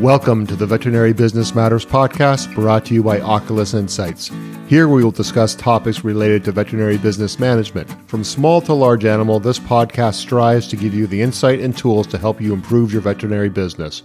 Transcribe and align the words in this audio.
Welcome 0.00 0.44
to 0.48 0.56
the 0.56 0.66
Veterinary 0.66 1.12
Business 1.12 1.54
Matters 1.54 1.86
podcast 1.86 2.52
brought 2.52 2.84
to 2.86 2.94
you 2.94 3.04
by 3.04 3.20
Oculus 3.20 3.74
Insights. 3.74 4.28
Here 4.66 4.88
we 4.88 5.04
will 5.04 5.12
discuss 5.12 5.54
topics 5.54 6.02
related 6.02 6.42
to 6.44 6.52
veterinary 6.52 6.98
business 6.98 7.38
management. 7.38 7.88
From 8.08 8.24
small 8.24 8.60
to 8.62 8.72
large 8.72 9.04
animal, 9.04 9.38
this 9.38 9.60
podcast 9.60 10.14
strives 10.14 10.66
to 10.66 10.76
give 10.76 10.94
you 10.94 11.06
the 11.06 11.22
insight 11.22 11.60
and 11.60 11.78
tools 11.78 12.08
to 12.08 12.18
help 12.18 12.40
you 12.40 12.52
improve 12.52 12.92
your 12.92 13.02
veterinary 13.02 13.48
business. 13.48 14.02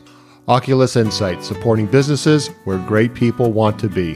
Oculus 0.48 0.96
Insights, 0.96 1.48
supporting 1.48 1.88
businesses 1.88 2.50
where 2.66 2.78
great 2.78 3.16
people 3.16 3.52
want 3.52 3.80
to 3.80 3.90
be. 3.90 4.16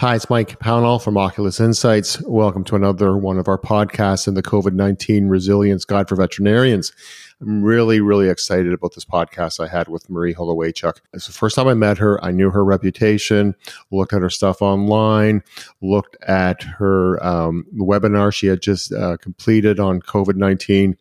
Hi, 0.00 0.14
it's 0.14 0.30
Mike 0.30 0.60
Pownall 0.60 1.02
from 1.02 1.18
Oculus 1.18 1.58
Insights. 1.58 2.22
Welcome 2.22 2.62
to 2.66 2.76
another 2.76 3.16
one 3.16 3.36
of 3.36 3.48
our 3.48 3.58
podcasts 3.58 4.28
in 4.28 4.34
the 4.34 4.44
COVID 4.44 4.72
19 4.72 5.26
Resilience 5.26 5.84
Guide 5.84 6.08
for 6.08 6.14
Veterinarians. 6.14 6.92
I'm 7.40 7.64
really, 7.64 8.00
really 8.00 8.28
excited 8.28 8.72
about 8.72 8.94
this 8.94 9.04
podcast 9.04 9.58
I 9.58 9.66
had 9.66 9.88
with 9.88 10.08
Marie 10.08 10.34
Holowaychuk. 10.34 10.98
It's 11.14 11.26
the 11.26 11.32
first 11.32 11.56
time 11.56 11.66
I 11.66 11.74
met 11.74 11.98
her. 11.98 12.24
I 12.24 12.30
knew 12.30 12.50
her 12.50 12.64
reputation, 12.64 13.56
looked 13.90 14.12
at 14.12 14.22
her 14.22 14.30
stuff 14.30 14.62
online, 14.62 15.42
looked 15.82 16.16
at 16.22 16.62
her 16.62 17.20
um, 17.24 17.66
webinar 17.76 18.32
she 18.32 18.46
had 18.46 18.62
just 18.62 18.92
uh, 18.92 19.16
completed 19.16 19.80
on 19.80 20.00
COVID 20.00 20.36
19 20.36 20.96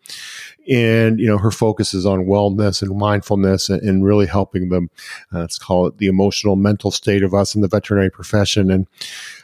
and 0.69 1.19
you 1.19 1.27
know 1.27 1.37
her 1.37 1.51
focus 1.51 1.93
is 1.93 2.05
on 2.05 2.25
wellness 2.25 2.81
and 2.81 2.97
mindfulness 2.97 3.69
and, 3.69 3.81
and 3.81 4.05
really 4.05 4.25
helping 4.25 4.69
them 4.69 4.89
uh, 5.33 5.39
let's 5.39 5.57
call 5.57 5.87
it 5.87 5.97
the 5.97 6.07
emotional 6.07 6.55
mental 6.55 6.91
state 6.91 7.23
of 7.23 7.33
us 7.33 7.55
in 7.55 7.61
the 7.61 7.67
veterinary 7.67 8.09
profession 8.09 8.69
and 8.69 8.87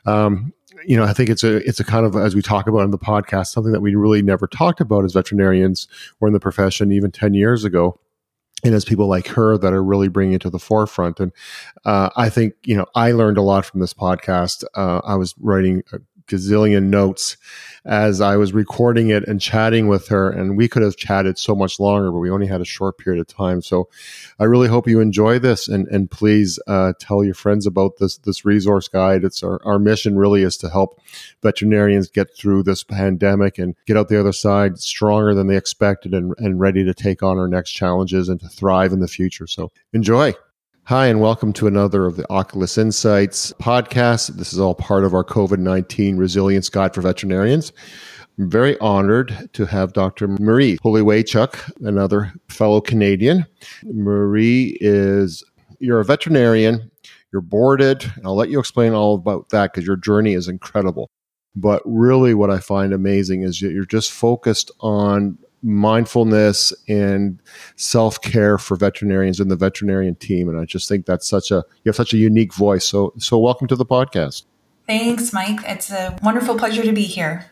um, 0.05 0.53
you 0.85 0.97
know 0.97 1.03
i 1.03 1.13
think 1.13 1.29
it's 1.29 1.43
a 1.43 1.57
it's 1.67 1.79
a 1.79 1.83
kind 1.83 2.05
of 2.05 2.15
as 2.15 2.35
we 2.35 2.41
talk 2.41 2.67
about 2.67 2.81
in 2.81 2.91
the 2.91 2.97
podcast 2.97 3.47
something 3.47 3.71
that 3.71 3.81
we 3.81 3.95
really 3.95 4.21
never 4.21 4.47
talked 4.47 4.81
about 4.81 5.05
as 5.05 5.13
veterinarians 5.13 5.87
or 6.19 6.27
in 6.27 6.33
the 6.33 6.39
profession 6.39 6.91
even 6.91 7.11
10 7.11 7.33
years 7.33 7.63
ago 7.63 7.99
and 8.63 8.73
as 8.73 8.85
people 8.85 9.07
like 9.07 9.27
her 9.27 9.57
that 9.57 9.73
are 9.73 9.83
really 9.83 10.07
bringing 10.07 10.35
it 10.35 10.41
to 10.41 10.49
the 10.49 10.59
forefront. 10.59 11.19
And 11.19 11.31
uh, 11.85 12.09
I 12.15 12.29
think, 12.29 12.53
you 12.63 12.77
know, 12.77 12.85
I 12.95 13.11
learned 13.11 13.37
a 13.37 13.41
lot 13.41 13.65
from 13.65 13.81
this 13.81 13.93
podcast. 13.93 14.63
Uh, 14.73 15.01
I 15.03 15.15
was 15.15 15.35
writing 15.39 15.83
a 15.91 15.99
gazillion 16.33 16.85
notes 16.85 17.37
as 17.85 18.21
I 18.21 18.37
was 18.37 18.53
recording 18.53 19.09
it 19.09 19.27
and 19.27 19.41
chatting 19.41 19.87
with 19.87 20.07
her. 20.07 20.29
And 20.29 20.57
we 20.57 20.67
could 20.67 20.83
have 20.83 20.95
chatted 20.95 21.37
so 21.37 21.53
much 21.53 21.79
longer, 21.79 22.11
but 22.11 22.19
we 22.19 22.29
only 22.29 22.47
had 22.47 22.61
a 22.61 22.65
short 22.65 22.97
period 22.97 23.19
of 23.19 23.27
time. 23.27 23.61
So 23.61 23.89
I 24.39 24.45
really 24.45 24.69
hope 24.69 24.87
you 24.87 25.01
enjoy 25.01 25.39
this 25.39 25.67
and, 25.67 25.87
and 25.87 26.09
please 26.09 26.59
uh, 26.67 26.93
tell 26.99 27.23
your 27.23 27.33
friends 27.33 27.67
about 27.67 27.97
this, 27.97 28.17
this 28.19 28.45
resource 28.45 28.87
guide. 28.87 29.23
It's 29.23 29.43
our, 29.43 29.61
our 29.65 29.79
mission 29.79 30.17
really 30.17 30.43
is 30.43 30.57
to 30.57 30.69
help 30.69 31.01
veterinarians 31.41 32.09
get 32.09 32.35
through 32.35 32.63
this 32.63 32.83
pandemic 32.83 33.57
and 33.57 33.75
get 33.85 33.97
out 33.97 34.07
the 34.07 34.19
other 34.19 34.33
side 34.33 34.79
stronger 34.79 35.33
than 35.35 35.47
they 35.47 35.57
expected 35.57 36.13
and, 36.13 36.33
and 36.37 36.59
ready 36.59 36.85
to 36.85 36.93
take 36.93 37.21
on 37.21 37.37
our 37.37 37.47
next 37.47 37.71
challenges 37.71 38.29
and 38.29 38.39
to 38.39 38.47
thrive 38.47 38.93
in 38.93 38.99
the 38.99 39.07
future. 39.07 39.47
So 39.47 39.71
enjoy. 39.91 40.33
Hi, 40.87 41.07
and 41.07 41.21
welcome 41.21 41.53
to 41.53 41.67
another 41.67 42.05
of 42.05 42.17
the 42.17 42.29
Oculus 42.29 42.77
Insights 42.77 43.53
podcast. 43.53 44.35
This 44.35 44.51
is 44.51 44.59
all 44.59 44.75
part 44.75 45.05
of 45.05 45.13
our 45.13 45.23
COVID 45.23 45.59
19 45.59 46.17
Resilience 46.17 46.67
Guide 46.67 46.93
for 46.93 46.99
Veterinarians. 46.99 47.71
I'm 48.37 48.49
very 48.49 48.77
honored 48.79 49.49
to 49.53 49.65
have 49.65 49.93
Dr. 49.93 50.27
Marie 50.27 50.77
Holowaychuk, 50.83 51.87
another 51.87 52.33
fellow 52.49 52.81
Canadian. 52.81 53.45
Marie 53.85 54.77
is, 54.81 55.41
you're 55.79 56.01
a 56.01 56.05
veterinarian, 56.05 56.91
you're 57.31 57.41
boarded, 57.41 58.11
I'll 58.25 58.35
let 58.35 58.49
you 58.49 58.59
explain 58.59 58.91
all 58.91 59.15
about 59.15 59.47
that 59.51 59.71
because 59.71 59.87
your 59.87 59.95
journey 59.95 60.33
is 60.33 60.49
incredible. 60.49 61.09
But 61.55 61.81
really, 61.85 62.33
what 62.33 62.51
I 62.51 62.59
find 62.59 62.91
amazing 62.91 63.43
is 63.43 63.57
that 63.61 63.71
you're 63.71 63.85
just 63.85 64.11
focused 64.11 64.69
on 64.81 65.37
mindfulness 65.63 66.73
and 66.87 67.39
self 67.77 68.21
care 68.21 68.57
for 68.57 68.75
veterinarians 68.75 69.39
and 69.39 69.49
the 69.49 69.55
veterinarian 69.55 70.15
team. 70.15 70.49
And 70.49 70.59
I 70.59 70.65
just 70.65 70.87
think 70.87 71.05
that's 71.05 71.27
such 71.27 71.51
a 71.51 71.63
you 71.83 71.89
have 71.89 71.95
such 71.95 72.13
a 72.13 72.17
unique 72.17 72.53
voice. 72.53 72.85
So 72.85 73.13
so 73.17 73.39
welcome 73.39 73.67
to 73.67 73.75
the 73.75 73.85
podcast. 73.85 74.43
Thanks, 74.85 75.31
Mike. 75.31 75.61
It's 75.65 75.91
a 75.91 76.17
wonderful 76.21 76.57
pleasure 76.57 76.83
to 76.83 76.91
be 76.91 77.03
here. 77.03 77.49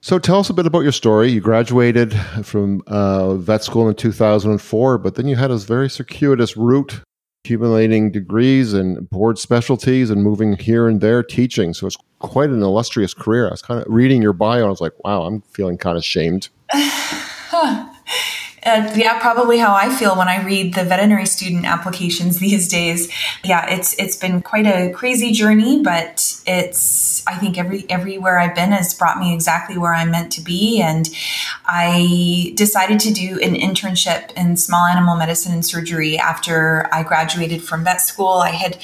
So 0.00 0.18
tell 0.18 0.38
us 0.38 0.50
a 0.50 0.54
bit 0.54 0.66
about 0.66 0.80
your 0.80 0.92
story. 0.92 1.30
You 1.30 1.40
graduated 1.40 2.14
from 2.44 2.82
uh, 2.86 3.34
vet 3.34 3.64
school 3.64 3.88
in 3.88 3.94
2004, 3.94 4.98
but 4.98 5.14
then 5.14 5.26
you 5.26 5.36
had 5.36 5.50
a 5.50 5.56
very 5.56 5.88
circuitous 5.88 6.56
route, 6.56 7.00
accumulating 7.44 8.12
degrees 8.12 8.72
and 8.72 9.08
board 9.10 9.38
specialties 9.38 10.10
and 10.10 10.22
moving 10.22 10.56
here 10.56 10.86
and 10.86 11.00
there 11.00 11.22
teaching. 11.22 11.72
So 11.72 11.86
it's 11.86 11.96
quite 12.18 12.50
an 12.50 12.62
illustrious 12.62 13.14
career. 13.14 13.48
I 13.48 13.50
was 13.50 13.62
kind 13.62 13.80
of 13.80 13.86
reading 13.92 14.22
your 14.22 14.32
bio 14.32 14.58
and 14.58 14.66
I 14.66 14.70
was 14.70 14.80
like, 14.80 14.92
wow, 15.04 15.22
I'm 15.22 15.40
feeling 15.42 15.78
kind 15.78 15.96
of 15.96 16.04
shamed. 16.04 16.50
Huh. 17.62 17.92
Uh, 18.66 18.92
yeah, 18.96 19.20
probably 19.20 19.58
how 19.58 19.72
I 19.72 19.94
feel 19.94 20.16
when 20.16 20.26
I 20.26 20.44
read 20.44 20.74
the 20.74 20.82
veterinary 20.82 21.24
student 21.24 21.64
applications 21.64 22.38
these 22.40 22.66
days. 22.66 23.08
Yeah, 23.44 23.64
it's 23.72 23.94
it's 23.94 24.16
been 24.16 24.42
quite 24.42 24.66
a 24.66 24.92
crazy 24.92 25.30
journey, 25.30 25.82
but 25.82 26.42
it's 26.46 27.24
I 27.28 27.36
think 27.36 27.56
every 27.56 27.88
everywhere 27.88 28.40
I've 28.40 28.56
been 28.56 28.72
has 28.72 28.92
brought 28.92 29.18
me 29.18 29.32
exactly 29.32 29.78
where 29.78 29.94
I'm 29.94 30.10
meant 30.10 30.32
to 30.32 30.40
be. 30.40 30.82
And 30.82 31.08
I 31.64 32.52
decided 32.56 32.98
to 33.00 33.12
do 33.12 33.38
an 33.40 33.54
internship 33.54 34.32
in 34.36 34.56
small 34.56 34.84
animal 34.84 35.16
medicine 35.16 35.52
and 35.52 35.64
surgery 35.64 36.18
after 36.18 36.88
I 36.92 37.04
graduated 37.04 37.62
from 37.62 37.84
vet 37.84 38.00
school. 38.00 38.38
I 38.38 38.50
had 38.50 38.78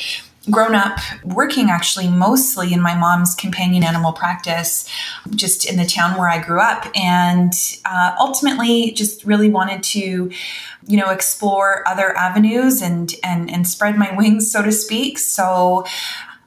grown 0.51 0.75
up 0.75 0.99
working 1.25 1.71
actually 1.71 2.09
mostly 2.09 2.73
in 2.73 2.81
my 2.81 2.97
mom's 2.97 3.35
companion 3.35 3.85
animal 3.85 4.13
practice, 4.13 4.89
just 5.31 5.69
in 5.69 5.77
the 5.77 5.87
town 5.87 6.19
where 6.19 6.29
I 6.29 6.43
grew 6.43 6.61
up, 6.61 6.87
and 6.97 7.53
uh, 7.85 8.15
ultimately 8.19 8.93
just 8.93 9.25
really 9.25 9.49
wanted 9.49 9.83
to, 9.85 10.01
you 10.01 10.97
know, 10.97 11.11
explore 11.11 11.87
other 11.87 12.17
avenues 12.17 12.83
and 12.83 13.15
and 13.23 13.51
and 13.51 13.67
spread 13.67 13.97
my 13.97 14.15
wings, 14.17 14.51
so 14.51 14.63
to 14.63 14.73
speak. 14.73 15.19
So. 15.19 15.85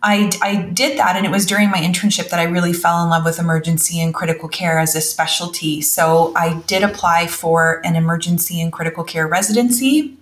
I, 0.07 0.29
I 0.39 0.57
did 0.57 0.99
that, 0.99 1.15
and 1.15 1.25
it 1.25 1.31
was 1.31 1.47
during 1.47 1.71
my 1.71 1.79
internship 1.79 2.29
that 2.29 2.39
I 2.39 2.43
really 2.43 2.73
fell 2.73 3.03
in 3.03 3.09
love 3.09 3.25
with 3.25 3.39
emergency 3.39 3.99
and 3.99 4.13
critical 4.13 4.47
care 4.47 4.77
as 4.77 4.95
a 4.95 5.01
specialty. 5.01 5.81
So 5.81 6.31
I 6.35 6.61
did 6.67 6.83
apply 6.83 7.25
for 7.25 7.81
an 7.83 7.95
emergency 7.95 8.61
and 8.61 8.71
critical 8.71 9.03
care 9.03 9.27
residency 9.27 10.15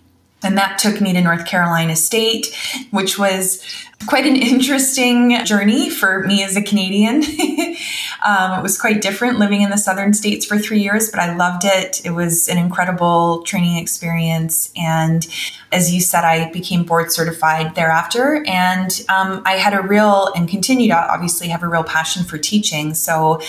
and 0.44 0.58
that 0.58 0.78
took 0.78 1.02
me 1.02 1.14
to 1.14 1.22
North 1.22 1.46
Carolina 1.46 1.96
State, 1.96 2.56
which 2.92 3.18
was 3.18 3.64
quite 4.06 4.26
an 4.26 4.36
interesting 4.36 5.44
journey 5.46 5.90
for 5.90 6.24
me 6.24 6.44
as 6.44 6.56
a 6.56 6.62
Canadian. 6.62 7.24
um, 8.26 8.60
it 8.60 8.62
was 8.62 8.78
quite 8.80 9.02
different 9.02 9.40
living 9.40 9.62
in 9.62 9.70
the 9.70 9.78
southern 9.78 10.14
states 10.14 10.46
for 10.46 10.58
three 10.58 10.80
years, 10.80 11.10
but 11.10 11.20
I 11.20 11.36
loved 11.36 11.64
it. 11.64 12.02
It 12.06 12.12
was 12.12 12.48
an 12.50 12.58
incredible 12.58 13.44
training 13.44 13.78
experience. 13.78 14.72
And 14.76 15.28
as 15.72 15.94
you 15.94 16.02
said, 16.02 16.24
I 16.24 16.52
became 16.52 16.84
board 16.84 17.12
certified 17.12 17.76
thereafter. 17.76 18.44
And 18.48 19.04
um, 19.10 19.42
I 19.46 19.54
had 19.54 19.74
a 19.74 19.82
real 19.82 20.32
and 20.36 20.48
continue 20.48 20.88
to 20.90 20.96
obviously 20.96 21.48
have 21.50 21.64
a 21.64 21.68
real 21.68 21.84
passion 21.84 22.24
for 22.24 22.38
teaching. 22.38 22.94
So 22.94 23.42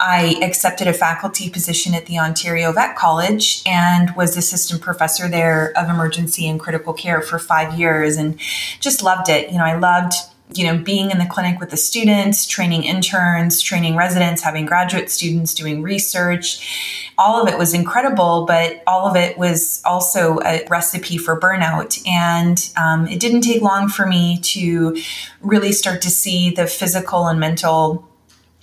I 0.00 0.40
accepted 0.42 0.88
a 0.88 0.92
faculty 0.92 1.50
position 1.50 1.94
at 1.94 2.06
the 2.06 2.18
Ontario 2.18 2.72
Vet 2.72 2.96
College 2.96 3.62
and 3.66 4.14
was 4.16 4.36
assistant 4.36 4.80
professor 4.80 5.28
there 5.28 5.72
of 5.76 5.88
emergency 5.88 6.37
and 6.46 6.60
critical 6.60 6.92
care 6.92 7.22
for 7.22 7.38
five 7.38 7.78
years 7.78 8.18
and 8.18 8.38
just 8.78 9.02
loved 9.02 9.30
it. 9.30 9.50
You 9.50 9.56
know, 9.58 9.64
I 9.64 9.76
loved 9.76 9.88
loved 9.98 10.14
you 10.54 10.64
know 10.64 10.78
being 10.78 11.10
in 11.10 11.18
the 11.18 11.26
clinic 11.26 11.60
with 11.60 11.70
the 11.70 11.76
students 11.76 12.46
training 12.46 12.82
interns 12.82 13.60
training 13.60 13.96
residents 13.96 14.42
having 14.42 14.64
graduate 14.64 15.10
students 15.10 15.52
doing 15.52 15.82
research 15.82 17.12
all 17.18 17.42
of 17.42 17.52
it 17.52 17.58
was 17.58 17.74
incredible 17.74 18.46
but 18.46 18.82
all 18.86 19.06
of 19.06 19.14
it 19.14 19.36
was 19.36 19.82
also 19.84 20.38
a 20.40 20.64
recipe 20.70 21.18
for 21.18 21.38
burnout 21.38 22.00
and 22.06 22.70
um, 22.78 23.06
it 23.08 23.20
didn't 23.20 23.42
take 23.42 23.60
long 23.60 23.88
for 23.88 24.06
me 24.06 24.38
to 24.38 24.96
really 25.42 25.72
start 25.72 26.00
to 26.00 26.10
see 26.10 26.50
the 26.50 26.66
physical 26.66 27.26
and 27.26 27.38
mental 27.38 28.07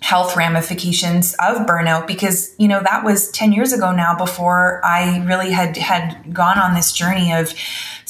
health 0.06 0.36
ramifications 0.36 1.34
of 1.40 1.66
burnout 1.66 2.06
because 2.06 2.54
you 2.60 2.68
know 2.68 2.80
that 2.80 3.04
was 3.04 3.32
10 3.32 3.52
years 3.52 3.74
ago 3.74 3.92
now 3.92 4.16
before 4.16 4.80
i 4.86 5.18
really 5.26 5.50
had 5.50 5.76
had 5.78 6.32
gone 6.32 6.60
on 6.60 6.76
this 6.76 6.92
journey 6.92 7.34
of 7.34 7.52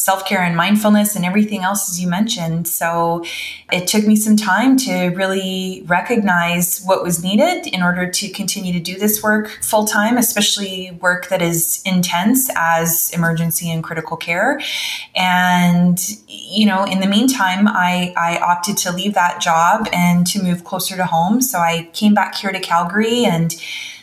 self 0.05 0.23
care 0.23 0.43
and 0.43 0.55
mindfulness 0.55 1.15
and 1.15 1.25
everything 1.25 1.63
else, 1.63 1.89
as 1.89 1.99
you 1.99 2.07
mentioned. 2.07 2.67
So 2.67 3.25
it 3.71 3.87
took 3.87 4.05
me 4.05 4.15
some 4.15 4.37
time 4.37 4.77
to 4.85 5.07
really 5.07 5.81
recognize 5.87 6.83
what 6.85 7.01
was 7.01 7.23
needed 7.23 7.65
in 7.65 7.81
order 7.81 8.07
to 8.11 8.29
continue 8.29 8.71
to 8.71 8.79
do 8.79 8.99
this 8.99 9.23
work 9.23 9.57
full 9.63 9.85
time, 9.85 10.19
especially 10.19 10.91
work 11.01 11.29
that 11.29 11.41
is 11.41 11.81
intense 11.85 12.51
as 12.55 13.09
emergency 13.15 13.71
and 13.71 13.83
critical 13.83 14.15
care. 14.15 14.61
And, 15.15 15.97
you 16.27 16.67
know, 16.67 16.83
in 16.83 16.99
the 16.99 17.07
meantime, 17.07 17.67
I, 17.67 18.13
I 18.15 18.37
opted 18.37 18.77
to 18.77 18.91
leave 18.91 19.15
that 19.15 19.41
job 19.41 19.87
and 19.91 20.27
to 20.27 20.43
move 20.43 20.63
closer 20.63 20.95
to 20.97 21.07
home. 21.07 21.41
So 21.41 21.57
I 21.57 21.89
came 21.93 22.13
back 22.13 22.35
here 22.35 22.51
to 22.51 22.59
Calgary 22.59 23.25
and 23.25 23.55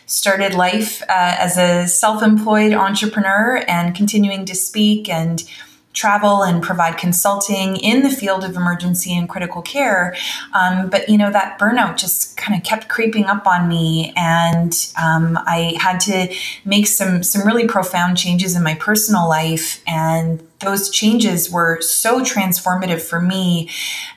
started 0.05 0.53
life 0.53 1.01
uh, 1.03 1.37
as 1.39 1.57
a 1.57 1.87
self 1.87 2.21
employed 2.21 2.73
entrepreneur 2.73 3.63
and 3.69 3.95
continuing 3.95 4.43
to 4.43 4.53
speak 4.53 5.07
and 5.07 5.49
travel 5.93 6.43
and 6.43 6.61
provide 6.61 6.97
consulting 6.97 7.77
in 7.77 8.01
the 8.01 8.09
field 8.09 8.43
of 8.43 8.55
emergency 8.55 9.15
and 9.15 9.29
critical 9.29 9.61
care. 9.61 10.15
Um, 10.53 10.89
but, 10.89 11.07
you 11.07 11.17
know, 11.17 11.31
that 11.31 11.59
burnout 11.59 11.97
just 11.97 12.35
kind 12.35 12.57
of 12.57 12.63
kept 12.63 12.89
creeping 12.89 13.25
up 13.25 13.45
on 13.45 13.67
me. 13.67 14.11
And 14.15 14.73
um, 15.01 15.37
I 15.45 15.75
had 15.79 15.99
to 16.01 16.33
make 16.65 16.87
some, 16.87 17.23
some 17.23 17.45
really 17.45 17.67
profound 17.67 18.17
changes 18.17 18.55
in 18.55 18.63
my 18.63 18.75
personal 18.75 19.29
life. 19.29 19.83
And 19.87 20.45
those 20.59 20.89
changes 20.89 21.51
were 21.51 21.81
so 21.81 22.21
transformative 22.21 23.01
for 23.01 23.21
me 23.21 23.69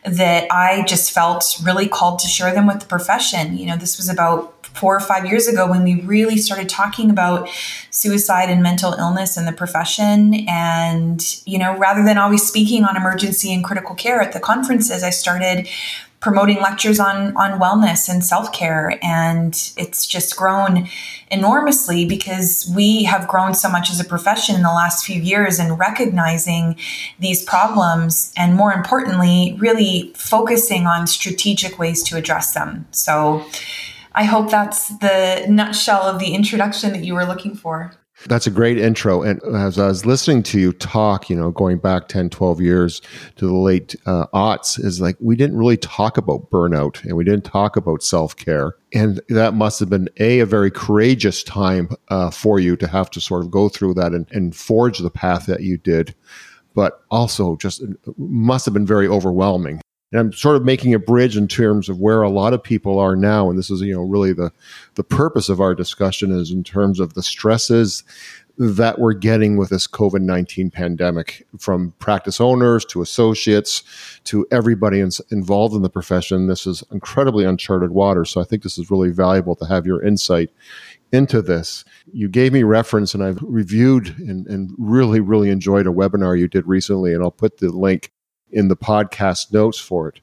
that 0.05 0.47
I 0.51 0.83
just 0.85 1.13
felt 1.13 1.61
really 1.63 1.89
called 1.89 2.21
to 2.21 2.29
share 2.29 2.55
them 2.55 2.67
with 2.67 2.81
the 2.81 2.87
profession. 2.87 3.59
You 3.59 3.67
know, 3.67 3.77
this 3.77 3.97
was 3.97 4.09
about 4.09 4.56
four 4.77 4.97
or 4.97 5.01
five 5.01 5.27
years 5.27 5.47
ago 5.47 5.69
when 5.69 5.83
we 5.83 6.01
really 6.03 6.37
started 6.37 6.69
talking 6.69 7.11
about 7.11 7.49
suicide 7.91 8.51
and 8.51 8.63
mental 8.63 8.93
illness 8.95 9.37
in 9.37 9.45
the 9.47 9.53
profession. 9.53 10.47
And, 10.49 11.23
you 11.47 11.59
know, 11.59 11.77
rather 11.77 12.05
than 12.05 12.19
always 12.19 12.47
speaking 12.47 12.85
on 12.85 12.97
emergency 12.97 13.53
and 13.53 13.65
critical 13.65 13.95
care 13.95 14.21
at 14.21 14.33
the 14.33 14.41
conferences, 14.41 15.03
I 15.03 15.11
started 15.11 15.69
promoting 16.21 16.57
lectures 16.61 16.99
on 16.99 17.37
on 17.37 17.61
wellness 17.61 18.09
and 18.09 18.25
self-care 18.25 18.99
and 19.03 19.73
it's 19.77 20.07
just 20.07 20.37
grown 20.37 20.89
enormously 21.31 22.05
because 22.05 22.71
we 22.75 23.05
have 23.05 23.29
grown 23.29 23.55
so 23.55 23.69
much 23.69 23.91
as 23.91 24.01
a 24.01 24.05
profession 24.05 24.55
in 24.57 24.63
the 24.63 24.73
last 24.73 25.05
few 25.05 25.21
years 25.21 25.59
and 25.59 25.79
recognizing 25.79 26.75
these 27.19 27.45
problems 27.45 28.33
and 28.37 28.55
more 28.55 28.73
importantly 28.73 29.57
really 29.61 30.11
focusing 30.17 30.87
on 30.87 31.07
strategic 31.07 31.79
ways 31.79 32.03
to 32.03 32.17
address 32.17 32.55
them 32.55 32.87
so 32.91 33.45
I 34.17 34.25
hope 34.25 34.51
that's 34.51 34.89
the 34.99 35.45
nutshell 35.47 36.03
of 36.03 36.19
the 36.19 36.35
introduction 36.35 36.93
that 36.93 37.05
you 37.05 37.15
were 37.15 37.27
looking 37.27 37.55
for. 37.55 37.93
That's 38.25 38.47
a 38.47 38.51
great 38.51 38.79
intro. 38.79 39.23
And 39.23 39.43
as 39.55 39.79
I 39.79 39.89
was 39.89 40.07
listening 40.07 40.43
to 40.45 40.59
you 40.59 40.73
talk, 40.73 41.29
you 41.29 41.37
know, 41.37 41.51
going 41.51 41.77
back 41.77 42.09
10, 42.09 42.31
12 42.31 42.63
years 42.63 43.03
to 43.37 43.47
the 43.47 43.53
late 43.53 43.95
uh, 44.07 44.27
aughts, 44.33 44.83
is 44.83 45.03
like 45.03 45.17
we 45.21 45.37
didn't 45.37 45.59
really 45.59 45.77
talk 45.77 46.17
about 46.17 46.51
burnout 46.51 47.05
and 47.05 47.15
we 47.15 47.25
didn't 47.25 47.45
talk 47.45 47.77
about 47.77 48.03
self 48.03 48.35
care. 48.35 48.75
And 48.95 49.21
that 49.29 49.53
must 49.53 49.79
have 49.81 49.91
been 49.91 50.09
a, 50.19 50.41
a 50.41 50.47
very 50.47 50.71
courageous 50.71 51.43
time 51.43 51.91
uh, 52.09 52.31
for 52.31 52.59
you 52.59 52.75
to 52.79 52.89
have 52.89 53.11
to 53.11 53.21
sort 53.21 53.45
of 53.45 53.51
go 53.51 53.69
through 53.69 53.95
that 53.95 54.13
and, 54.13 54.27
and 54.33 54.57
forge 54.57 54.99
the 54.99 55.11
path 55.11 55.45
that 55.45 55.61
you 55.61 55.77
did. 55.77 56.15
But 56.75 57.03
also 57.11 57.57
just 57.57 57.83
must 58.17 58.65
have 58.65 58.75
been 58.75 58.87
very 58.87 59.09
overwhelming 59.09 59.83
and 60.13 60.21
I'm 60.21 60.33
sort 60.33 60.57
of 60.57 60.65
making 60.65 60.95
a 60.95 60.99
bridge 60.99 61.37
in 61.37 61.49
terms 61.49 61.89
of 61.89 61.99
where 61.99 62.23
a 62.23 62.31
lot 62.31 62.55
of 62.55 62.63
people 62.63 62.99
are 62.99 63.17
now. 63.17 63.51
And 63.51 63.59
this 63.59 63.71
is, 63.71 63.81
you 63.81 63.95
know, 63.95 64.03
really 64.03 64.33
the, 64.33 64.53
the 64.95 65.05
purpose 65.05 65.49
of 65.49 65.61
our 65.61 65.75
discussion 65.75 66.31
is 66.31 66.53
in 66.53 66.63
terms 66.63 67.01
of 67.01 67.15
the 67.15 67.23
stresses 67.23 68.05
that 68.59 68.99
we're 68.99 69.13
getting 69.13 69.57
with 69.57 69.69
this 69.69 69.87
COVID 69.87 70.23
19 70.23 70.71
pandemic 70.71 71.47
from 71.59 71.93
practice 71.99 72.41
owners 72.41 72.85
to 72.87 73.03
associates 73.03 73.83
to 74.25 74.47
everybody 74.51 75.01
in, 75.01 75.11
involved 75.31 75.75
in 75.75 75.83
the 75.83 75.91
profession. 75.91 76.47
This 76.47 76.67
is 76.67 76.83
incredibly 76.91 77.45
uncharted 77.45 77.91
water. 77.91 78.25
So 78.25 78.41
I 78.41 78.45
think 78.45 78.63
this 78.63 78.79
is 78.79 78.91
really 78.91 79.11
valuable 79.11 79.57
to 79.57 79.67
have 79.67 79.87
your 79.87 80.03
insight 80.03 80.51
into 81.13 81.43
this. 81.43 81.85
You 82.13 82.29
gave 82.29 82.53
me 82.53 82.63
reference, 82.63 83.15
and 83.15 83.23
I've 83.23 83.39
reviewed 83.43 84.19
and, 84.19 84.47
and 84.47 84.75
really, 84.79 85.21
really 85.21 85.51
enjoyed 85.51 85.87
a 85.87 85.91
webinar 85.91 86.39
you 86.39 86.49
did 86.49 86.67
recently, 86.67 87.13
and 87.13 87.23
I'll 87.23 87.31
put 87.31 87.59
the 87.59 87.69
link 87.71 88.11
in 88.53 88.69
the 88.69 88.77
podcast 88.77 89.53
notes 89.53 89.79
for 89.79 90.09
it. 90.09 90.21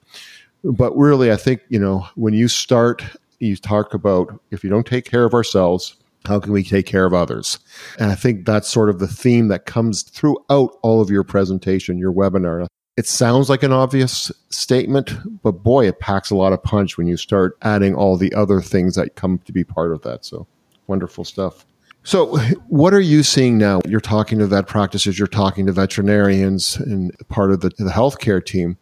But 0.63 0.95
really, 0.95 1.31
I 1.31 1.35
think, 1.35 1.61
you 1.69 1.79
know, 1.79 2.07
when 2.15 2.33
you 2.33 2.47
start, 2.47 3.03
you 3.39 3.55
talk 3.55 3.93
about 3.93 4.39
if 4.51 4.63
you 4.63 4.69
don't 4.69 4.87
take 4.87 5.05
care 5.05 5.25
of 5.25 5.33
ourselves, 5.33 5.97
how 6.25 6.39
can 6.39 6.53
we 6.53 6.63
take 6.63 6.85
care 6.85 7.05
of 7.05 7.13
others? 7.13 7.59
And 7.99 8.11
I 8.11 8.15
think 8.15 8.45
that's 8.45 8.69
sort 8.69 8.89
of 8.89 8.99
the 8.99 9.07
theme 9.07 9.49
that 9.49 9.65
comes 9.65 10.03
throughout 10.03 10.77
all 10.81 11.01
of 11.01 11.09
your 11.09 11.23
presentation, 11.23 11.97
your 11.97 12.13
webinar. 12.13 12.65
It 12.95 13.07
sounds 13.07 13.49
like 13.49 13.63
an 13.63 13.73
obvious 13.73 14.31
statement, 14.49 15.13
but 15.41 15.63
boy, 15.63 15.87
it 15.87 15.99
packs 15.99 16.29
a 16.29 16.35
lot 16.35 16.53
of 16.53 16.63
punch 16.63 16.97
when 16.97 17.07
you 17.07 17.17
start 17.17 17.57
adding 17.63 17.95
all 17.95 18.15
the 18.15 18.33
other 18.33 18.61
things 18.61 18.95
that 18.95 19.15
come 19.15 19.39
to 19.39 19.51
be 19.51 19.63
part 19.63 19.91
of 19.91 20.01
that. 20.03 20.23
So 20.23 20.47
wonderful 20.87 21.25
stuff. 21.25 21.65
So, 22.03 22.37
what 22.67 22.93
are 22.93 22.99
you 22.99 23.23
seeing 23.23 23.57
now? 23.57 23.81
You're 23.87 24.01
talking 24.01 24.39
to 24.39 24.47
vet 24.47 24.67
practices, 24.67 25.17
you're 25.17 25.27
talking 25.27 25.65
to 25.67 25.71
veterinarians 25.71 26.75
and 26.75 27.15
part 27.29 27.51
of 27.51 27.61
the, 27.61 27.69
the 27.77 27.91
healthcare 27.91 28.45
team. 28.45 28.77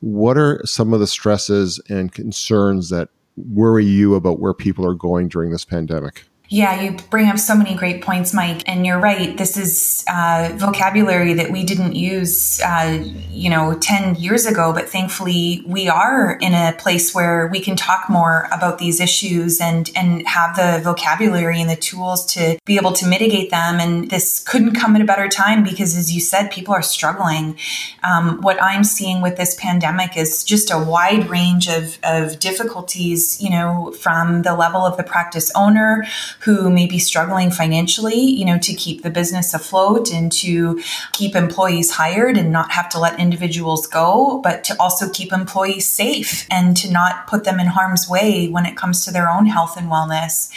What 0.00 0.36
are 0.36 0.60
some 0.64 0.92
of 0.92 1.00
the 1.00 1.06
stresses 1.06 1.80
and 1.88 2.12
concerns 2.12 2.90
that 2.90 3.10
worry 3.36 3.84
you 3.84 4.16
about 4.16 4.40
where 4.40 4.52
people 4.52 4.84
are 4.86 4.94
going 4.94 5.28
during 5.28 5.50
this 5.50 5.64
pandemic? 5.64 6.24
Yeah, 6.54 6.80
you 6.80 6.96
bring 7.10 7.28
up 7.28 7.40
so 7.40 7.56
many 7.56 7.74
great 7.74 8.00
points, 8.00 8.32
Mike. 8.32 8.62
And 8.68 8.86
you're 8.86 9.00
right. 9.00 9.36
This 9.36 9.56
is 9.56 10.04
uh, 10.06 10.52
vocabulary 10.54 11.34
that 11.34 11.50
we 11.50 11.64
didn't 11.64 11.96
use, 11.96 12.60
uh, 12.60 13.04
you 13.28 13.50
know, 13.50 13.76
10 13.76 14.14
years 14.14 14.46
ago. 14.46 14.72
But 14.72 14.88
thankfully, 14.88 15.64
we 15.66 15.88
are 15.88 16.38
in 16.40 16.54
a 16.54 16.72
place 16.78 17.12
where 17.12 17.48
we 17.48 17.58
can 17.58 17.74
talk 17.74 18.08
more 18.08 18.46
about 18.52 18.78
these 18.78 19.00
issues 19.00 19.60
and, 19.60 19.90
and 19.96 20.24
have 20.28 20.54
the 20.54 20.80
vocabulary 20.84 21.60
and 21.60 21.68
the 21.68 21.74
tools 21.74 22.24
to 22.34 22.56
be 22.64 22.76
able 22.76 22.92
to 22.92 23.08
mitigate 23.08 23.50
them. 23.50 23.80
And 23.80 24.08
this 24.08 24.38
couldn't 24.38 24.76
come 24.76 24.94
at 24.94 25.02
a 25.02 25.04
better 25.04 25.28
time 25.28 25.64
because, 25.64 25.96
as 25.96 26.14
you 26.14 26.20
said, 26.20 26.52
people 26.52 26.72
are 26.72 26.82
struggling. 26.82 27.58
Um, 28.04 28.40
what 28.42 28.62
I'm 28.62 28.84
seeing 28.84 29.22
with 29.22 29.36
this 29.36 29.56
pandemic 29.56 30.16
is 30.16 30.44
just 30.44 30.70
a 30.70 30.78
wide 30.78 31.28
range 31.28 31.68
of, 31.68 31.98
of 32.04 32.38
difficulties, 32.38 33.42
you 33.42 33.50
know, 33.50 33.92
from 33.98 34.42
the 34.42 34.54
level 34.54 34.82
of 34.82 34.96
the 34.96 35.02
practice 35.02 35.50
owner 35.56 36.06
who 36.44 36.70
may 36.70 36.86
be 36.86 36.98
struggling 36.98 37.50
financially, 37.50 38.20
you 38.20 38.44
know, 38.44 38.58
to 38.58 38.74
keep 38.74 39.02
the 39.02 39.10
business 39.10 39.54
afloat 39.54 40.12
and 40.12 40.30
to 40.30 40.80
keep 41.12 41.34
employees 41.34 41.92
hired 41.92 42.36
and 42.36 42.52
not 42.52 42.70
have 42.72 42.88
to 42.88 42.98
let 42.98 43.18
individuals 43.18 43.86
go, 43.86 44.40
but 44.42 44.62
to 44.64 44.76
also 44.78 45.08
keep 45.10 45.32
employees 45.32 45.86
safe 45.86 46.46
and 46.50 46.76
to 46.76 46.90
not 46.90 47.26
put 47.26 47.44
them 47.44 47.58
in 47.58 47.66
harm's 47.66 48.08
way 48.08 48.48
when 48.48 48.66
it 48.66 48.76
comes 48.76 49.04
to 49.04 49.10
their 49.10 49.28
own 49.28 49.46
health 49.46 49.76
and 49.76 49.90
wellness. 49.90 50.50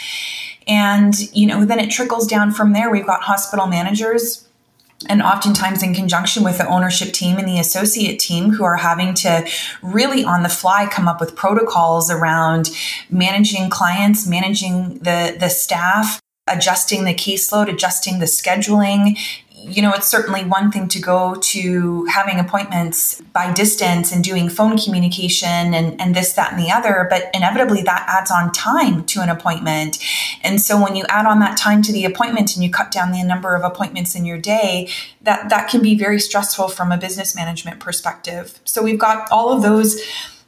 And, 0.66 1.14
you 1.34 1.46
know, 1.46 1.64
then 1.64 1.80
it 1.80 1.90
trickles 1.90 2.26
down 2.26 2.52
from 2.52 2.74
there. 2.74 2.90
We've 2.90 3.06
got 3.06 3.22
hospital 3.22 3.66
managers 3.66 4.47
and 5.06 5.22
oftentimes 5.22 5.82
in 5.82 5.94
conjunction 5.94 6.42
with 6.42 6.58
the 6.58 6.66
ownership 6.66 7.12
team 7.12 7.38
and 7.38 7.46
the 7.46 7.60
associate 7.60 8.18
team 8.18 8.50
who 8.52 8.64
are 8.64 8.76
having 8.76 9.14
to 9.14 9.46
really 9.82 10.24
on 10.24 10.42
the 10.42 10.48
fly 10.48 10.86
come 10.90 11.06
up 11.06 11.20
with 11.20 11.36
protocols 11.36 12.10
around 12.10 12.70
managing 13.10 13.70
clients 13.70 14.26
managing 14.26 14.98
the 14.98 15.36
the 15.38 15.48
staff 15.48 16.20
adjusting 16.48 17.04
the 17.04 17.14
caseload 17.14 17.68
adjusting 17.68 18.18
the 18.18 18.26
scheduling 18.26 19.16
you 19.64 19.82
know, 19.82 19.92
it's 19.92 20.06
certainly 20.06 20.44
one 20.44 20.70
thing 20.70 20.88
to 20.88 21.00
go 21.00 21.34
to 21.34 22.04
having 22.06 22.38
appointments 22.38 23.20
by 23.32 23.52
distance 23.52 24.12
and 24.12 24.24
doing 24.24 24.48
phone 24.48 24.78
communication 24.78 25.74
and, 25.74 26.00
and 26.00 26.14
this, 26.14 26.32
that, 26.34 26.52
and 26.52 26.60
the 26.60 26.70
other, 26.70 27.06
but 27.10 27.30
inevitably 27.34 27.82
that 27.82 28.04
adds 28.08 28.30
on 28.30 28.52
time 28.52 29.04
to 29.04 29.20
an 29.20 29.28
appointment. 29.28 29.98
And 30.42 30.60
so 30.60 30.82
when 30.82 30.96
you 30.96 31.04
add 31.08 31.26
on 31.26 31.40
that 31.40 31.58
time 31.58 31.82
to 31.82 31.92
the 31.92 32.04
appointment 32.04 32.54
and 32.54 32.64
you 32.64 32.70
cut 32.70 32.90
down 32.90 33.12
the 33.12 33.22
number 33.22 33.54
of 33.54 33.62
appointments 33.62 34.14
in 34.14 34.24
your 34.24 34.38
day, 34.38 34.88
that, 35.22 35.50
that 35.50 35.68
can 35.68 35.82
be 35.82 35.96
very 35.96 36.20
stressful 36.20 36.68
from 36.68 36.90
a 36.90 36.96
business 36.96 37.34
management 37.34 37.80
perspective. 37.80 38.60
So 38.64 38.82
we've 38.82 38.98
got 38.98 39.30
all 39.30 39.52
of 39.52 39.62
those 39.62 40.00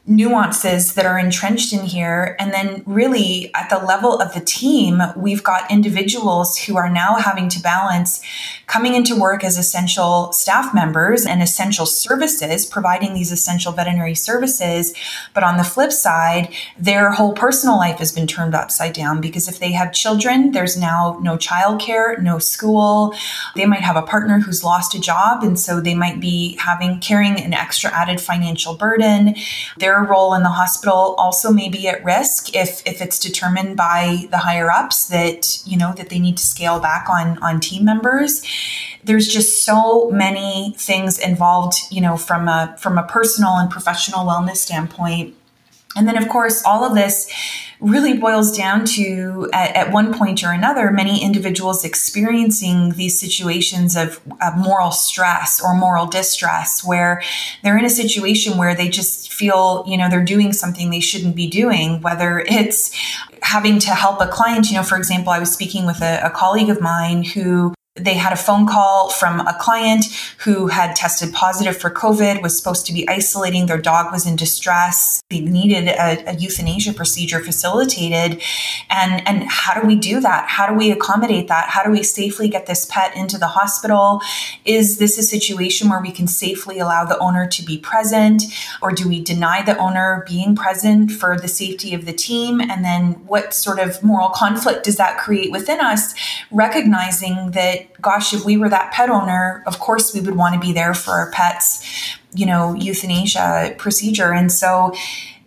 nuances 0.07 0.95
that 0.95 1.05
are 1.05 1.19
entrenched 1.19 1.71
in 1.73 1.85
here. 1.85 2.35
And 2.39 2.51
then, 2.51 2.81
really, 2.85 3.53
at 3.53 3.69
the 3.69 3.77
level 3.77 4.19
of 4.19 4.33
the 4.33 4.39
team, 4.39 5.01
we've 5.15 5.43
got 5.43 5.69
individuals 5.69 6.57
who 6.57 6.75
are 6.75 6.89
now 6.89 7.15
having 7.15 7.49
to 7.49 7.61
balance 7.61 8.21
coming 8.65 8.95
into 8.95 9.19
work 9.19 9.43
as 9.43 9.57
essential 9.57 10.31
staff 10.31 10.73
members 10.73 11.25
and 11.25 11.41
essential 11.43 11.85
services, 11.85 12.65
providing 12.65 13.13
these 13.13 13.31
essential 13.31 13.73
veterinary 13.73 14.15
services. 14.15 14.93
But 15.33 15.43
on 15.43 15.57
the 15.57 15.63
flip 15.63 15.91
side, 15.91 16.53
their 16.79 17.11
whole 17.11 17.33
personal 17.33 17.75
life 17.77 17.99
has 17.99 18.11
been 18.11 18.27
turned 18.27 18.55
upside 18.55 18.93
down 18.93 19.21
because 19.21 19.47
if 19.47 19.59
they 19.59 19.73
have 19.73 19.93
children, 19.93 20.51
there's 20.51 20.77
now 20.77 21.19
no 21.21 21.37
childcare, 21.37 22.19
no 22.21 22.39
school. 22.39 23.13
They 23.55 23.65
might 23.65 23.81
have 23.81 23.97
a 23.97 24.01
partner 24.01 24.39
who's 24.39 24.63
lost 24.63 24.95
a 24.95 25.01
job. 25.01 25.43
And 25.43 25.59
so 25.59 25.81
they 25.81 25.93
might 25.93 26.19
be 26.19 26.55
having 26.57 26.99
carrying 27.01 27.39
an 27.41 27.53
extra 27.53 27.91
added 27.91 28.21
financial 28.21 28.75
burden. 28.75 29.35
They're 29.77 29.90
their 29.91 30.03
role 30.03 30.33
in 30.33 30.43
the 30.43 30.49
hospital 30.49 31.15
also 31.17 31.51
may 31.51 31.67
be 31.67 31.87
at 31.87 32.03
risk 32.03 32.55
if 32.55 32.81
if 32.85 33.01
it's 33.01 33.19
determined 33.19 33.75
by 33.75 34.25
the 34.31 34.37
higher 34.37 34.71
ups 34.71 35.07
that 35.07 35.61
you 35.65 35.77
know 35.77 35.93
that 35.95 36.09
they 36.09 36.19
need 36.19 36.37
to 36.37 36.45
scale 36.45 36.79
back 36.79 37.09
on 37.09 37.37
on 37.39 37.59
team 37.59 37.83
members. 37.83 38.41
There's 39.03 39.27
just 39.27 39.65
so 39.65 40.09
many 40.11 40.75
things 40.77 41.19
involved 41.19 41.75
you 41.89 42.01
know 42.01 42.15
from 42.17 42.47
a 42.47 42.75
from 42.79 42.97
a 42.97 43.03
personal 43.03 43.55
and 43.57 43.69
professional 43.69 44.25
wellness 44.25 44.57
standpoint. 44.57 45.35
And 45.95 46.07
then 46.07 46.17
of 46.17 46.29
course 46.29 46.63
all 46.65 46.85
of 46.85 46.95
this 46.95 47.29
really 47.81 48.15
boils 48.15 48.55
down 48.55 48.85
to 48.85 49.49
at, 49.53 49.75
at, 49.75 49.91
one 49.91 50.13
point 50.13 50.43
or 50.43 50.51
another 50.51 50.91
many 50.91 51.23
individuals 51.23 51.83
experiencing 51.83 52.91
these 52.91 53.19
situations 53.19 53.95
of, 53.95 54.21
of, 54.39 54.55
moral 54.55 54.91
stress 54.91 55.59
or 55.59 55.73
moral 55.75 56.05
distress 56.05 56.85
where 56.85 57.21
they're 57.63 57.77
in 57.77 57.83
a 57.83 57.89
situation 57.89 58.57
where 58.57 58.75
they 58.75 58.87
just 58.87 59.33
feel 59.33 59.83
you 59.87 59.97
know 59.97 60.07
they're 60.09 60.23
doing 60.23 60.53
something 60.53 60.91
they 60.91 60.99
shouldn't 60.99 61.35
be 61.35 61.47
doing 61.47 61.99
whether 62.01 62.39
it's 62.47 62.95
having 63.41 63.79
to 63.79 63.89
help 63.89 64.21
a 64.21 64.27
client. 64.27 64.69
You 64.69 64.77
know 64.77 64.83
for 64.83 64.97
example 64.97 65.31
i 65.31 65.39
was 65.39 65.51
speaking 65.51 65.85
with 65.85 66.01
a, 66.01 66.21
a 66.23 66.29
colleague 66.29 66.69
of 66.69 66.79
mine 66.79 67.23
who 67.23 67.73
they 67.95 68.13
had 68.13 68.31
a 68.31 68.37
phone 68.37 68.65
call 68.65 69.09
from 69.09 69.41
a 69.41 69.53
client 69.59 70.05
who 70.45 70.67
had 70.67 70.95
tested 70.95 71.33
positive 71.33 71.75
for 71.75 71.89
COVID, 71.89 72.41
was 72.41 72.57
supposed 72.57 72.85
to 72.85 72.93
be 72.93 73.07
isolating. 73.09 73.65
Their 73.65 73.81
dog 73.81 74.13
was 74.13 74.25
in 74.25 74.37
distress. 74.37 75.21
They 75.29 75.41
needed 75.41 75.89
a, 75.89 76.29
a, 76.29 76.33
euthanasia 76.35 76.93
procedure 76.93 77.41
facilitated. 77.41 78.41
And, 78.89 79.27
and 79.27 79.43
how 79.43 79.79
do 79.79 79.85
we 79.85 79.95
do 79.95 80.21
that? 80.21 80.47
How 80.47 80.67
do 80.67 80.73
we 80.73 80.89
accommodate 80.89 81.49
that? 81.49 81.67
How 81.67 81.83
do 81.83 81.91
we 81.91 82.01
safely 82.01 82.47
get 82.47 82.65
this 82.65 82.85
pet 82.85 83.13
into 83.13 83.37
the 83.37 83.47
hospital? 83.47 84.21
Is 84.63 84.97
this 84.97 85.17
a 85.17 85.23
situation 85.23 85.89
where 85.89 86.01
we 86.01 86.11
can 86.11 86.27
safely 86.27 86.79
allow 86.79 87.03
the 87.03 87.19
owner 87.19 87.45
to 87.45 87.61
be 87.61 87.77
present? 87.77 88.43
Or 88.81 88.93
do 88.93 89.05
we 89.05 89.21
deny 89.21 89.63
the 89.63 89.77
owner 89.77 90.23
being 90.25 90.55
present 90.55 91.11
for 91.11 91.37
the 91.37 91.49
safety 91.49 91.93
of 91.93 92.05
the 92.05 92.13
team? 92.13 92.61
And 92.61 92.85
then 92.85 93.15
what 93.27 93.53
sort 93.53 93.79
of 93.79 94.01
moral 94.01 94.29
conflict 94.29 94.85
does 94.85 94.95
that 94.95 95.17
create 95.17 95.51
within 95.51 95.81
us? 95.81 96.13
Recognizing 96.51 97.51
that 97.51 97.80
gosh, 98.01 98.33
if 98.33 98.45
we 98.45 98.57
were 98.57 98.69
that 98.69 98.91
pet 98.91 99.09
owner, 99.09 99.63
of 99.65 99.79
course 99.79 100.13
we 100.13 100.21
would 100.21 100.35
want 100.35 100.53
to 100.55 100.59
be 100.59 100.73
there 100.73 100.93
for 100.93 101.11
our 101.11 101.31
pets, 101.31 102.17
you 102.33 102.45
know, 102.45 102.73
euthanasia 102.73 103.75
procedure. 103.77 104.33
And 104.33 104.51
so 104.51 104.93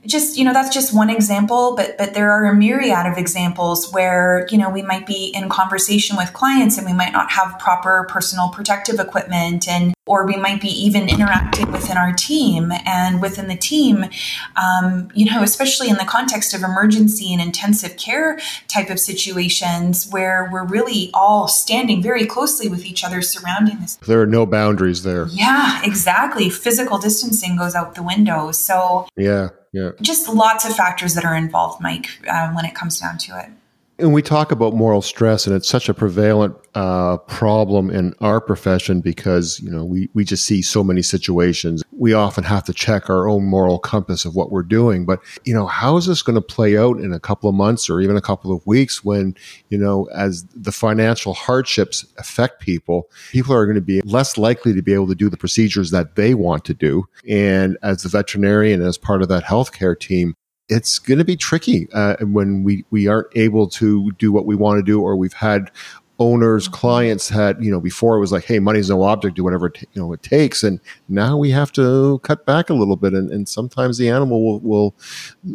just 0.06 0.36
you 0.36 0.44
know 0.44 0.52
that's 0.52 0.72
just 0.72 0.94
one 0.94 1.08
example 1.08 1.74
but 1.76 1.96
but 1.96 2.14
there 2.14 2.30
are 2.30 2.46
a 2.46 2.54
myriad 2.54 3.06
of 3.06 3.16
examples 3.16 3.92
where 3.92 4.46
you 4.50 4.58
know 4.58 4.68
we 4.68 4.82
might 4.82 5.06
be 5.06 5.32
in 5.34 5.48
conversation 5.48 6.16
with 6.16 6.32
clients 6.32 6.76
and 6.76 6.86
we 6.86 6.92
might 6.92 7.12
not 7.12 7.30
have 7.30 7.58
proper 7.58 8.06
personal 8.10 8.48
protective 8.50 9.00
equipment 9.00 9.66
and 9.66 9.94
or 10.06 10.26
we 10.26 10.36
might 10.36 10.60
be 10.60 10.68
even 10.68 11.08
interacting 11.08 11.70
within 11.72 11.96
our 11.96 12.12
team. 12.12 12.72
And 12.84 13.22
within 13.22 13.48
the 13.48 13.56
team 13.56 14.06
um, 14.56 15.10
you 15.14 15.30
know 15.30 15.42
especially 15.42 15.88
in 15.88 15.96
the 15.96 16.04
context 16.04 16.54
of 16.54 16.62
emergency 16.62 17.32
and 17.32 17.40
intensive 17.40 17.96
care 17.96 18.38
type 18.68 18.90
of 18.90 19.00
situations 19.00 20.08
where 20.10 20.48
we're 20.52 20.66
really 20.66 21.10
all 21.14 21.48
standing 21.48 22.02
very 22.02 22.26
closely 22.26 22.68
with 22.68 22.84
each 22.84 23.04
other 23.04 23.22
surrounding 23.22 23.80
this. 23.80 23.96
There 23.96 24.20
are 24.20 24.26
no 24.26 24.46
boundaries 24.46 25.02
there. 25.02 25.26
Yeah 25.28 25.82
exactly. 25.84 26.50
Physical 26.50 26.98
distancing 26.98 27.56
goes 27.56 27.74
out 27.74 27.94
the 27.94 28.02
window. 28.02 28.52
So 28.52 29.06
yeah 29.16 29.48
yeah. 29.74 29.90
Just 30.00 30.28
lots 30.28 30.64
of 30.64 30.74
factors 30.76 31.14
that 31.14 31.24
are 31.24 31.34
involved, 31.34 31.82
Mike, 31.82 32.06
uh, 32.28 32.52
when 32.52 32.64
it 32.64 32.76
comes 32.76 33.00
down 33.00 33.18
to 33.18 33.38
it. 33.40 33.48
And 33.96 34.12
we 34.12 34.22
talk 34.22 34.50
about 34.50 34.74
moral 34.74 35.02
stress, 35.02 35.46
and 35.46 35.54
it's 35.54 35.68
such 35.68 35.88
a 35.88 35.94
prevalent 35.94 36.56
uh, 36.74 37.18
problem 37.18 37.90
in 37.90 38.12
our 38.20 38.40
profession 38.40 39.00
because 39.00 39.60
you 39.60 39.70
know 39.70 39.84
we 39.84 40.08
we 40.14 40.24
just 40.24 40.44
see 40.44 40.62
so 40.62 40.82
many 40.82 41.00
situations. 41.00 41.84
We 41.92 42.12
often 42.12 42.42
have 42.42 42.64
to 42.64 42.72
check 42.72 43.08
our 43.08 43.28
own 43.28 43.44
moral 43.44 43.78
compass 43.78 44.24
of 44.24 44.34
what 44.34 44.50
we're 44.50 44.64
doing. 44.64 45.06
But 45.06 45.20
you 45.44 45.54
know, 45.54 45.66
how 45.66 45.96
is 45.96 46.06
this 46.06 46.22
going 46.22 46.34
to 46.34 46.42
play 46.42 46.76
out 46.76 46.98
in 46.98 47.12
a 47.12 47.20
couple 47.20 47.48
of 47.48 47.54
months 47.54 47.88
or 47.88 48.00
even 48.00 48.16
a 48.16 48.20
couple 48.20 48.52
of 48.52 48.66
weeks 48.66 49.04
when 49.04 49.36
you 49.68 49.78
know 49.78 50.08
as 50.12 50.44
the 50.56 50.72
financial 50.72 51.32
hardships 51.32 52.04
affect 52.18 52.60
people, 52.60 53.08
people 53.30 53.54
are 53.54 53.64
going 53.64 53.76
to 53.76 53.80
be 53.80 54.00
less 54.00 54.36
likely 54.36 54.74
to 54.74 54.82
be 54.82 54.92
able 54.92 55.06
to 55.06 55.14
do 55.14 55.30
the 55.30 55.36
procedures 55.36 55.92
that 55.92 56.16
they 56.16 56.34
want 56.34 56.64
to 56.64 56.74
do. 56.74 57.06
And 57.28 57.78
as 57.80 58.02
the 58.02 58.08
veterinarian, 58.08 58.82
as 58.82 58.98
part 58.98 59.22
of 59.22 59.28
that 59.28 59.44
healthcare 59.44 59.98
team, 59.98 60.34
it's 60.68 60.98
going 60.98 61.18
to 61.18 61.24
be 61.24 61.36
tricky 61.36 61.88
uh, 61.92 62.16
when 62.24 62.64
we, 62.64 62.84
we 62.90 63.06
aren't 63.06 63.28
able 63.36 63.68
to 63.68 64.10
do 64.12 64.32
what 64.32 64.46
we 64.46 64.56
want 64.56 64.78
to 64.78 64.82
do, 64.82 65.00
or 65.00 65.16
we've 65.16 65.34
had 65.34 65.70
owners, 66.18 66.64
mm-hmm. 66.64 66.74
clients 66.74 67.28
had, 67.28 67.62
you 67.62 67.70
know, 67.70 67.80
before 67.80 68.16
it 68.16 68.20
was 68.20 68.32
like, 68.32 68.44
hey, 68.44 68.58
money's 68.58 68.88
no 68.88 69.02
object, 69.02 69.36
do 69.36 69.44
whatever 69.44 69.66
it, 69.66 69.82
you 69.92 70.00
know 70.00 70.12
it 70.12 70.22
takes, 70.22 70.62
and 70.62 70.80
now 71.08 71.36
we 71.36 71.50
have 71.50 71.72
to 71.72 72.18
cut 72.20 72.46
back 72.46 72.70
a 72.70 72.74
little 72.74 72.96
bit, 72.96 73.12
and, 73.12 73.30
and 73.30 73.48
sometimes 73.48 73.98
the 73.98 74.08
animal 74.08 74.44
will, 74.44 74.60
will 74.60 74.94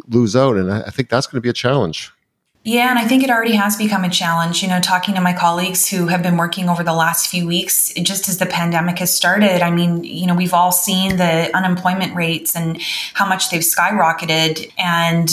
lose 0.08 0.36
out, 0.36 0.56
and 0.56 0.72
I, 0.72 0.82
I 0.82 0.90
think 0.90 1.08
that's 1.08 1.26
going 1.26 1.38
to 1.38 1.42
be 1.42 1.50
a 1.50 1.54
challenge. 1.54 2.12
Yeah, 2.62 2.90
and 2.90 2.98
I 2.98 3.08
think 3.08 3.24
it 3.24 3.30
already 3.30 3.54
has 3.54 3.78
become 3.78 4.04
a 4.04 4.10
challenge. 4.10 4.62
You 4.62 4.68
know, 4.68 4.80
talking 4.80 5.14
to 5.14 5.20
my 5.22 5.32
colleagues 5.32 5.88
who 5.88 6.08
have 6.08 6.22
been 6.22 6.36
working 6.36 6.68
over 6.68 6.82
the 6.82 6.92
last 6.92 7.28
few 7.28 7.46
weeks, 7.46 7.90
just 7.94 8.28
as 8.28 8.36
the 8.36 8.44
pandemic 8.44 8.98
has 8.98 9.14
started, 9.14 9.62
I 9.62 9.70
mean, 9.70 10.04
you 10.04 10.26
know, 10.26 10.34
we've 10.34 10.52
all 10.52 10.70
seen 10.70 11.16
the 11.16 11.50
unemployment 11.56 12.14
rates 12.14 12.54
and 12.54 12.78
how 13.14 13.26
much 13.26 13.48
they've 13.48 13.62
skyrocketed. 13.62 14.70
And 14.76 15.30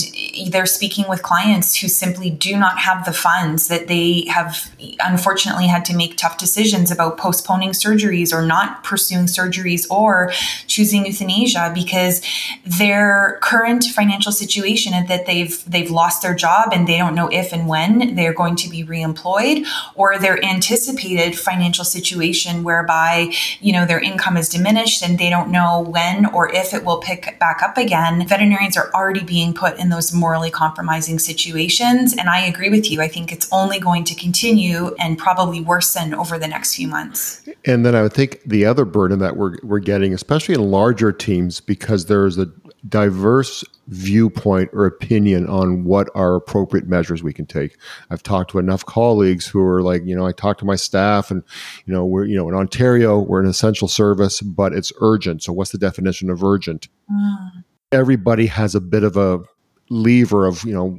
they're 0.53 0.65
speaking 0.65 1.09
with 1.09 1.21
clients 1.21 1.75
who 1.75 1.89
simply 1.89 2.29
do 2.29 2.55
not 2.55 2.77
have 2.79 3.03
the 3.03 3.11
funds 3.11 3.67
that 3.67 3.89
they 3.89 4.23
have 4.29 4.71
unfortunately 5.01 5.67
had 5.67 5.83
to 5.85 5.95
make 5.97 6.15
tough 6.15 6.37
decisions 6.37 6.91
about 6.91 7.17
postponing 7.17 7.71
surgeries 7.71 8.31
or 8.31 8.45
not 8.45 8.85
pursuing 8.85 9.25
surgeries 9.25 9.85
or 9.91 10.31
choosing 10.67 11.05
euthanasia 11.05 11.73
because 11.75 12.21
their 12.65 13.37
current 13.41 13.83
financial 13.83 14.31
situation 14.31 14.93
that 15.07 15.25
they've 15.25 15.61
they've 15.69 15.91
lost 15.91 16.21
their 16.21 16.33
job 16.33 16.69
and 16.71 16.87
they 16.87 16.97
don't 16.97 17.16
know 17.17 17.27
if 17.29 17.51
and 17.51 17.67
when 17.67 18.15
they're 18.15 18.33
going 18.33 18.55
to 18.55 18.69
be 18.69 18.85
reemployed 18.85 19.65
or 19.95 20.17
their 20.17 20.43
anticipated 20.43 21.37
financial 21.37 21.83
situation 21.83 22.63
whereby, 22.63 23.33
you 23.59 23.73
know, 23.73 23.85
their 23.85 23.99
income 23.99 24.37
is 24.37 24.47
diminished 24.47 25.03
and 25.03 25.19
they 25.19 25.29
don't 25.29 25.51
know 25.51 25.81
when 25.81 26.25
or 26.27 26.49
if 26.53 26.73
it 26.73 26.85
will 26.85 26.99
pick 26.99 27.37
back 27.39 27.61
up 27.61 27.77
again. 27.77 28.25
Veterinarians 28.27 28.77
are 28.77 28.89
already 28.93 29.23
being 29.23 29.53
put 29.53 29.77
in 29.77 29.89
those 29.89 30.13
morally 30.13 30.51
compromising 30.51 31.19
situations. 31.19 32.15
And 32.17 32.29
I 32.29 32.45
agree 32.45 32.69
with 32.69 32.89
you. 32.89 33.01
I 33.01 33.07
think 33.07 33.33
it's 33.33 33.47
only 33.51 33.79
going 33.79 34.03
to 34.05 34.15
continue 34.15 34.95
and 34.99 35.17
probably 35.17 35.59
worsen 35.59 36.13
over 36.13 36.37
the 36.39 36.47
next 36.47 36.75
few 36.75 36.87
months. 36.87 37.47
And 37.65 37.85
then 37.85 37.95
I 37.95 38.01
would 38.03 38.13
think 38.13 38.41
the 38.45 38.65
other 38.65 38.85
burden 38.85 39.19
that 39.19 39.35
we're, 39.35 39.57
we're 39.63 39.79
getting, 39.79 40.13
especially 40.13 40.55
in 40.55 40.71
larger 40.71 41.11
teams, 41.11 41.59
because 41.59 42.05
there's 42.05 42.37
a 42.37 42.47
diverse 42.87 43.63
viewpoint 43.87 44.69
or 44.73 44.85
opinion 44.85 45.47
on 45.47 45.83
what 45.83 46.09
are 46.13 46.35
appropriate 46.35 46.87
measures 46.87 47.23
we 47.23 47.33
can 47.33 47.45
take. 47.45 47.77
I've 48.09 48.23
talked 48.23 48.51
to 48.51 48.59
enough 48.59 48.85
colleagues 48.85 49.47
who 49.47 49.61
are 49.61 49.81
like, 49.81 50.05
you 50.05 50.15
know, 50.15 50.25
I 50.25 50.31
talk 50.31 50.57
to 50.59 50.65
my 50.65 50.75
staff 50.75 51.31
and, 51.31 51.43
you 51.85 51.93
know, 51.93 52.05
we're, 52.05 52.25
you 52.25 52.35
know, 52.35 52.49
in 52.49 52.55
Ontario, 52.55 53.19
we're 53.19 53.41
an 53.41 53.47
essential 53.47 53.87
service, 53.87 54.41
but 54.41 54.73
it's 54.73 54.91
urgent. 54.99 55.43
So 55.43 55.53
what's 55.53 55.71
the 55.71 55.77
definition 55.77 56.29
of 56.29 56.43
urgent? 56.43 56.89
Mm. 57.11 57.63
Everybody 57.91 58.47
has 58.47 58.75
a 58.75 58.81
bit 58.81 59.03
of 59.03 59.15
a 59.15 59.39
lever 59.89 60.45
of, 60.45 60.63
you 60.63 60.73
know, 60.73 60.89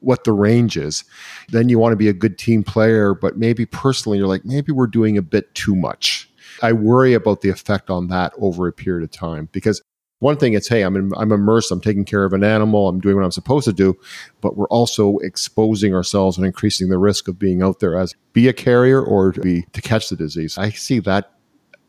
what 0.00 0.24
the 0.24 0.32
range 0.32 0.76
is. 0.76 1.04
Then 1.50 1.68
you 1.68 1.78
want 1.78 1.92
to 1.92 1.96
be 1.96 2.08
a 2.08 2.14
good 2.14 2.38
team 2.38 2.64
player, 2.64 3.14
but 3.14 3.36
maybe 3.36 3.66
personally 3.66 4.18
you're 4.18 4.26
like, 4.26 4.44
maybe 4.44 4.72
we're 4.72 4.86
doing 4.86 5.18
a 5.18 5.22
bit 5.22 5.54
too 5.54 5.76
much. 5.76 6.30
I 6.62 6.72
worry 6.72 7.12
about 7.12 7.42
the 7.42 7.50
effect 7.50 7.90
on 7.90 8.08
that 8.08 8.32
over 8.38 8.66
a 8.66 8.72
period 8.72 9.04
of 9.04 9.10
time 9.10 9.48
because 9.52 9.82
one 10.20 10.36
thing 10.36 10.54
it's 10.54 10.68
hey 10.68 10.82
i'm 10.82 10.96
in, 10.96 11.12
i'm 11.16 11.32
immersed 11.32 11.70
i'm 11.70 11.80
taking 11.80 12.04
care 12.04 12.24
of 12.24 12.32
an 12.32 12.44
animal 12.44 12.88
i'm 12.88 13.00
doing 13.00 13.16
what 13.16 13.24
i'm 13.24 13.30
supposed 13.30 13.64
to 13.64 13.72
do 13.72 13.96
but 14.40 14.56
we're 14.56 14.68
also 14.68 15.18
exposing 15.18 15.94
ourselves 15.94 16.36
and 16.36 16.46
increasing 16.46 16.88
the 16.88 16.98
risk 16.98 17.28
of 17.28 17.38
being 17.38 17.62
out 17.62 17.80
there 17.80 17.96
as 17.96 18.14
be 18.32 18.48
a 18.48 18.52
carrier 18.52 19.02
or 19.02 19.32
to 19.32 19.40
be 19.40 19.62
to 19.72 19.82
catch 19.82 20.08
the 20.08 20.16
disease. 20.16 20.56
I 20.58 20.70
see 20.70 21.00
that 21.00 21.32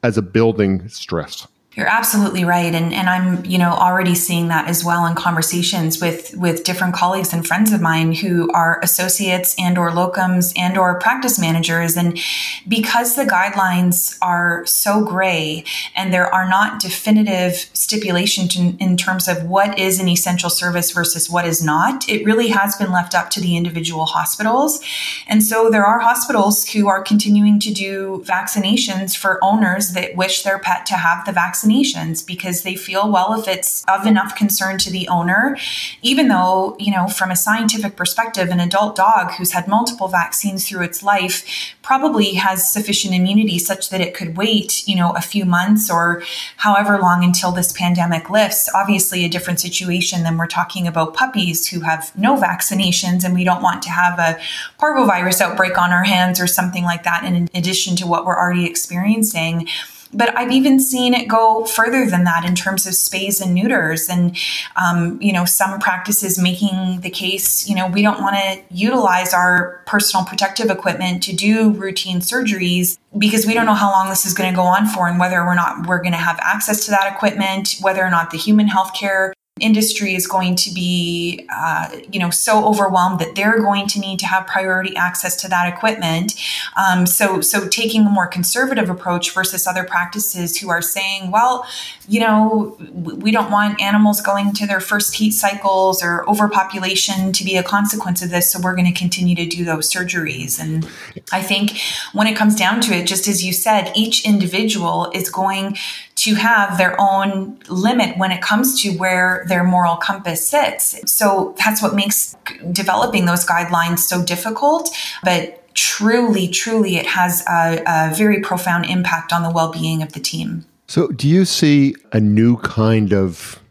as 0.03 0.17
a 0.17 0.21
building 0.21 0.87
stress 0.89 1.47
you're 1.75 1.87
absolutely 1.87 2.43
right. 2.43 2.73
And, 2.73 2.91
and 2.91 3.07
I'm, 3.07 3.45
you 3.45 3.59
know, 3.59 3.69
already 3.69 4.15
seeing 4.15 4.47
that 4.47 4.67
as 4.67 4.83
well 4.83 5.05
in 5.05 5.13
conversations 5.13 6.01
with, 6.01 6.35
with 6.35 6.63
different 6.63 6.95
colleagues 6.95 7.31
and 7.31 7.45
friends 7.45 7.71
of 7.71 7.79
mine 7.79 8.11
who 8.11 8.51
are 8.53 8.79
associates 8.81 9.55
and 9.59 9.77
or 9.77 9.91
locums 9.91 10.51
and 10.57 10.79
or 10.79 10.99
practice 10.99 11.37
managers. 11.37 11.95
And 11.95 12.19
because 12.67 13.15
the 13.15 13.23
guidelines 13.23 14.17
are 14.19 14.65
so 14.65 15.05
gray 15.05 15.63
and 15.95 16.11
there 16.11 16.33
are 16.33 16.49
not 16.49 16.81
definitive 16.81 17.69
stipulations 17.73 18.57
in, 18.57 18.75
in 18.79 18.97
terms 18.97 19.27
of 19.27 19.43
what 19.43 19.77
is 19.77 19.99
an 19.99 20.09
essential 20.09 20.49
service 20.49 20.89
versus 20.89 21.29
what 21.29 21.45
is 21.45 21.63
not, 21.63 22.09
it 22.09 22.25
really 22.25 22.47
has 22.47 22.75
been 22.77 22.91
left 22.91 23.13
up 23.13 23.29
to 23.29 23.39
the 23.39 23.55
individual 23.55 24.07
hospitals. 24.07 24.83
And 25.27 25.43
so 25.43 25.69
there 25.69 25.85
are 25.85 25.99
hospitals 25.99 26.67
who 26.67 26.87
are 26.87 27.03
continuing 27.03 27.59
to 27.59 27.71
do 27.71 28.23
vaccinations 28.25 29.15
for 29.15 29.37
owners 29.43 29.91
that 29.91 30.15
wish 30.15 30.41
their 30.41 30.57
pet 30.57 30.87
to 30.87 30.95
have 30.95 31.25
the 31.27 31.31
vaccine 31.31 31.58
vaccinations 31.59 32.25
because 32.25 32.63
they 32.63 32.75
feel, 32.75 33.11
well, 33.11 33.39
if 33.39 33.47
it's 33.47 33.83
of 33.87 34.05
enough 34.05 34.35
concern 34.35 34.77
to 34.79 34.91
the 34.91 35.07
owner, 35.07 35.57
even 36.01 36.27
though, 36.27 36.75
you 36.79 36.91
know, 36.91 37.07
from 37.07 37.31
a 37.31 37.35
scientific 37.35 37.95
perspective, 37.95 38.49
an 38.49 38.59
adult 38.59 38.95
dog 38.95 39.31
who's 39.33 39.51
had 39.51 39.67
multiple 39.67 40.07
vaccines 40.07 40.67
through 40.67 40.83
its 40.83 41.03
life 41.03 41.75
probably 41.81 42.33
has 42.33 42.71
sufficient 42.71 43.13
immunity 43.13 43.57
such 43.57 43.89
that 43.89 44.01
it 44.01 44.13
could 44.13 44.37
wait, 44.37 44.87
you 44.87 44.95
know, 44.95 45.11
a 45.13 45.21
few 45.21 45.45
months 45.45 45.89
or 45.89 46.21
however 46.57 46.99
long 46.99 47.23
until 47.23 47.51
this 47.51 47.71
pandemic 47.71 48.29
lifts. 48.29 48.69
Obviously, 48.73 49.25
a 49.25 49.29
different 49.29 49.59
situation 49.59 50.23
than 50.23 50.37
we're 50.37 50.47
talking 50.47 50.87
about 50.87 51.13
puppies 51.13 51.67
who 51.67 51.81
have 51.81 52.11
no 52.17 52.39
vaccinations 52.39 53.23
and 53.23 53.33
we 53.33 53.43
don't 53.43 53.63
want 53.63 53.81
to 53.81 53.89
have 53.89 54.19
a 54.19 54.39
parvovirus 54.79 55.41
outbreak 55.41 55.77
on 55.77 55.91
our 55.91 56.03
hands 56.03 56.39
or 56.39 56.47
something 56.47 56.83
like 56.83 57.03
that 57.03 57.23
in 57.23 57.49
addition 57.53 57.95
to 57.95 58.07
what 58.07 58.25
we're 58.25 58.37
already 58.37 58.65
experiencing. 58.65 59.67
But 60.13 60.35
I've 60.37 60.51
even 60.51 60.79
seen 60.79 61.13
it 61.13 61.27
go 61.27 61.65
further 61.65 62.05
than 62.05 62.23
that 62.23 62.45
in 62.45 62.55
terms 62.55 62.87
of 62.87 62.93
spays 62.93 63.41
and 63.41 63.53
neuters, 63.53 64.09
and 64.09 64.35
um, 64.75 65.21
you 65.21 65.31
know 65.31 65.45
some 65.45 65.79
practices 65.79 66.39
making 66.39 67.01
the 67.01 67.09
case. 67.09 67.67
You 67.67 67.75
know 67.75 67.87
we 67.87 68.01
don't 68.01 68.21
want 68.21 68.35
to 68.35 68.61
utilize 68.71 69.33
our 69.33 69.83
personal 69.85 70.25
protective 70.25 70.69
equipment 70.69 71.23
to 71.23 71.35
do 71.35 71.71
routine 71.71 72.19
surgeries 72.19 72.97
because 73.17 73.45
we 73.45 73.53
don't 73.53 73.65
know 73.65 73.73
how 73.73 73.91
long 73.91 74.09
this 74.09 74.25
is 74.25 74.33
going 74.33 74.51
to 74.51 74.55
go 74.55 74.63
on 74.63 74.87
for, 74.87 75.07
and 75.07 75.19
whether 75.19 75.41
or 75.41 75.55
not 75.55 75.87
we're 75.87 76.01
going 76.01 76.13
to 76.13 76.17
have 76.17 76.39
access 76.41 76.85
to 76.85 76.91
that 76.91 77.11
equipment, 77.13 77.75
whether 77.81 78.03
or 78.03 78.09
not 78.09 78.31
the 78.31 78.37
human 78.37 78.67
healthcare 78.67 79.33
industry 79.61 80.15
is 80.15 80.27
going 80.27 80.55
to 80.55 80.73
be, 80.73 81.47
uh, 81.53 81.89
you 82.11 82.19
know, 82.19 82.29
so 82.29 82.65
overwhelmed 82.65 83.19
that 83.19 83.35
they're 83.35 83.59
going 83.59 83.87
to 83.87 83.99
need 83.99 84.19
to 84.19 84.25
have 84.25 84.47
priority 84.47 84.95
access 84.95 85.35
to 85.37 85.47
that 85.49 85.71
equipment. 85.71 86.33
Um, 86.75 87.05
so, 87.05 87.41
so 87.41 87.67
taking 87.67 88.05
a 88.05 88.09
more 88.09 88.27
conservative 88.27 88.89
approach 88.89 89.33
versus 89.33 89.67
other 89.67 89.83
practices 89.83 90.57
who 90.57 90.69
are 90.69 90.81
saying, 90.81 91.31
well, 91.31 91.65
you 92.07 92.19
know, 92.19 92.77
we 92.91 93.31
don't 93.31 93.51
want 93.51 93.81
animals 93.81 94.21
going 94.21 94.53
to 94.53 94.65
their 94.65 94.79
first 94.79 95.15
heat 95.15 95.31
cycles 95.31 96.03
or 96.03 96.27
overpopulation 96.29 97.31
to 97.33 97.43
be 97.43 97.55
a 97.55 97.63
consequence 97.63 98.21
of 98.21 98.29
this. 98.29 98.51
So 98.51 98.59
we're 98.61 98.75
going 98.75 98.91
to 98.91 98.97
continue 98.97 99.35
to 99.35 99.45
do 99.45 99.63
those 99.63 99.91
surgeries. 99.91 100.59
And 100.59 100.87
I 101.31 101.41
think 101.41 101.79
when 102.13 102.27
it 102.27 102.35
comes 102.35 102.55
down 102.55 102.81
to 102.81 102.93
it, 102.93 103.05
just 103.05 103.27
as 103.27 103.43
you 103.43 103.53
said, 103.53 103.91
each 103.95 104.25
individual 104.25 105.11
is 105.13 105.29
going 105.29 105.77
to 106.19 106.35
have 106.35 106.77
their 106.77 106.99
own 106.99 107.57
limit 107.69 108.17
when 108.17 108.31
it 108.31 108.41
comes 108.41 108.81
to 108.81 108.91
where 108.97 109.45
their 109.47 109.63
moral 109.63 109.95
compass 109.95 110.45
sits. 110.45 110.99
So 111.09 111.55
that's 111.57 111.81
what 111.81 111.95
makes 111.95 112.35
developing 112.73 113.25
those 113.25 113.45
guidelines 113.45 113.99
so 113.99 114.23
difficult. 114.23 114.89
But 115.23 115.73
truly, 115.75 116.49
truly, 116.49 116.97
it 116.97 117.05
has 117.05 117.41
a, 117.47 117.83
a 117.87 118.13
very 118.13 118.41
profound 118.41 118.85
impact 118.85 119.31
on 119.31 119.43
the 119.43 119.49
well 119.49 119.71
being 119.71 120.03
of 120.03 120.11
the 120.11 120.19
team. 120.19 120.65
So, 120.87 121.07
do 121.07 121.27
you 121.27 121.45
see 121.45 121.95
a 122.11 122.19
new 122.19 122.57
kind 122.57 123.13
of 123.13 123.61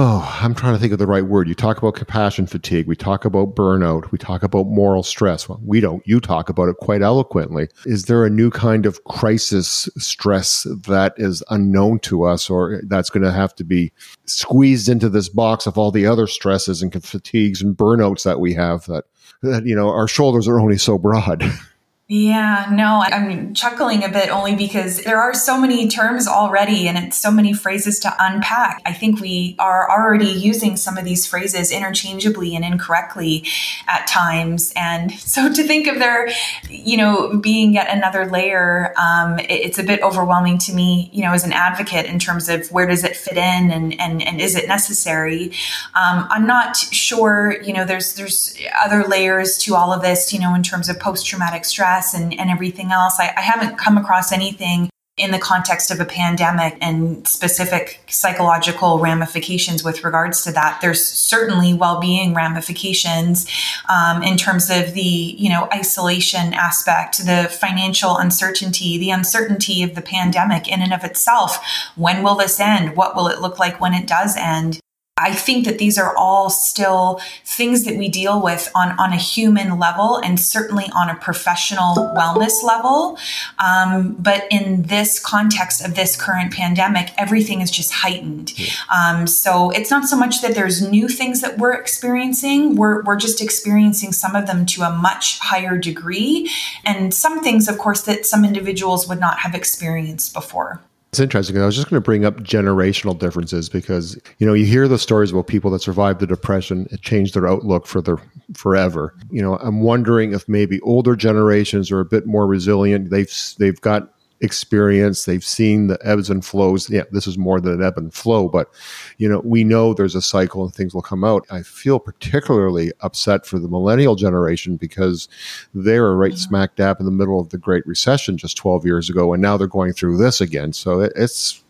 oh, 0.00 0.38
I'm 0.40 0.54
trying 0.54 0.74
to 0.74 0.78
think 0.78 0.92
of 0.92 1.00
the 1.00 1.08
right 1.08 1.26
word. 1.26 1.48
You 1.48 1.56
talk 1.56 1.76
about 1.76 1.96
compassion 1.96 2.46
fatigue. 2.46 2.86
We 2.86 2.94
talk 2.94 3.24
about 3.24 3.56
burnout. 3.56 4.12
We 4.12 4.18
talk 4.18 4.44
about 4.44 4.68
moral 4.68 5.02
stress. 5.02 5.48
Well, 5.48 5.60
we 5.64 5.80
don't. 5.80 6.06
You 6.06 6.20
talk 6.20 6.48
about 6.48 6.68
it 6.68 6.76
quite 6.76 7.02
eloquently. 7.02 7.68
Is 7.84 8.04
there 8.04 8.24
a 8.24 8.30
new 8.30 8.48
kind 8.48 8.86
of 8.86 9.02
crisis 9.04 9.88
stress 9.98 10.68
that 10.86 11.14
is 11.16 11.42
unknown 11.50 11.98
to 12.00 12.22
us, 12.22 12.48
or 12.48 12.80
that's 12.86 13.10
going 13.10 13.24
to 13.24 13.32
have 13.32 13.56
to 13.56 13.64
be 13.64 13.92
squeezed 14.24 14.88
into 14.88 15.08
this 15.08 15.28
box 15.28 15.66
of 15.66 15.76
all 15.76 15.90
the 15.90 16.06
other 16.06 16.28
stresses 16.28 16.80
and 16.80 16.92
fatigues 17.02 17.60
and 17.60 17.76
burnouts 17.76 18.22
that 18.22 18.38
we 18.38 18.54
have 18.54 18.86
that, 18.86 19.04
that 19.42 19.66
you 19.66 19.74
know, 19.74 19.88
our 19.88 20.06
shoulders 20.06 20.46
are 20.46 20.60
only 20.60 20.78
so 20.78 20.96
broad? 20.96 21.42
Yeah, 22.10 22.68
no, 22.72 23.02
I'm 23.04 23.52
chuckling 23.52 24.02
a 24.02 24.08
bit 24.08 24.30
only 24.30 24.56
because 24.56 25.02
there 25.02 25.20
are 25.20 25.34
so 25.34 25.60
many 25.60 25.88
terms 25.88 26.26
already 26.26 26.88
and 26.88 26.96
it's 26.96 27.18
so 27.18 27.30
many 27.30 27.52
phrases 27.52 27.98
to 27.98 28.16
unpack. 28.18 28.80
I 28.86 28.94
think 28.94 29.20
we 29.20 29.56
are 29.58 29.90
already 29.90 30.30
using 30.30 30.78
some 30.78 30.96
of 30.96 31.04
these 31.04 31.26
phrases 31.26 31.70
interchangeably 31.70 32.56
and 32.56 32.64
incorrectly 32.64 33.44
at 33.86 34.06
times. 34.06 34.72
And 34.74 35.12
so 35.20 35.52
to 35.52 35.62
think 35.62 35.86
of 35.86 35.98
there, 35.98 36.30
you 36.70 36.96
know, 36.96 37.36
being 37.36 37.74
yet 37.74 37.94
another 37.94 38.24
layer, 38.24 38.94
um, 38.96 39.38
it, 39.40 39.50
it's 39.50 39.78
a 39.78 39.84
bit 39.84 40.00
overwhelming 40.00 40.56
to 40.60 40.72
me, 40.72 41.10
you 41.12 41.20
know, 41.20 41.32
as 41.32 41.44
an 41.44 41.52
advocate 41.52 42.06
in 42.06 42.18
terms 42.18 42.48
of 42.48 42.72
where 42.72 42.86
does 42.86 43.04
it 43.04 43.16
fit 43.16 43.36
in 43.36 43.70
and, 43.70 44.00
and, 44.00 44.22
and 44.22 44.40
is 44.40 44.56
it 44.56 44.66
necessary? 44.66 45.52
Um, 45.94 46.26
I'm 46.30 46.46
not 46.46 46.74
sure, 46.74 47.60
you 47.60 47.74
know, 47.74 47.84
there's, 47.84 48.14
there's 48.14 48.56
other 48.82 49.04
layers 49.04 49.58
to 49.58 49.74
all 49.74 49.92
of 49.92 50.00
this, 50.00 50.32
you 50.32 50.40
know, 50.40 50.54
in 50.54 50.62
terms 50.62 50.88
of 50.88 50.98
post 50.98 51.26
traumatic 51.26 51.66
stress 51.66 51.97
stress 51.98 52.14
and, 52.20 52.38
and 52.38 52.50
everything 52.50 52.92
else. 52.92 53.18
I, 53.18 53.32
I 53.36 53.40
haven't 53.40 53.78
come 53.78 53.98
across 53.98 54.32
anything 54.32 54.90
in 55.16 55.32
the 55.32 55.38
context 55.38 55.90
of 55.90 55.98
a 55.98 56.04
pandemic 56.04 56.78
and 56.80 57.26
specific 57.26 58.00
psychological 58.06 59.00
ramifications 59.00 59.82
with 59.82 60.04
regards 60.04 60.44
to 60.44 60.52
that. 60.52 60.78
There's 60.80 61.04
certainly 61.04 61.74
well-being 61.74 62.34
ramifications 62.34 63.50
um, 63.88 64.22
in 64.22 64.36
terms 64.36 64.70
of 64.70 64.94
the 64.94 65.00
you 65.36 65.48
know 65.48 65.68
isolation 65.74 66.54
aspect, 66.54 67.18
the 67.26 67.48
financial 67.50 68.16
uncertainty, 68.16 68.96
the 68.96 69.10
uncertainty 69.10 69.82
of 69.82 69.96
the 69.96 70.02
pandemic 70.02 70.68
in 70.68 70.80
and 70.82 70.92
of 70.92 71.02
itself. 71.02 71.58
When 71.96 72.22
will 72.22 72.36
this 72.36 72.60
end? 72.60 72.94
What 72.94 73.16
will 73.16 73.26
it 73.26 73.40
look 73.40 73.58
like 73.58 73.80
when 73.80 73.94
it 73.94 74.06
does 74.06 74.36
end? 74.36 74.78
I 75.18 75.34
think 75.34 75.64
that 75.66 75.78
these 75.78 75.98
are 75.98 76.16
all 76.16 76.50
still 76.50 77.20
things 77.44 77.84
that 77.84 77.96
we 77.96 78.08
deal 78.08 78.42
with 78.42 78.70
on, 78.74 78.98
on 78.98 79.12
a 79.12 79.16
human 79.16 79.78
level 79.78 80.16
and 80.16 80.38
certainly 80.38 80.86
on 80.94 81.10
a 81.10 81.16
professional 81.16 81.96
wellness 82.16 82.62
level. 82.62 83.18
Um, 83.58 84.16
but 84.18 84.46
in 84.50 84.82
this 84.82 85.18
context 85.18 85.84
of 85.84 85.94
this 85.94 86.16
current 86.16 86.52
pandemic, 86.52 87.10
everything 87.18 87.60
is 87.60 87.70
just 87.70 87.92
heightened. 87.92 88.52
Um, 88.94 89.26
so 89.26 89.70
it's 89.70 89.90
not 89.90 90.04
so 90.04 90.16
much 90.16 90.40
that 90.42 90.54
there's 90.54 90.88
new 90.88 91.08
things 91.08 91.40
that 91.40 91.58
we're 91.58 91.74
experiencing, 91.74 92.76
we're, 92.76 93.02
we're 93.02 93.16
just 93.16 93.42
experiencing 93.42 94.12
some 94.12 94.34
of 94.36 94.46
them 94.46 94.66
to 94.66 94.82
a 94.82 94.90
much 94.90 95.38
higher 95.40 95.76
degree. 95.76 96.50
And 96.84 97.12
some 97.12 97.42
things, 97.42 97.68
of 97.68 97.78
course, 97.78 98.02
that 98.02 98.26
some 98.26 98.44
individuals 98.44 99.08
would 99.08 99.20
not 99.20 99.40
have 99.40 99.54
experienced 99.54 100.32
before. 100.32 100.80
It's 101.10 101.20
interesting. 101.20 101.56
I 101.56 101.64
was 101.64 101.74
just 101.74 101.88
going 101.88 102.00
to 102.00 102.04
bring 102.04 102.26
up 102.26 102.36
generational 102.40 103.18
differences 103.18 103.70
because 103.70 104.20
you 104.38 104.46
know 104.46 104.52
you 104.52 104.66
hear 104.66 104.86
the 104.86 104.98
stories 104.98 105.30
about 105.30 105.46
people 105.46 105.70
that 105.70 105.80
survived 105.80 106.20
the 106.20 106.26
depression. 106.26 106.86
It 106.90 107.00
changed 107.00 107.34
their 107.34 107.48
outlook 107.48 107.86
for 107.86 108.02
their 108.02 108.18
forever. 108.54 109.14
You 109.30 109.40
know, 109.40 109.56
I'm 109.56 109.80
wondering 109.80 110.34
if 110.34 110.46
maybe 110.48 110.80
older 110.82 111.16
generations 111.16 111.90
are 111.90 112.00
a 112.00 112.04
bit 112.04 112.26
more 112.26 112.46
resilient. 112.46 113.08
They've 113.08 113.32
they've 113.58 113.80
got 113.80 114.12
experience. 114.40 115.24
They've 115.24 115.44
seen 115.44 115.88
the 115.88 115.98
ebbs 116.02 116.30
and 116.30 116.44
flows. 116.44 116.88
Yeah, 116.88 117.04
this 117.10 117.26
is 117.26 117.36
more 117.36 117.60
than 117.60 117.74
an 117.74 117.82
ebb 117.82 117.98
and 117.98 118.12
flow, 118.12 118.48
but 118.48 118.70
you 119.18 119.28
know, 119.28 119.40
we 119.44 119.64
know 119.64 119.94
there's 119.94 120.14
a 120.14 120.22
cycle 120.22 120.64
and 120.64 120.74
things 120.74 120.94
will 120.94 121.02
come 121.02 121.24
out. 121.24 121.46
I 121.50 121.62
feel 121.62 121.98
particularly 121.98 122.92
upset 123.00 123.46
for 123.46 123.58
the 123.58 123.68
millennial 123.68 124.14
generation 124.14 124.76
because 124.76 125.28
they 125.74 125.98
were 125.98 126.16
right 126.16 126.32
mm-hmm. 126.32 126.38
smack 126.38 126.76
dab 126.76 127.00
in 127.00 127.06
the 127.06 127.12
middle 127.12 127.40
of 127.40 127.50
the 127.50 127.58
Great 127.58 127.86
Recession 127.86 128.36
just 128.36 128.56
12 128.56 128.86
years 128.86 129.10
ago, 129.10 129.32
and 129.32 129.42
now 129.42 129.56
they're 129.56 129.66
going 129.66 129.92
through 129.92 130.18
this 130.18 130.40
again. 130.40 130.72
So 130.72 131.00
it, 131.00 131.12
it's, 131.16 131.62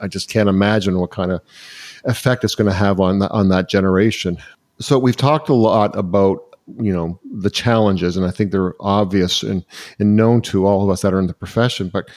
I 0.00 0.08
just 0.08 0.28
can't 0.28 0.48
imagine 0.48 0.98
what 0.98 1.10
kind 1.10 1.32
of 1.32 1.40
effect 2.04 2.44
it's 2.44 2.54
going 2.54 2.70
to 2.70 2.76
have 2.76 3.00
on 3.00 3.20
the, 3.20 3.30
on 3.30 3.48
that 3.48 3.68
generation. 3.68 4.38
So 4.78 4.98
we've 4.98 5.16
talked 5.16 5.48
a 5.48 5.54
lot 5.54 5.96
about 5.96 6.45
you 6.80 6.92
know 6.92 7.18
the 7.32 7.50
challenges 7.50 8.16
and 8.16 8.26
i 8.26 8.30
think 8.30 8.50
they're 8.50 8.74
obvious 8.80 9.42
and, 9.42 9.64
and 9.98 10.16
known 10.16 10.40
to 10.40 10.66
all 10.66 10.82
of 10.82 10.90
us 10.90 11.02
that 11.02 11.14
are 11.14 11.20
in 11.20 11.26
the 11.26 11.34
profession 11.34 11.88
but 11.88 12.08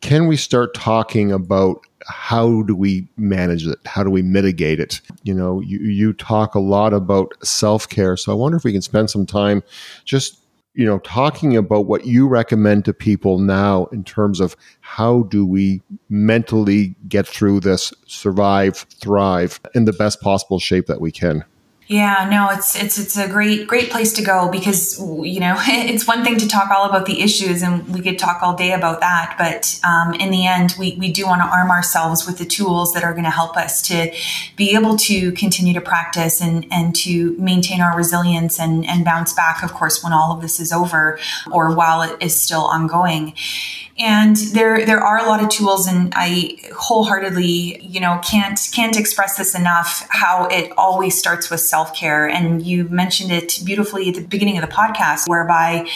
can 0.00 0.26
we 0.26 0.36
start 0.36 0.74
talking 0.74 1.32
about 1.32 1.80
how 2.06 2.62
do 2.62 2.76
we 2.76 3.08
manage 3.16 3.66
it? 3.66 3.78
How 3.84 4.04
do 4.04 4.10
we 4.10 4.22
mitigate 4.22 4.78
it? 4.78 5.00
You 5.24 5.34
know 5.34 5.60
you, 5.60 5.78
you 5.78 6.12
talk 6.12 6.54
a 6.54 6.60
lot 6.60 6.94
about 6.94 7.32
self-care 7.44 8.16
so 8.16 8.32
i 8.32 8.34
wonder 8.34 8.56
if 8.56 8.64
we 8.64 8.72
can 8.72 8.82
spend 8.82 9.10
some 9.10 9.26
time 9.26 9.62
just 10.04 10.38
you 10.74 10.86
know 10.86 10.98
talking 11.00 11.56
about 11.56 11.86
what 11.86 12.06
you 12.06 12.28
recommend 12.28 12.84
to 12.84 12.94
people 12.94 13.38
now 13.38 13.86
in 13.86 14.04
terms 14.04 14.40
of 14.40 14.56
how 14.80 15.22
do 15.24 15.44
we 15.44 15.82
mentally 16.08 16.94
get 17.08 17.26
through 17.26 17.60
this 17.60 17.92
survive 18.06 18.86
thrive 19.00 19.60
in 19.74 19.84
the 19.84 19.92
best 19.92 20.20
possible 20.20 20.58
shape 20.58 20.86
that 20.86 21.00
we 21.00 21.10
can 21.10 21.44
yeah, 21.88 22.28
no, 22.30 22.50
it's 22.50 22.76
it's 22.76 22.98
it's 22.98 23.16
a 23.16 23.26
great 23.26 23.66
great 23.66 23.88
place 23.88 24.12
to 24.12 24.22
go 24.22 24.50
because 24.50 24.98
you 24.98 25.40
know 25.40 25.56
it's 25.66 26.06
one 26.06 26.22
thing 26.22 26.36
to 26.36 26.46
talk 26.46 26.70
all 26.70 26.84
about 26.84 27.06
the 27.06 27.22
issues 27.22 27.62
and 27.62 27.88
we 27.88 28.02
could 28.02 28.18
talk 28.18 28.42
all 28.42 28.54
day 28.54 28.72
about 28.72 29.00
that, 29.00 29.36
but 29.38 29.80
um, 29.88 30.12
in 30.12 30.30
the 30.30 30.46
end, 30.46 30.74
we 30.78 30.96
we 31.00 31.10
do 31.10 31.24
want 31.24 31.40
to 31.40 31.48
arm 31.48 31.70
ourselves 31.70 32.26
with 32.26 32.36
the 32.36 32.44
tools 32.44 32.92
that 32.92 33.04
are 33.04 33.12
going 33.12 33.24
to 33.24 33.30
help 33.30 33.56
us 33.56 33.80
to 33.88 34.12
be 34.56 34.74
able 34.74 34.98
to 34.98 35.32
continue 35.32 35.72
to 35.72 35.80
practice 35.80 36.42
and 36.42 36.66
and 36.70 36.94
to 36.94 37.34
maintain 37.38 37.80
our 37.80 37.96
resilience 37.96 38.60
and 38.60 38.86
and 38.86 39.02
bounce 39.02 39.32
back, 39.32 39.62
of 39.62 39.72
course, 39.72 40.04
when 40.04 40.12
all 40.12 40.30
of 40.30 40.42
this 40.42 40.60
is 40.60 40.72
over 40.72 41.18
or 41.50 41.74
while 41.74 42.02
it 42.02 42.22
is 42.22 42.38
still 42.38 42.64
ongoing 42.64 43.32
and 43.98 44.36
there 44.52 44.86
there 44.86 45.00
are 45.00 45.18
a 45.18 45.28
lot 45.28 45.42
of 45.42 45.48
tools 45.48 45.86
and 45.86 46.12
i 46.16 46.56
wholeheartedly 46.72 47.80
you 47.82 48.00
know 48.00 48.20
can't 48.24 48.68
can't 48.72 48.98
express 48.98 49.36
this 49.36 49.54
enough 49.54 50.06
how 50.10 50.46
it 50.46 50.72
always 50.76 51.18
starts 51.18 51.50
with 51.50 51.60
self-care. 51.60 52.28
And 52.28 52.62
you 52.62 52.84
mentioned 52.88 53.32
it 53.32 53.60
beautifully 53.64 54.08
at 54.08 54.14
the 54.14 54.20
beginning 54.20 54.58
of 54.58 54.62
the 54.62 54.74
podcast 54.74 55.28
whereby 55.28 55.88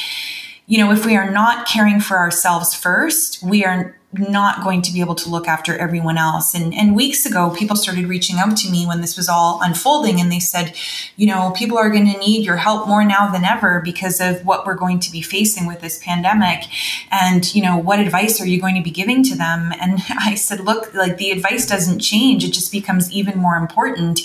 you 0.67 0.79
know 0.79 0.91
if 0.91 1.07
we 1.07 1.17
are 1.17 1.31
not 1.31 1.67
caring 1.67 2.01
for 2.01 2.19
ourselves 2.19 2.75
first 2.75 3.43
we 3.43 3.65
are 3.65 3.97
not 4.13 4.63
going 4.63 4.83
to 4.83 4.93
be 4.93 5.01
able 5.01 5.15
to 5.15 5.31
look 5.31 5.49
after 5.49 5.77
everyone 5.77 6.19
else. 6.19 6.55
And, 6.55 6.75
and 6.75 6.95
weeks 6.95 7.25
ago, 7.25 7.51
people 7.51 7.77
started 7.77 8.07
reaching 8.07 8.37
out 8.39 8.57
to 8.59 8.71
me 8.71 8.87
when 8.87 9.01
this 9.01 9.17
was 9.17 9.29
all 9.29 9.61
unfolding 9.63 10.21
and 10.21 10.31
they 10.31 10.39
said, 10.39 10.75
you 11.17 11.27
know, 11.27 11.53
people 11.57 11.79
are 11.79 11.89
going 11.89 12.13
to 12.13 12.19
need 12.19 12.45
your 12.45 12.57
help 12.57 12.87
more 12.87 13.05
now 13.05 13.31
than 13.31 13.45
ever 13.45 13.81
because 13.83 14.21
of 14.21 14.45
what 14.45 14.67
we're 14.67 14.75
going 14.75 15.01
to 15.01 15.11
be 15.11 15.23
facing 15.23 15.67
with 15.67 15.81
this 15.81 15.99
pandemic. 16.03 16.65
And, 17.11 17.55
you 17.55 17.63
know, 17.63 17.79
what 17.79 18.01
advice 18.01 18.41
are 18.41 18.47
you 18.47 18.61
going 18.61 18.75
to 18.75 18.83
be 18.83 18.91
giving 18.91 19.23
to 19.25 19.35
them? 19.35 19.73
And 19.81 19.99
I 20.11 20.35
said, 20.35 20.61
look, 20.61 20.93
like 20.95 21.17
the 21.17 21.31
advice 21.31 21.67
doesn't 21.67 22.01
change. 22.01 22.45
It 22.45 22.53
just 22.53 22.71
becomes 22.71 23.11
even 23.13 23.39
more 23.39 23.57
important 23.57 24.21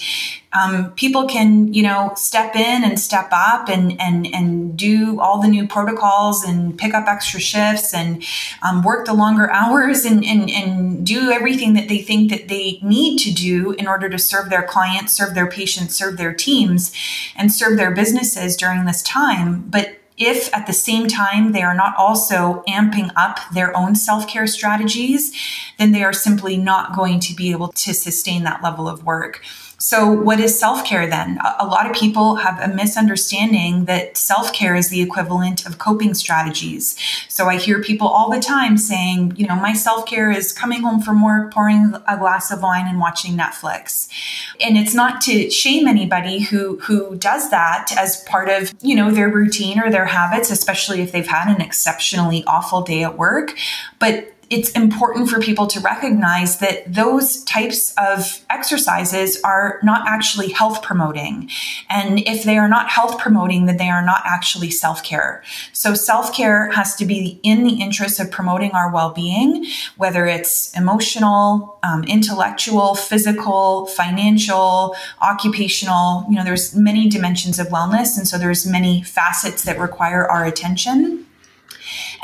um, 0.58 0.91
people 0.93 1.28
can 1.28 1.74
you 1.74 1.84
know 1.84 2.12
step 2.15 2.56
in 2.56 2.84
and 2.84 3.00
step 3.00 3.30
up 3.32 3.70
and 3.70 4.00
and 4.00 4.28
and 4.34 4.78
do 4.78 5.20
all 5.20 5.41
the 5.41 5.48
new 5.48 5.67
protocols 5.67 6.43
and 6.43 6.78
pick 6.78 6.93
up 6.93 7.08
extra 7.08 7.39
shifts 7.39 7.93
and 7.93 8.24
um, 8.62 8.82
work 8.82 9.06
the 9.06 9.13
longer 9.13 9.50
hours 9.52 10.06
and, 10.06 10.24
and 10.26 10.50
and 10.50 11.06
do 11.06 11.32
everything 11.32 11.74
that 11.74 11.88
they 11.89 12.00
think 12.00 12.30
that 12.32 12.48
they 12.48 12.80
need 12.82 13.17
to 13.17 13.32
do 13.32 13.72
in 13.74 13.88
order 13.88 14.10
to 14.10 14.17
serve 14.17 14.50
their 14.50 14.63
clients 14.63 15.13
serve 15.13 15.36
their 15.36 15.50
patients 15.50 15.96
serve 15.96 16.17
their 16.17 16.34
teams 16.34 16.93
and 17.36 17.52
serve 17.52 17.78
their 17.78 17.91
businesses 17.91 18.56
during 18.56 18.86
this 18.86 19.02
time 19.04 19.63
but 19.70 19.98
if 20.17 20.52
at 20.54 20.65
the 20.65 20.74
same 20.74 21.08
time 21.08 21.52
they 21.52 21.62
are 21.62 21.76
not 21.76 21.96
also 21.96 22.63
amping 22.67 23.12
up 23.15 23.39
their 23.54 23.76
own 23.78 23.96
self 23.96 24.28
care 24.28 24.48
strategies, 24.48 25.32
then 25.78 25.91
they 25.91 26.04
are 26.04 26.13
simply 26.13 26.58
not 26.58 26.96
going 26.96 27.20
to 27.20 27.36
be 27.36 27.52
able 27.52 27.67
to 27.70 27.93
sustain 27.93 28.43
that 28.43 28.63
level 28.63 28.89
of 28.89 29.06
work. 29.06 29.43
So, 29.80 30.12
what 30.12 30.40
is 30.40 30.60
self 30.60 30.86
care 30.86 31.08
then? 31.08 31.40
A 31.60 31.66
lot 31.66 31.88
of 31.88 31.96
people 31.96 32.36
have 32.36 32.60
a 32.60 32.74
misunderstanding 32.74 33.86
that 33.86 34.18
self 34.18 34.52
care 34.52 34.76
is 34.76 34.90
the 34.90 35.02
equivalent 35.02 35.68
of 35.68 35.78
coping 35.78 36.16
strategies. 36.16 36.98
So, 37.30 37.48
I 37.48 37.58
hear 37.58 37.80
people 37.80 38.08
all 38.08 38.32
the 38.32 38.40
time 38.40 38.78
saying, 38.80 39.36
you 39.38 39.46
know, 39.46 39.56
my 39.56 39.74
self 39.74 40.08
care 40.08 40.32
is 40.32 40.52
coming 40.52 40.82
home 40.82 41.00
from 41.00 41.24
work, 41.24 41.54
pouring 41.54 41.94
a 42.08 42.18
glass 42.18 42.50
of 42.50 42.63
wine, 42.63 42.88
and 42.88 43.00
watching 43.00 43.38
Netflix. 43.38 44.10
And 44.60 44.78
it's 44.78 44.96
not 44.96 45.22
to 45.22 45.52
shame 45.52 45.88
anybody 45.88 46.40
who 46.40 46.80
who 46.80 47.16
does 47.16 47.52
that 47.52 47.94
as 48.00 48.24
part 48.24 48.50
of 48.50 48.74
you 48.82 48.96
know 48.96 49.12
their 49.12 49.30
routine 49.30 49.80
or 49.80 49.92
their 49.92 50.06
habits, 50.06 50.50
especially 50.50 51.02
if 51.02 51.12
they've 51.12 51.28
had 51.28 51.54
an 51.54 51.62
exceptionally 51.62 52.44
awful 52.48 52.82
day 52.82 53.04
at 53.04 53.16
work. 53.16 53.56
But 54.00 54.34
it's 54.50 54.70
important 54.72 55.30
for 55.30 55.40
people 55.40 55.68
to 55.68 55.80
recognize 55.82 56.60
that 56.60 56.92
those 56.92 57.44
types 57.44 57.94
of 57.98 58.46
exercises 58.50 59.40
are 59.44 59.80
not 59.84 60.08
actually 60.08 60.50
health 60.52 60.82
promoting. 60.82 61.50
And 61.90 62.20
if 62.20 62.44
they 62.44 62.58
are 62.58 62.70
not 62.70 62.90
health 62.90 63.20
promoting, 63.20 63.66
then 63.66 63.78
they 63.78 63.90
are 63.90 64.04
not 64.06 64.22
actually 64.26 64.72
self 64.72 65.04
care. 65.04 65.44
So 65.74 65.94
self 65.94 66.34
care 66.34 66.72
has 66.72 66.96
to 66.96 67.06
be 67.06 67.40
in 67.44 67.64
the 67.64 67.82
interest 67.82 68.20
of 68.20 68.32
promoting 68.32 68.72
our 68.72 68.92
well 68.92 69.12
being, 69.12 69.66
whether 69.98 70.26
it's 70.26 70.76
emotional, 70.78 71.78
um, 71.84 72.04
intellectual, 72.06 72.96
physical, 72.96 73.88
financial, 73.88 74.96
occupational. 75.22 76.26
You 76.30 76.36
know, 76.36 76.44
there's 76.44 76.74
many 76.74 77.10
dimensions 77.10 77.60
of 77.60 77.68
wellness. 77.68 78.18
And 78.18 78.28
so 78.28 78.38
there's 78.38 78.66
many 78.66 79.04
facets 79.04 79.64
that 79.66 79.78
require 79.78 80.26
our 80.26 80.46
attention. 80.46 81.27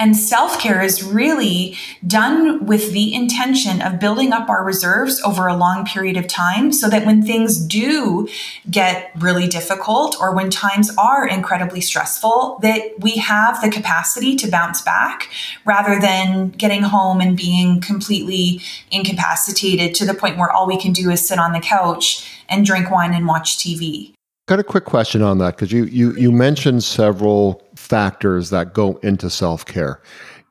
And 0.03 0.17
self 0.17 0.59
care 0.59 0.81
is 0.81 1.01
really 1.01 1.77
done 2.05 2.65
with 2.65 2.91
the 2.91 3.13
intention 3.13 3.81
of 3.81 4.01
building 4.01 4.33
up 4.33 4.49
our 4.49 4.61
reserves 4.61 5.21
over 5.21 5.47
a 5.47 5.55
long 5.55 5.85
period 5.85 6.17
of 6.17 6.27
time 6.27 6.73
so 6.73 6.89
that 6.89 7.05
when 7.05 7.21
things 7.21 7.57
do 7.57 8.27
get 8.69 9.13
really 9.17 9.47
difficult 9.47 10.17
or 10.19 10.35
when 10.35 10.49
times 10.49 10.91
are 10.97 11.25
incredibly 11.25 11.79
stressful, 11.79 12.59
that 12.61 12.99
we 12.99 13.11
have 13.11 13.61
the 13.61 13.69
capacity 13.69 14.35
to 14.35 14.51
bounce 14.51 14.81
back 14.81 15.29
rather 15.63 15.97
than 16.01 16.49
getting 16.49 16.81
home 16.81 17.21
and 17.21 17.37
being 17.37 17.79
completely 17.79 18.59
incapacitated 18.91 19.95
to 19.95 20.05
the 20.05 20.13
point 20.13 20.37
where 20.37 20.51
all 20.51 20.67
we 20.67 20.77
can 20.77 20.91
do 20.91 21.11
is 21.11 21.25
sit 21.25 21.39
on 21.39 21.53
the 21.53 21.61
couch 21.61 22.29
and 22.49 22.65
drink 22.65 22.91
wine 22.91 23.13
and 23.13 23.25
watch 23.25 23.55
TV. 23.55 24.13
Got 24.45 24.59
a 24.59 24.63
quick 24.63 24.83
question 24.83 25.21
on 25.21 25.37
that 25.37 25.55
because 25.55 25.71
you, 25.71 25.85
you 25.85 26.13
you 26.17 26.29
mentioned 26.29 26.83
several 26.83 27.63
factors 27.75 28.49
that 28.49 28.73
go 28.73 28.97
into 28.97 29.29
self 29.29 29.65
care, 29.65 30.01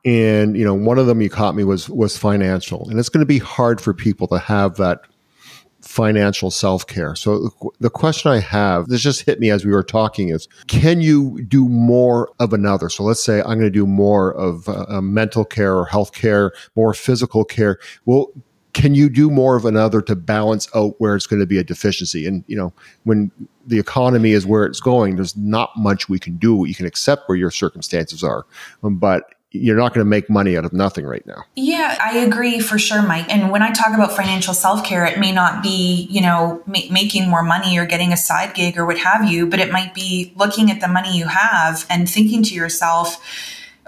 and 0.03 0.57
you 0.57 0.65
know 0.65 0.73
one 0.73 0.97
of 0.97 1.05
them 1.05 1.21
you 1.21 1.29
caught 1.29 1.55
me 1.55 1.63
was 1.63 1.87
was 1.89 2.17
financial, 2.17 2.89
and 2.89 2.99
it's 2.99 3.09
going 3.09 3.21
to 3.21 3.27
be 3.27 3.37
hard 3.37 3.79
for 3.79 3.93
people 3.93 4.27
to 4.29 4.39
have 4.39 4.77
that 4.77 5.01
financial 5.83 6.49
self 6.49 6.87
care. 6.87 7.15
So 7.15 7.51
the 7.79 7.89
question 7.89 8.31
I 8.31 8.39
have, 8.39 8.87
this 8.87 9.01
just 9.01 9.21
hit 9.25 9.39
me 9.39 9.51
as 9.51 9.63
we 9.63 9.71
were 9.71 9.83
talking, 9.83 10.29
is 10.29 10.47
can 10.67 11.01
you 11.01 11.43
do 11.43 11.69
more 11.69 12.31
of 12.39 12.51
another? 12.51 12.89
So 12.89 13.03
let's 13.03 13.23
say 13.23 13.41
I'm 13.41 13.59
going 13.59 13.61
to 13.61 13.69
do 13.69 13.85
more 13.85 14.33
of 14.33 14.67
uh, 14.69 15.01
mental 15.01 15.45
care 15.45 15.75
or 15.75 15.85
health 15.85 16.13
care, 16.13 16.51
more 16.75 16.95
physical 16.95 17.45
care. 17.45 17.77
Well, 18.05 18.31
can 18.73 18.95
you 18.95 19.09
do 19.09 19.29
more 19.29 19.55
of 19.55 19.65
another 19.65 20.01
to 20.01 20.15
balance 20.15 20.67
out 20.75 20.95
where 20.99 21.15
it's 21.15 21.27
going 21.27 21.39
to 21.39 21.45
be 21.45 21.57
a 21.57 21.63
deficiency? 21.63 22.27
And 22.27 22.43
you 22.47 22.55
know, 22.55 22.73
when 23.03 23.31
the 23.65 23.79
economy 23.79 24.31
is 24.31 24.45
where 24.45 24.65
it's 24.65 24.79
going, 24.79 25.15
there's 25.15 25.37
not 25.37 25.71
much 25.77 26.09
we 26.09 26.19
can 26.19 26.37
do. 26.37 26.65
You 26.67 26.75
can 26.75 26.85
accept 26.85 27.29
where 27.29 27.37
your 27.37 27.51
circumstances 27.51 28.23
are, 28.23 28.45
um, 28.83 28.97
but 28.97 29.35
you're 29.53 29.77
not 29.77 29.93
going 29.93 30.03
to 30.03 30.09
make 30.09 30.31
money 30.31 30.57
out 30.57 30.65
of 30.65 30.73
nothing 30.73 31.05
right 31.05 31.25
now. 31.27 31.43
Yeah, 31.55 31.95
I 32.03 32.17
agree 32.17 32.59
for 32.59 32.79
sure, 32.79 33.03
Mike. 33.03 33.31
And 33.31 33.51
when 33.51 33.61
I 33.61 33.71
talk 33.71 33.93
about 33.93 34.11
financial 34.11 34.55
self 34.55 34.83
care, 34.83 35.05
it 35.05 35.19
may 35.19 35.31
not 35.31 35.61
be, 35.61 36.07
you 36.09 36.21
know, 36.21 36.63
ma- 36.65 36.79
making 36.89 37.29
more 37.29 37.43
money 37.43 37.77
or 37.77 37.85
getting 37.85 38.11
a 38.11 38.17
side 38.17 38.55
gig 38.55 38.77
or 38.79 38.85
what 38.85 38.97
have 38.97 39.29
you, 39.29 39.45
but 39.45 39.59
it 39.59 39.71
might 39.71 39.93
be 39.93 40.33
looking 40.35 40.71
at 40.71 40.81
the 40.81 40.87
money 40.87 41.15
you 41.15 41.27
have 41.27 41.85
and 41.87 42.09
thinking 42.09 42.41
to 42.41 42.55
yourself, 42.55 43.23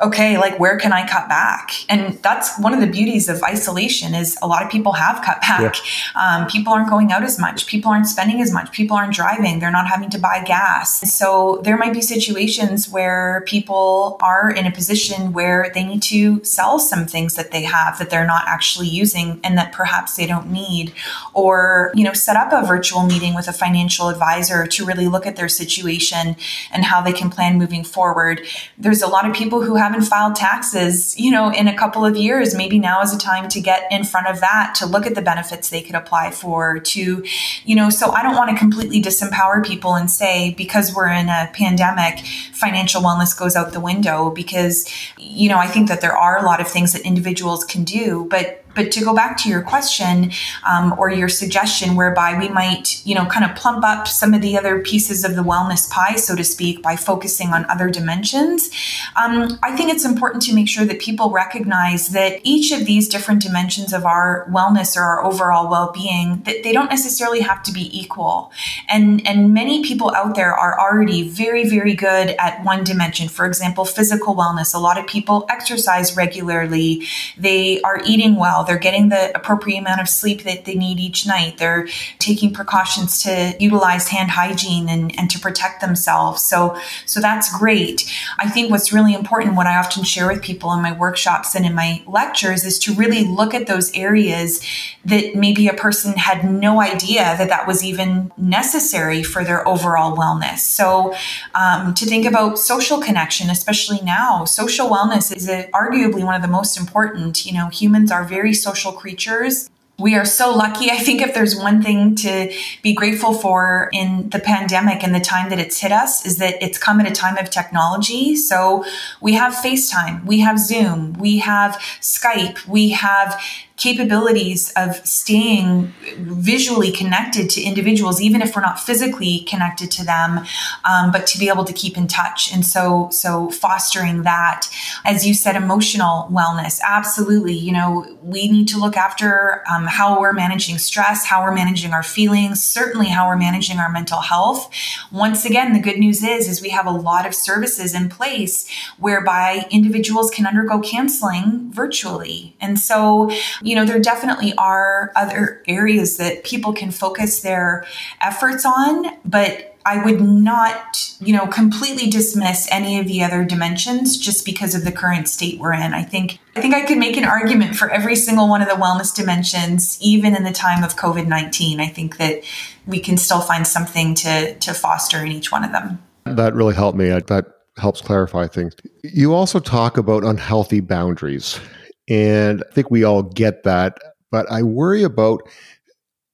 okay, 0.02 0.38
like 0.38 0.60
where 0.60 0.78
can 0.78 0.92
I 0.92 1.08
cut 1.08 1.30
back? 1.30 1.72
And 1.88 2.16
that's 2.22 2.60
one 2.60 2.74
of 2.74 2.82
the 2.82 2.88
beauties 2.88 3.30
of 3.30 3.42
isolation 3.44 4.14
is 4.14 4.38
a 4.42 4.48
lot 4.48 4.62
of 4.62 4.70
people 4.70 4.92
have 4.92 5.24
cut 5.24 5.40
back. 5.40 5.76
Yeah. 6.16 6.40
Um, 6.42 6.48
people 6.48 6.74
aren't 6.74 6.90
going 6.90 7.14
out 7.14 7.24
as 7.24 7.40
much. 7.40 7.66
People 7.66 7.92
aren't 7.92 8.08
spending 8.08 8.42
as 8.42 8.52
much. 8.52 8.72
People 8.74 8.98
aren't 8.98 9.14
driving. 9.14 9.60
They're 9.60 9.72
not 9.72 9.88
having 9.88 10.10
to 10.10 10.20
buy 10.20 10.44
gas. 10.44 11.14
So 11.14 11.62
there 11.64 11.78
might 11.78 11.94
be 11.94 12.02
situations 12.02 12.90
where 12.90 13.44
people 13.48 14.18
are 14.22 14.52
in 14.52 14.66
a 14.66 14.72
position 14.72 15.32
where 15.32 15.72
they 15.74 15.86
need 15.86 16.02
to 16.04 16.44
sell 16.44 16.78
some 16.78 17.06
things 17.06 17.36
that 17.36 17.52
they 17.52 17.64
have 17.64 17.98
that 18.00 18.10
they're 18.10 18.28
not 18.28 18.44
actually 18.48 18.88
using 18.88 19.40
and 19.46 19.58
that 19.58 19.72
perhaps 19.72 20.18
they 20.18 20.28
don't 20.28 20.52
need 20.52 20.94
or, 21.34 21.92
you 21.96 22.04
know, 22.04 22.14
set 22.14 22.36
up 22.36 22.52
a 22.52 22.68
virtual 22.68 23.04
meeting 23.04 23.34
with 23.34 23.48
a 23.48 23.54
financial 23.54 24.10
advisor 24.10 24.68
to 24.68 24.86
really 24.86 25.08
look 25.08 25.26
at 25.26 25.38
their 25.38 25.48
situation 25.48 26.36
and 26.72 26.84
how 26.84 27.02
they 27.02 27.14
can 27.14 27.30
plan 27.30 27.58
moving 27.58 27.84
forward. 27.86 28.42
There's 28.78 29.02
a 29.02 29.08
lot 29.08 29.26
of 29.26 29.34
people 29.34 29.62
who 29.64 29.76
have 29.76 29.85
haven't 29.86 30.06
filed 30.06 30.36
taxes, 30.36 31.18
you 31.18 31.32
know, 31.32 31.52
in 31.52 31.68
a 31.68 31.78
couple 31.78 32.04
of 32.04 32.18
years, 32.18 32.56
maybe 32.56 32.80
now 32.80 33.02
is 33.02 33.14
a 33.14 33.18
time 33.18 33.48
to 33.50 33.62
get 33.62 33.84
in 33.92 34.04
front 34.04 34.28
of 34.28 34.42
that, 34.42 34.76
to 34.76 34.86
look 34.86 35.06
at 35.06 35.16
the 35.16 35.22
benefits 35.22 35.70
they 35.70 35.82
could 35.82 35.96
apply 35.96 36.32
for, 36.32 36.80
to, 36.80 37.24
you 37.66 37.76
know, 37.76 37.90
so 37.90 38.12
I 38.12 38.24
don't 38.24 38.36
want 38.36 38.50
to 38.50 38.58
completely 38.58 39.02
disempower 39.02 39.66
people 39.66 39.96
and 39.96 40.10
say 40.10 40.54
because 40.58 40.94
we're 40.94 41.10
in 41.10 41.30
a 41.30 41.52
pandemic, 41.54 42.26
financial 42.52 43.02
wellness 43.02 43.38
goes 43.38 43.56
out 43.56 43.72
the 43.74 43.80
window 43.80 44.32
because, 44.32 44.90
you 45.18 45.50
know, 45.50 45.58
I 45.58 45.68
think 45.68 45.88
that 45.88 46.02
there 46.02 46.18
are 46.18 46.38
a 46.40 46.46
lot 46.46 46.60
of 46.60 46.68
things 46.68 46.94
that 46.94 47.04
individuals 47.04 47.64
can 47.64 47.84
do, 47.84 48.28
but 48.30 48.65
but 48.76 48.92
to 48.92 49.04
go 49.04 49.16
back 49.16 49.38
to 49.38 49.50
your 49.50 49.62
question 49.62 50.32
um, 50.70 50.94
or 50.98 51.10
your 51.10 51.30
suggestion, 51.30 51.96
whereby 51.96 52.38
we 52.38 52.50
might, 52.50 53.02
you 53.06 53.16
know, 53.16 53.26
kind 53.26 53.50
of 53.50 53.56
plump 53.56 53.84
up 53.84 54.08
some 54.08 54.34
of 54.34 54.42
the 54.42 54.58
other 54.58 54.82
pieces 54.82 55.24
of 55.24 55.36
the 55.36 55.44
wellness 55.44 55.90
pie, 55.90 56.16
so 56.16 56.36
to 56.36 56.44
speak, 56.44 56.82
by 56.82 56.96
focusing 56.96 57.50
on 57.50 57.66
other 57.70 57.90
dimensions, 57.90 58.70
um, 59.16 59.58
I 59.64 59.76
think 59.76 59.92
it's 59.92 60.06
important 60.06 60.44
to 60.44 60.54
make 60.54 60.68
sure 60.68 60.86
that 60.86 61.00
people 61.00 61.32
recognize 61.32 62.10
that 62.10 62.42
each 62.44 62.72
of 62.72 62.86
these 62.86 63.08
different 63.08 63.42
dimensions 63.42 63.94
of 63.94 64.06
our 64.06 64.48
wellness 64.52 64.98
or 64.98 65.02
our 65.02 65.24
overall 65.24 65.70
well-being, 65.70 66.42
that 66.44 66.64
they 66.64 66.74
don't 66.74 66.90
necessarily 66.90 67.40
have 67.40 67.64
to 67.64 67.72
be 67.72 67.90
equal. 67.98 68.52
And 68.90 69.26
and 69.26 69.54
many 69.54 69.84
people 69.84 70.14
out 70.16 70.36
there 70.36 70.54
are 70.54 70.80
already 70.80 71.28
very, 71.28 71.68
very 71.70 71.94
good 71.94 72.36
at 72.40 72.64
one 72.64 72.84
dimension. 72.84 73.30
For 73.30 73.46
example, 73.46 73.86
physical 73.86 74.36
wellness. 74.36 74.76
A 74.76 74.80
lot 74.80 74.98
of 74.98 75.08
people 75.08 75.46
exercise 75.50 76.18
regularly. 76.18 77.08
They 77.38 77.82
are 77.82 78.02
eating 78.06 78.36
well 78.36 78.65
they're 78.68 78.78
getting 78.78 79.10
the 79.10 79.36
appropriate 79.36 79.80
amount 79.80 80.02
of 80.02 80.10
sleep 80.10 80.44
that 80.44 80.66
they 80.66 80.76
need 80.76 81.00
each 81.00 81.26
night. 81.26 81.58
They're 81.58 81.88
taking 82.20 82.54
precautions 82.54 83.24
to 83.24 83.56
utilize 83.60 84.08
hand 84.10 84.32
hygiene 84.32 84.90
and, 84.90 85.18
and 85.18 85.30
to 85.32 85.40
protect 85.40 85.82
themselves. 85.82 86.44
So, 86.44 86.80
so 87.06 87.20
that's 87.20 87.56
great. 87.58 88.12
I 88.40 88.50
think 88.50 88.72
what's 88.72 88.92
really 88.92 89.14
important, 89.14 89.56
what 89.56 89.68
I 89.68 89.78
often 89.78 90.04
share 90.04 90.28
with 90.28 90.42
people 90.42 90.74
in 90.74 90.82
my 90.82 90.98
workshops 90.98 91.56
and 91.56 91.66
in 91.66 91.74
my 91.74 92.04
lectures 92.08 92.66
is 92.66 92.80
to 92.80 92.94
really 92.94 93.24
look 93.24 93.54
at 93.54 93.68
those 93.68 93.94
areas 93.96 94.62
that 95.06 95.36
maybe 95.36 95.68
a 95.68 95.74
person 95.74 96.14
had 96.14 96.50
no 96.50 96.82
idea 96.82 97.36
that 97.38 97.50
that 97.50 97.68
was 97.68 97.84
even 97.84 98.32
necessary 98.38 99.22
for 99.22 99.44
their 99.44 99.68
overall 99.68 100.18
wellness. 100.18 100.60
So, 100.60 101.16
um, 101.54 101.94
to 101.94 102.06
think 102.06 102.26
about 102.26 102.58
social 102.58 103.00
connection, 103.00 103.50
especially 103.50 104.02
now, 104.02 104.46
social 104.46 104.90
wellness 104.90 105.36
is 105.36 105.48
a, 105.48 105.70
arguably 105.74 106.24
one 106.24 106.36
of 106.36 106.42
the 106.42 106.48
most 106.48 106.80
important. 106.80 107.46
You 107.46 107.54
know, 107.54 107.70
humans 107.70 108.12
are 108.12 108.24
very 108.24 108.54
social 108.56 108.92
creatures. 108.92 109.70
We 109.98 110.16
are 110.16 110.26
so 110.26 110.54
lucky. 110.54 110.92
I 110.92 110.98
think 110.98 111.22
if 111.22 111.34
there's 111.34 111.56
one 111.56 111.82
thing 111.82 112.16
to 112.16 112.52
be 112.84 112.94
grateful 112.94 113.34
for 113.34 113.90
in 113.94 114.30
the 114.30 114.40
pandemic 114.40 115.04
and 115.04 115.16
the 115.16 115.22
time 115.22 115.50
that 115.52 115.60
it's 115.60 115.80
hit 115.80 115.94
us 115.94 116.26
is 116.26 116.38
that 116.40 116.62
it's 116.62 116.78
come 116.78 117.00
at 117.00 117.10
a 117.10 117.14
time 117.14 117.38
of 117.38 117.50
technology. 117.50 118.36
So 118.36 118.84
we 119.22 119.36
have 119.36 119.54
FaceTime, 119.54 120.26
we 120.26 120.40
have 120.40 120.60
Zoom, 120.60 121.14
we 121.14 121.38
have 121.38 121.76
Skype, 122.02 122.68
we 122.68 122.90
have 122.90 123.42
capabilities 123.78 124.72
of 124.78 124.96
staying 125.06 125.94
visually 126.18 126.92
connected 126.92 127.50
to 127.50 127.62
individuals, 127.62 128.22
even 128.22 128.42
if 128.42 128.56
we're 128.56 128.62
not 128.62 128.80
physically 128.80 129.42
connected 129.42 129.92
to 129.92 130.06
them, 130.06 130.46
um, 130.86 131.12
but 131.12 131.28
to 131.28 131.38
be 131.38 131.50
able 131.50 131.66
to 131.66 131.74
keep 131.74 131.98
in 131.98 132.08
touch. 132.08 132.54
And 132.54 132.66
so, 132.66 133.10
so 133.12 133.50
fostering 133.50 134.24
that, 134.24 134.70
as 135.04 135.28
you 135.28 135.34
said, 135.34 135.58
emotional 135.58 136.30
wellness, 136.32 136.80
absolutely. 136.88 137.54
You 137.54 137.74
know, 137.74 138.18
we 138.22 138.50
need 138.50 138.70
to 138.70 138.80
look 138.80 138.96
after 138.96 139.64
um, 139.70 139.88
how 139.88 140.22
we're 140.22 140.34
managing 140.34 140.78
stress, 140.78 141.26
how 141.26 141.44
we're 141.44 141.54
managing 141.54 141.92
our 141.92 142.04
feelings, 142.04 142.64
certainly 142.64 143.08
how 143.08 143.28
we're 143.28 143.36
managing 143.36 143.78
our 143.78 143.92
mental 143.92 144.22
health. 144.22 144.70
Once 145.12 145.44
again, 145.44 145.74
the 145.74 145.82
good 145.82 145.98
news 145.98 146.24
is, 146.24 146.48
is 146.48 146.62
we 146.62 146.70
have 146.70 146.86
a 146.86 146.92
lot 146.92 147.26
of 147.26 147.36
services 147.36 147.94
in 147.94 148.08
place 148.08 148.70
whereby 149.00 149.66
individuals 149.70 150.32
can 150.32 150.48
undergo 150.48 150.82
counseling 150.82 151.70
virtually. 151.74 152.56
And 152.62 152.80
so, 152.80 153.30
you 153.66 153.76
know, 153.76 153.84
there 153.84 154.00
definitely 154.00 154.54
are 154.58 155.12
other 155.16 155.64
areas 155.68 156.18
that 156.18 156.44
people 156.44 156.72
can 156.72 156.92
focus 156.92 157.42
their 157.42 157.86
efforts 158.22 158.66
on, 158.66 159.06
but 159.26 159.76
I 159.88 160.04
would 160.04 160.22
not, 160.22 161.16
you 161.20 161.34
know, 161.34 161.46
completely 161.48 162.10
dismiss 162.10 162.68
any 162.72 163.00
of 163.00 163.08
the 163.08 163.24
other 163.24 163.44
dimensions 163.44 164.18
just 164.18 164.46
because 164.46 164.74
of 164.74 164.84
the 164.84 164.92
current 164.92 165.28
state 165.28 165.60
we're 165.60 165.74
in. 165.74 165.94
I 165.94 166.04
think 166.04 166.40
I 166.56 166.62
think 166.62 166.74
I 166.74 166.86
could 166.86 166.98
make 166.98 167.18
an 167.18 167.24
argument 167.26 167.76
for 167.76 167.90
every 167.90 168.16
single 168.16 168.48
one 168.48 168.62
of 168.62 168.68
the 168.68 168.76
wellness 168.76 169.16
dimensions, 169.16 170.00
even 170.02 170.36
in 170.36 170.44
the 170.44 170.52
time 170.52 170.84
of 170.84 170.96
COVID 170.96 171.28
nineteen. 171.28 171.80
I 171.80 171.88
think 171.88 172.18
that 172.18 172.44
we 172.88 173.00
can 173.00 173.18
still 173.18 173.42
find 173.42 173.68
something 173.68 174.16
to 174.16 174.56
to 174.56 174.74
foster 174.74 175.24
in 175.24 175.32
each 175.32 175.52
one 175.52 175.64
of 175.64 175.72
them. 175.72 176.02
That 176.26 176.56
really 176.56 176.74
helped 176.74 176.98
me. 176.98 177.10
That 177.10 177.46
helps 177.78 178.02
clarify 178.02 178.48
things. 178.48 178.76
You 179.04 179.36
also 179.36 179.60
talk 179.60 179.98
about 179.98 180.24
unhealthy 180.24 180.80
boundaries, 180.80 181.60
and 182.10 182.64
I 182.70 182.74
think 182.74 182.92
we 182.92 183.04
all 183.04 183.24
get 183.24 183.64
that. 183.64 183.98
But 184.32 184.50
I 184.52 184.64
worry 184.64 185.04
about 185.04 185.42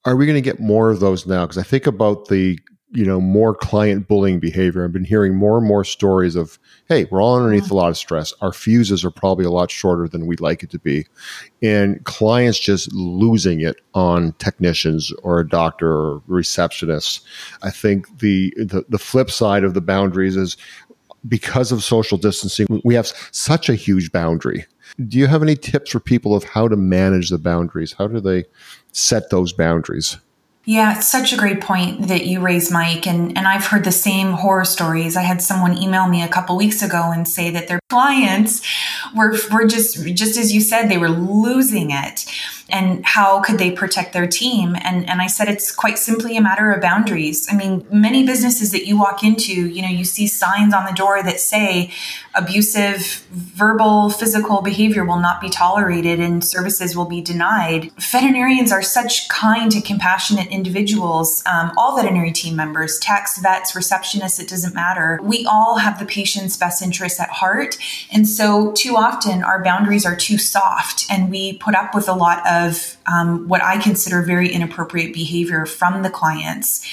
are 0.05 0.15
we 0.15 0.25
going 0.25 0.36
to 0.36 0.41
get 0.41 0.60
more 0.60 0.89
of 0.89 0.99
those 0.99 1.27
now? 1.27 1.45
Because 1.45 1.60
I 1.60 1.63
think 1.63 1.86
about 1.86 2.27
the 2.27 2.57
you 2.93 3.05
know 3.05 3.21
more 3.21 3.55
client 3.55 4.07
bullying 4.07 4.39
behavior 4.39 4.84
i've 4.84 4.91
been 4.91 5.05
hearing 5.05 5.34
more 5.34 5.57
and 5.57 5.67
more 5.67 5.84
stories 5.84 6.36
of 6.36 6.60
hey 6.89 7.05
we're 7.05 7.21
all 7.21 7.38
underneath 7.38 7.65
mm-hmm. 7.65 7.73
a 7.73 7.77
lot 7.77 7.89
of 7.89 7.97
stress 7.97 8.34
our 8.41 8.51
fuses 8.51 9.05
are 9.05 9.12
probably 9.12 9.45
a 9.45 9.49
lot 9.49 9.71
shorter 9.71 10.07
than 10.07 10.27
we'd 10.27 10.41
like 10.41 10.62
it 10.62 10.69
to 10.69 10.79
be 10.79 11.05
and 11.62 12.03
clients 12.03 12.60
just 12.60 12.91
losing 12.93 13.62
it 13.62 13.77
on 13.93 14.34
technicians 14.34 15.13
or 15.23 15.39
a 15.39 15.47
doctor 15.47 15.89
or 15.89 16.19
receptionists 16.27 17.21
i 17.63 17.71
think 17.71 18.19
the, 18.19 18.53
the 18.57 18.84
the 18.89 18.99
flip 18.99 19.31
side 19.31 19.63
of 19.63 19.73
the 19.73 19.81
boundaries 19.81 20.36
is 20.36 20.57
because 21.27 21.71
of 21.71 21.84
social 21.84 22.17
distancing 22.17 22.65
we 22.84 22.95
have 22.95 23.07
such 23.31 23.69
a 23.69 23.75
huge 23.75 24.12
boundary 24.12 24.65
do 25.07 25.17
you 25.17 25.27
have 25.27 25.43
any 25.43 25.55
tips 25.55 25.91
for 25.91 25.99
people 25.99 26.36
of 26.36 26.43
how 26.43 26.67
to 26.67 26.75
manage 26.75 27.29
the 27.29 27.38
boundaries 27.38 27.93
how 27.93 28.07
do 28.07 28.19
they 28.19 28.43
set 28.91 29.29
those 29.29 29.53
boundaries 29.53 30.17
yeah, 30.65 30.95
it's 30.95 31.07
such 31.07 31.34
a 31.34 31.38
great 31.38 31.60
point 31.60 32.07
that 32.07 32.27
you 32.27 32.39
raise, 32.39 32.71
Mike. 32.71 33.07
And, 33.07 33.36
and 33.36 33.47
I've 33.47 33.65
heard 33.65 33.84
the 33.84 33.91
same 33.91 34.34
horror 34.34 34.63
stories. 34.63 35.17
I 35.17 35.23
had 35.23 35.41
someone 35.41 35.75
email 35.75 36.07
me 36.07 36.21
a 36.21 36.27
couple 36.27 36.55
weeks 36.55 36.84
ago 36.84 37.12
and 37.12 37.27
say 37.27 37.49
that 37.49 37.67
their 37.67 37.79
clients 37.89 38.62
were, 39.15 39.36
were 39.51 39.65
just, 39.65 40.05
just 40.15 40.38
as 40.38 40.53
you 40.53 40.62
said, 40.62 40.88
they 40.88 40.99
were 40.99 41.10
losing 41.10 41.89
it 41.89 42.25
and 42.71 43.05
how 43.05 43.41
could 43.41 43.57
they 43.57 43.71
protect 43.71 44.13
their 44.13 44.27
team? 44.27 44.75
And 44.81 45.07
and 45.10 45.21
I 45.21 45.27
said 45.27 45.47
it's 45.47 45.71
quite 45.71 45.97
simply 45.97 46.38
a 46.38 46.41
matter 46.41 46.71
of 46.71 46.81
boundaries. 46.81 47.47
I 47.51 47.55
mean 47.55 47.86
many 47.91 48.25
businesses 48.25 48.71
that 48.71 48.86
you 48.86 48.97
walk 48.97 49.23
into 49.23 49.53
you 49.53 49.81
know 49.81 49.89
you 49.89 50.05
see 50.05 50.27
signs 50.27 50.73
on 50.73 50.86
the 50.86 50.93
door 50.93 51.21
that 51.23 51.39
say 51.39 51.91
abusive 52.36 53.25
verbal 53.31 54.10
physical 54.10 54.62
behavior 54.62 55.03
will 55.03 55.19
not 55.19 55.41
be 55.41 55.49
tolerated 55.49 56.19
and 56.19 56.43
services 56.43 56.95
will 56.95 57.05
be 57.05 57.21
denied. 57.21 57.91
Veterinarians 57.99 58.71
are 58.71 58.81
such 58.81 59.27
kind 59.27 59.73
and 59.73 59.84
compassionate 59.84 60.47
individuals 60.47 61.43
um, 61.45 61.71
all 61.77 61.95
veterinary 61.95 62.31
team 62.31 62.55
members 62.55 62.99
techs 62.99 63.39
vets 63.39 63.73
receptionists 63.73 64.39
it 64.39 64.47
doesn't 64.47 64.73
matter. 64.73 65.19
We 65.21 65.45
all 65.45 65.77
have 65.77 65.99
the 65.99 66.05
patient's 66.05 66.57
best 66.57 66.81
interests 66.81 67.19
at 67.19 67.29
heart. 67.29 67.77
And 68.12 68.27
so 68.27 68.71
too 68.73 68.95
often 68.95 69.43
our 69.43 69.63
boundaries 69.63 70.05
are 70.05 70.15
too 70.15 70.38
soft 70.38 71.05
and 71.10 71.29
we 71.29 71.57
put 71.57 71.75
up 71.75 71.93
with 71.93 72.07
a 72.07 72.13
lot 72.13 72.39
of 72.47 72.61
of 72.67 72.97
um, 73.12 73.47
what 73.47 73.63
I 73.63 73.78
consider 73.82 74.21
very 74.21 74.50
inappropriate 74.52 75.13
behavior 75.13 75.65
from 75.65 76.04
the 76.04 76.10
clients. 76.10 76.88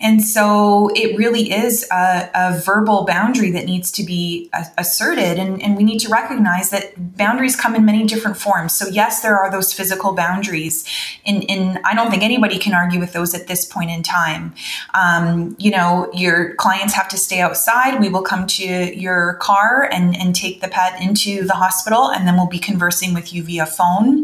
And 0.00 0.22
so 0.22 0.90
it 0.94 1.16
really 1.16 1.52
is 1.52 1.86
a, 1.90 2.30
a 2.34 2.60
verbal 2.60 3.04
boundary 3.04 3.50
that 3.52 3.64
needs 3.64 3.90
to 3.92 4.04
be 4.04 4.50
asserted. 4.76 5.38
And, 5.38 5.62
and, 5.62 5.74
we 5.76 5.82
need 5.82 5.98
to 6.00 6.08
recognize 6.08 6.70
that 6.70 7.16
boundaries 7.16 7.56
come 7.56 7.74
in 7.74 7.84
many 7.84 8.04
different 8.04 8.36
forms. 8.36 8.72
So, 8.72 8.86
yes, 8.86 9.22
there 9.22 9.36
are 9.36 9.50
those 9.50 9.72
physical 9.72 10.14
boundaries. 10.14 10.84
And, 11.26 11.48
and 11.50 11.80
I 11.84 11.94
don't 11.94 12.10
think 12.10 12.22
anybody 12.22 12.58
can 12.58 12.74
argue 12.74 13.00
with 13.00 13.12
those 13.12 13.34
at 13.34 13.48
this 13.48 13.64
point 13.64 13.90
in 13.90 14.02
time. 14.02 14.54
Um, 14.94 15.56
you 15.58 15.70
know, 15.70 16.10
your 16.12 16.54
clients 16.54 16.94
have 16.94 17.08
to 17.08 17.16
stay 17.16 17.40
outside. 17.40 17.98
We 18.00 18.08
will 18.08 18.22
come 18.22 18.46
to 18.46 18.64
your 18.64 19.34
car 19.34 19.88
and, 19.90 20.16
and 20.16 20.34
take 20.34 20.60
the 20.60 20.68
pet 20.68 21.00
into 21.02 21.44
the 21.44 21.54
hospital, 21.54 22.10
and 22.10 22.26
then 22.26 22.36
we'll 22.36 22.46
be 22.46 22.58
conversing 22.58 23.14
with 23.14 23.32
you 23.32 23.42
via 23.42 23.66
phone. 23.66 24.23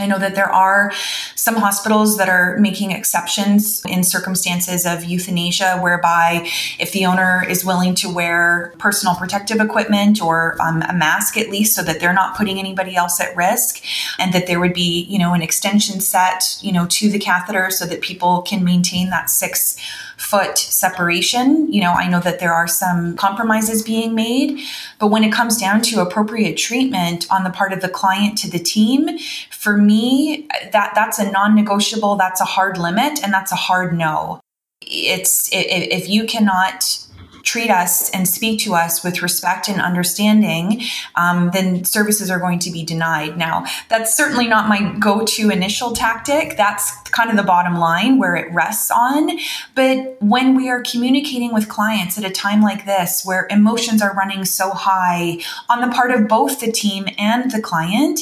I 0.00 0.06
know 0.06 0.18
that 0.18 0.34
there 0.34 0.50
are 0.50 0.92
some 1.34 1.56
hospitals 1.56 2.16
that 2.16 2.28
are 2.28 2.56
making 2.58 2.90
exceptions 2.92 3.82
in 3.86 4.02
circumstances 4.02 4.86
of 4.86 5.04
euthanasia, 5.04 5.78
whereby 5.80 6.48
if 6.78 6.92
the 6.92 7.06
owner 7.06 7.44
is 7.48 7.64
willing 7.64 7.94
to 7.96 8.12
wear 8.12 8.72
personal 8.78 9.14
protective 9.14 9.60
equipment 9.60 10.22
or 10.22 10.56
um, 10.60 10.82
a 10.82 10.92
mask 10.92 11.36
at 11.36 11.50
least, 11.50 11.74
so 11.74 11.82
that 11.82 12.00
they're 12.00 12.12
not 12.12 12.36
putting 12.36 12.58
anybody 12.58 12.96
else 12.96 13.20
at 13.20 13.36
risk, 13.36 13.82
and 14.18 14.32
that 14.32 14.46
there 14.46 14.60
would 14.60 14.74
be, 14.74 15.04
you 15.04 15.18
know, 15.18 15.34
an 15.34 15.42
extension 15.42 16.00
set, 16.00 16.58
you 16.60 16.72
know, 16.72 16.86
to 16.86 17.10
the 17.10 17.18
catheter 17.18 17.70
so 17.70 17.84
that 17.86 18.00
people 18.00 18.42
can 18.42 18.64
maintain 18.64 19.10
that 19.10 19.30
six 19.30 19.76
foot 20.30 20.56
separation. 20.56 21.72
You 21.72 21.80
know, 21.80 21.92
I 21.92 22.08
know 22.08 22.20
that 22.20 22.38
there 22.38 22.52
are 22.52 22.68
some 22.68 23.16
compromises 23.16 23.82
being 23.82 24.14
made, 24.14 24.60
but 25.00 25.08
when 25.08 25.24
it 25.24 25.32
comes 25.32 25.58
down 25.58 25.82
to 25.82 26.00
appropriate 26.00 26.56
treatment 26.56 27.26
on 27.30 27.42
the 27.42 27.50
part 27.50 27.72
of 27.72 27.80
the 27.80 27.88
client 27.88 28.38
to 28.38 28.50
the 28.50 28.60
team, 28.60 29.18
for 29.50 29.76
me, 29.76 30.48
that 30.72 30.92
that's 30.94 31.18
a 31.18 31.30
non-negotiable, 31.30 32.14
that's 32.16 32.40
a 32.40 32.44
hard 32.44 32.78
limit 32.78 33.22
and 33.24 33.34
that's 33.34 33.50
a 33.50 33.56
hard 33.56 33.92
no. 33.96 34.40
It's 34.82 35.50
if 35.52 36.08
you 36.08 36.24
cannot 36.26 37.06
treat 37.42 37.70
us 37.70 38.10
and 38.10 38.26
speak 38.28 38.60
to 38.60 38.74
us 38.74 39.02
with 39.02 39.22
respect 39.22 39.68
and 39.68 39.80
understanding, 39.80 40.82
um, 41.14 41.50
then 41.52 41.84
services 41.84 42.30
are 42.30 42.38
going 42.38 42.58
to 42.60 42.70
be 42.70 42.84
denied. 42.84 43.36
Now, 43.36 43.64
that's 43.88 44.14
certainly 44.14 44.46
not 44.46 44.68
my 44.68 44.94
go 44.98 45.24
to 45.24 45.50
initial 45.50 45.92
tactic. 45.92 46.56
That's 46.56 47.00
kind 47.10 47.30
of 47.30 47.36
the 47.36 47.42
bottom 47.42 47.76
line 47.76 48.18
where 48.18 48.36
it 48.36 48.52
rests 48.52 48.90
on. 48.90 49.38
But 49.74 50.16
when 50.20 50.56
we 50.56 50.68
are 50.68 50.82
communicating 50.82 51.52
with 51.52 51.68
clients 51.68 52.18
at 52.18 52.24
a 52.24 52.30
time 52.30 52.62
like 52.62 52.86
this, 52.86 53.24
where 53.24 53.46
emotions 53.50 54.02
are 54.02 54.14
running 54.14 54.44
so 54.44 54.70
high 54.70 55.38
on 55.68 55.80
the 55.80 55.94
part 55.94 56.10
of 56.10 56.28
both 56.28 56.60
the 56.60 56.70
team 56.70 57.06
and 57.18 57.50
the 57.50 57.60
client, 57.60 58.20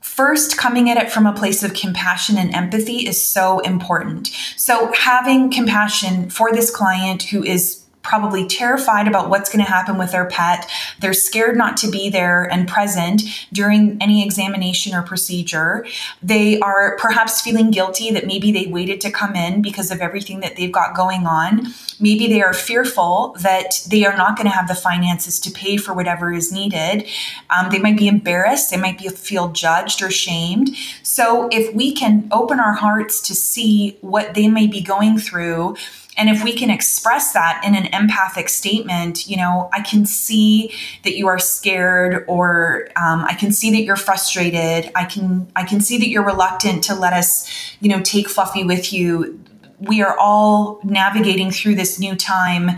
first 0.00 0.56
coming 0.56 0.88
at 0.88 0.96
it 0.96 1.10
from 1.10 1.26
a 1.26 1.32
place 1.32 1.62
of 1.62 1.74
compassion 1.74 2.38
and 2.38 2.54
empathy 2.54 3.06
is 3.06 3.20
so 3.20 3.58
important. 3.60 4.28
So 4.56 4.90
having 4.92 5.50
compassion 5.50 6.30
for 6.30 6.52
this 6.52 6.70
client 6.70 7.24
who 7.24 7.42
is 7.42 7.85
probably 8.06 8.46
terrified 8.46 9.08
about 9.08 9.28
what's 9.28 9.50
going 9.50 9.64
to 9.64 9.70
happen 9.70 9.98
with 9.98 10.12
their 10.12 10.26
pet. 10.26 10.70
They're 11.00 11.12
scared 11.12 11.56
not 11.56 11.76
to 11.78 11.90
be 11.90 12.08
there 12.08 12.44
and 12.44 12.68
present 12.68 13.22
during 13.52 13.98
any 14.00 14.24
examination 14.24 14.94
or 14.94 15.02
procedure. 15.02 15.86
They 16.22 16.60
are 16.60 16.96
perhaps 16.98 17.40
feeling 17.40 17.70
guilty 17.70 18.10
that 18.12 18.26
maybe 18.26 18.52
they 18.52 18.66
waited 18.66 19.00
to 19.02 19.10
come 19.10 19.34
in 19.34 19.62
because 19.62 19.90
of 19.90 20.00
everything 20.00 20.40
that 20.40 20.56
they've 20.56 20.72
got 20.72 20.94
going 20.96 21.26
on. 21.26 21.66
Maybe 21.98 22.26
they 22.28 22.42
are 22.42 22.52
fearful 22.52 23.36
that 23.40 23.82
they 23.90 24.04
are 24.04 24.16
not 24.16 24.36
going 24.36 24.48
to 24.48 24.54
have 24.54 24.68
the 24.68 24.74
finances 24.74 25.40
to 25.40 25.50
pay 25.50 25.76
for 25.76 25.92
whatever 25.92 26.32
is 26.32 26.52
needed. 26.52 27.06
Um, 27.50 27.70
they 27.70 27.78
might 27.78 27.96
be 27.96 28.06
embarrassed. 28.06 28.70
They 28.70 28.76
might 28.76 28.98
be 28.98 29.08
feel 29.08 29.48
judged 29.48 30.02
or 30.02 30.10
shamed. 30.10 30.76
So 31.02 31.48
if 31.50 31.74
we 31.74 31.92
can 31.92 32.28
open 32.30 32.60
our 32.60 32.74
hearts 32.74 33.20
to 33.22 33.34
see 33.34 33.96
what 34.00 34.34
they 34.34 34.48
may 34.48 34.66
be 34.66 34.80
going 34.80 35.18
through, 35.18 35.76
and 36.16 36.28
if 36.28 36.42
we 36.42 36.54
can 36.54 36.70
express 36.70 37.32
that 37.32 37.62
in 37.64 37.74
an 37.74 37.86
empathic 37.92 38.48
statement, 38.48 39.28
you 39.28 39.36
know, 39.36 39.68
I 39.72 39.80
can 39.80 40.06
see 40.06 40.72
that 41.04 41.16
you 41.16 41.26
are 41.28 41.38
scared, 41.38 42.24
or 42.26 42.88
um, 42.96 43.24
I 43.24 43.34
can 43.34 43.52
see 43.52 43.70
that 43.72 43.82
you're 43.82 43.96
frustrated. 43.96 44.90
I 44.94 45.04
can 45.04 45.50
I 45.54 45.64
can 45.64 45.80
see 45.80 45.98
that 45.98 46.08
you're 46.08 46.24
reluctant 46.24 46.84
to 46.84 46.94
let 46.94 47.12
us, 47.12 47.50
you 47.80 47.88
know, 47.88 48.00
take 48.00 48.28
Fluffy 48.28 48.64
with 48.64 48.92
you 48.92 49.40
we 49.78 50.00
are 50.00 50.16
all 50.18 50.80
navigating 50.84 51.50
through 51.50 51.74
this 51.74 51.98
new 51.98 52.16
time 52.16 52.70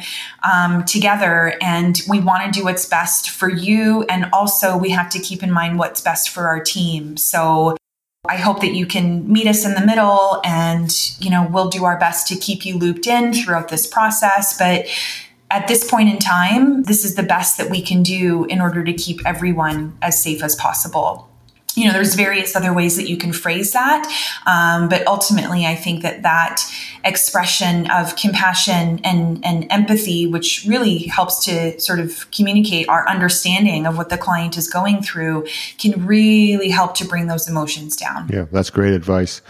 um, 0.43 0.85
together 0.85 1.55
and 1.63 2.03
we 2.09 2.21
want 2.21 2.45
to 2.45 2.59
do 2.59 2.65
what's 2.65 2.87
best 2.87 3.31
for 3.31 3.49
you 3.49 4.03
and 4.09 4.27
also 4.33 4.77
we 4.77 4.91
have 4.91 5.09
to 5.11 5.21
keep 5.21 5.43
in 5.43 5.51
mind 5.53 5.79
what's 5.79 6.01
best 6.01 6.31
for 6.31 6.49
our 6.49 6.61
team 6.61 7.17
so 7.17 7.78
I 8.29 8.37
hope 8.37 8.61
that 8.61 8.75
you 8.75 8.87
can 8.87 9.31
meet 9.31 9.47
us 9.47 9.65
in 9.65 9.75
the 9.75 9.85
middle 9.85 10.41
and, 10.45 10.91
you 11.19 11.31
know, 11.31 11.49
we'll 11.51 11.71
do 11.71 11.85
our 11.85 11.99
best 11.99 12.29
to 12.29 12.37
keep 12.37 12.67
you 12.67 12.77
looped 12.77 13.07
in 13.07 13.33
throughout 13.33 13.69
this 13.69 13.87
process. 13.87 14.59
But 14.59 14.87
at 15.51 15.67
this 15.67 15.89
point 15.89 16.11
in 16.11 16.19
time, 16.19 16.83
this 16.85 17.05
is 17.05 17.15
the 17.15 17.23
best 17.23 17.57
that 17.59 17.71
we 17.71 17.81
can 17.81 18.03
do 18.03 18.45
in 18.45 18.61
order 18.61 18.85
to 18.85 18.93
keep 18.93 19.21
everyone 19.25 19.97
as 20.03 20.23
safe 20.23 20.43
as 20.43 20.55
possible 20.57 21.28
you 21.79 21.87
know 21.87 21.93
there's 21.93 22.15
various 22.15 22.57
other 22.57 22.73
ways 22.73 22.97
that 22.97 23.09
you 23.09 23.17
can 23.17 23.33
phrase 23.33 23.73
that. 23.73 24.05
Um, 24.47 24.89
but 24.89 25.07
ultimately 25.07 25.67
i 25.67 25.75
think 25.75 26.03
that 26.03 26.23
that 26.23 26.63
expression 27.05 27.91
of 27.91 28.17
compassion 28.17 29.01
and, 29.05 29.45
and 29.45 29.67
empathy 29.71 30.27
which 30.27 30.65
really 30.67 30.99
helps 30.99 31.45
to 31.45 31.79
sort 31.81 32.01
of 32.01 32.31
communicate 32.31 32.89
our 32.89 33.09
understanding 33.09 33.87
of 33.87 33.97
what 33.97 34.09
the 34.09 34.19
client 34.19 34.57
is 34.57 34.69
going 34.69 35.03
through 35.03 35.47
can 35.79 36.07
really 36.07 36.69
help 36.69 36.95
to 36.95 37.05
bring 37.05 37.27
those 37.27 37.49
emotions 37.49 37.97
down. 37.97 38.29
Yeah 38.33 38.47
that's 38.51 38.71
great 38.71 38.93
advice 38.93 39.41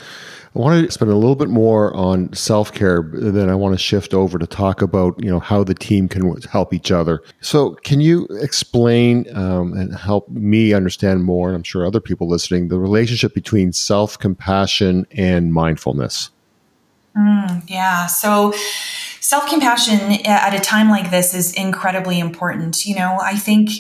I 0.55 0.59
want 0.59 0.87
to 0.87 0.91
spend 0.91 1.11
a 1.11 1.17
little 1.17 1.37
bit 1.37 1.49
more 1.49 1.95
on 1.95 2.33
self 2.33 2.73
care, 2.73 3.09
then 3.13 3.49
I 3.49 3.55
want 3.55 3.75
to 3.75 3.79
shift 3.79 4.15
over 4.15 4.39
to 4.39 4.47
talk 4.47 4.83
about 4.83 5.15
you 5.23 5.31
know 5.31 5.41
how 5.41 5.65
the 5.65 5.75
team 5.75 6.09
can 6.09 6.41
help 6.43 6.73
each 6.73 6.91
other. 6.91 7.23
So, 7.41 7.75
can 7.85 8.01
you 8.01 8.27
explain 8.41 9.27
um, 9.37 9.73
and 9.75 9.95
help 9.95 10.29
me 10.29 10.73
understand 10.73 11.25
more, 11.25 11.49
and 11.49 11.57
I'm 11.57 11.63
sure 11.63 11.87
other 11.87 12.01
people 12.01 12.29
listening, 12.29 12.69
the 12.69 12.79
relationship 12.79 13.35
between 13.35 13.73
self 13.73 14.19
compassion 14.19 15.07
and 15.13 15.53
mindfulness? 15.53 16.31
Mm, 17.17 17.69
yeah. 17.69 18.07
So 18.07 18.55
self 19.21 19.49
compassion 19.49 20.25
at 20.25 20.55
a 20.55 20.61
time 20.61 20.89
like 20.89 21.11
this 21.11 21.35
is 21.35 21.53
incredibly 21.55 22.19
important. 22.19 22.87
You 22.87 22.95
know, 22.95 23.19
I 23.21 23.37
think 23.37 23.71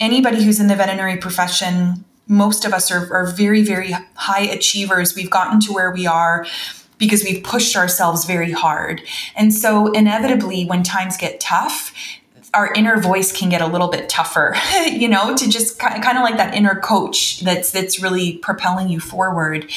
anybody 0.00 0.42
who's 0.42 0.60
in 0.60 0.66
the 0.66 0.76
veterinary 0.76 1.16
profession, 1.16 2.04
most 2.28 2.64
of 2.64 2.72
us 2.72 2.90
are, 2.90 3.12
are 3.12 3.26
very, 3.26 3.62
very 3.62 3.94
high 4.14 4.42
achievers. 4.42 5.14
We've 5.14 5.30
gotten 5.30 5.60
to 5.60 5.72
where 5.72 5.90
we 5.90 6.06
are 6.06 6.46
because 6.98 7.24
we've 7.24 7.42
pushed 7.42 7.76
ourselves 7.76 8.24
very 8.24 8.52
hard. 8.52 9.02
And 9.36 9.54
so, 9.54 9.90
inevitably, 9.92 10.66
when 10.66 10.82
times 10.82 11.16
get 11.16 11.40
tough, 11.40 11.94
our 12.54 12.72
inner 12.72 12.98
voice 13.00 13.30
can 13.30 13.48
get 13.48 13.60
a 13.60 13.66
little 13.66 13.88
bit 13.88 14.08
tougher, 14.08 14.56
you 14.86 15.08
know, 15.08 15.36
to 15.36 15.48
just 15.48 15.78
kind 15.78 16.18
of 16.18 16.22
like 16.22 16.36
that 16.36 16.54
inner 16.54 16.74
coach 16.80 17.40
that's 17.40 17.70
that's 17.70 18.02
really 18.02 18.38
propelling 18.38 18.88
you 18.88 19.00
forward. 19.00 19.70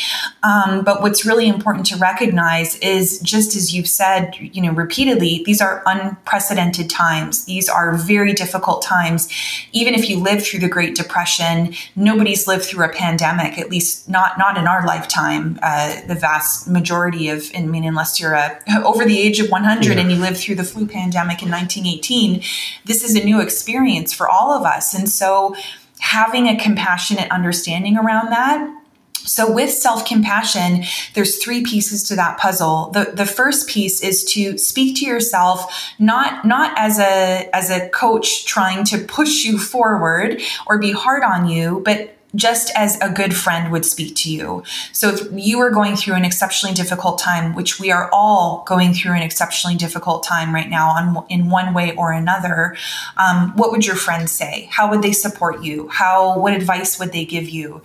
Um, 0.43 0.84
but 0.84 1.01
what's 1.01 1.25
really 1.25 1.47
important 1.47 1.86
to 1.88 1.97
recognize 1.97 2.77
is 2.77 3.19
just 3.19 3.55
as 3.55 3.73
you've 3.73 3.88
said, 3.88 4.36
you 4.39 4.62
know, 4.62 4.71
repeatedly, 4.71 5.43
these 5.45 5.62
are 5.62 5.84
unprecedented 5.86 6.89
times. 6.89 7.45
These 7.45 7.67
are 7.67 7.93
very 7.95 8.34
difficult 8.34 8.81
times. 8.81 9.29
Even 9.73 9.93
if 9.93 10.10
you 10.10 10.17
lived 10.17 10.43
through 10.43 10.62
the 10.62 10.69
Great 10.69 10.95
Depression, 10.95 11.73
nobody's 11.95 12.47
lived 12.47 12.63
through 12.63 12.86
a 12.86 12.89
pandemic, 12.89 13.57
at 13.57 13.69
least 13.69 14.10
not 14.10 14.38
not 14.38 14.57
in 14.57 14.67
our 14.67 14.86
lifetime. 14.86 15.60
Uh, 15.62 16.01
the 16.07 16.15
vast 16.15 16.67
majority 16.67 17.29
of, 17.29 17.51
I 17.55 17.62
mean, 17.63 17.84
unless 17.84 18.19
you're 18.19 18.34
a, 18.34 18.60
over 18.84 19.03
the 19.03 19.19
age 19.19 19.39
of 19.39 19.49
100 19.49 19.86
yeah. 19.86 19.99
and 19.99 20.12
you 20.12 20.17
lived 20.17 20.38
through 20.38 20.55
the 20.55 20.63
flu 20.63 20.88
pandemic 20.88 21.41
in 21.43 21.49
1918 21.51 22.41
this 22.86 23.04
is 23.04 23.15
a 23.15 23.24
new 23.24 23.39
experience 23.39 24.13
for 24.13 24.30
all 24.30 24.52
of 24.52 24.63
us. 24.65 24.93
And 24.93 25.10
so 25.10 25.56
having 26.00 26.47
a 26.47 26.58
compassionate 26.58 27.32
understanding 27.32 27.97
around 27.97 28.32
that 28.32 28.82
so 29.24 29.52
with 29.52 29.71
self-compassion, 29.71 30.84
there's 31.13 31.38
three 31.38 31.63
pieces 31.63 32.04
to 32.04 32.15
that 32.15 32.38
puzzle. 32.38 32.89
The 32.91 33.12
the 33.13 33.26
first 33.26 33.69
piece 33.69 34.02
is 34.02 34.24
to 34.34 34.58
speak 34.58 34.97
to 34.97 35.06
yourself 35.06 35.93
not 36.00 36.45
not 36.45 36.74
as 36.78 37.00
a 37.00 37.50
as 37.54 37.69
a 37.69 37.89
coach 37.89 38.45
trying 38.45 38.84
to 38.86 38.97
push 38.97 39.43
you 39.43 39.58
forward 39.58 40.41
or 40.67 40.80
be 40.80 40.91
hard 40.91 41.24
on 41.24 41.47
you, 41.47 41.82
but 41.86 42.15
just 42.36 42.72
as 42.76 42.98
a 43.02 43.10
good 43.10 43.36
friend 43.36 43.72
would 43.72 43.86
speak 43.86 44.15
to 44.15 44.32
you. 44.32 44.63
So 44.94 45.10
if 45.10 45.28
you 45.34 45.60
are 45.60 45.70
going 45.70 45.96
through 45.96 46.15
an 46.15 46.24
exceptionally 46.24 46.74
difficult 46.74 47.20
time, 47.20 47.56
which 47.56 47.80
we 47.80 47.91
are 47.91 48.10
all 48.13 48.63
going 48.67 48.94
through 48.94 49.13
an 49.13 49.22
exceptionally 49.22 49.76
difficult 49.76 50.24
time 50.24 50.54
right 50.54 50.70
now 50.70 50.89
on, 50.89 51.26
in 51.30 51.50
one 51.50 51.74
way 51.74 51.96
or 51.96 52.13
another, 52.13 52.76
um, 53.17 53.52
what 53.56 53.72
would 53.72 53.86
your 53.86 53.96
friends 53.96 54.32
say? 54.32 54.70
How 54.72 54.89
would 54.89 55.02
they 55.02 55.12
support 55.12 55.62
you? 55.62 55.89
How, 55.89 56.39
what 56.39 56.54
advice 56.54 57.00
would 57.00 57.12
they 57.12 57.26
give 57.26 57.50
you? 57.50 57.82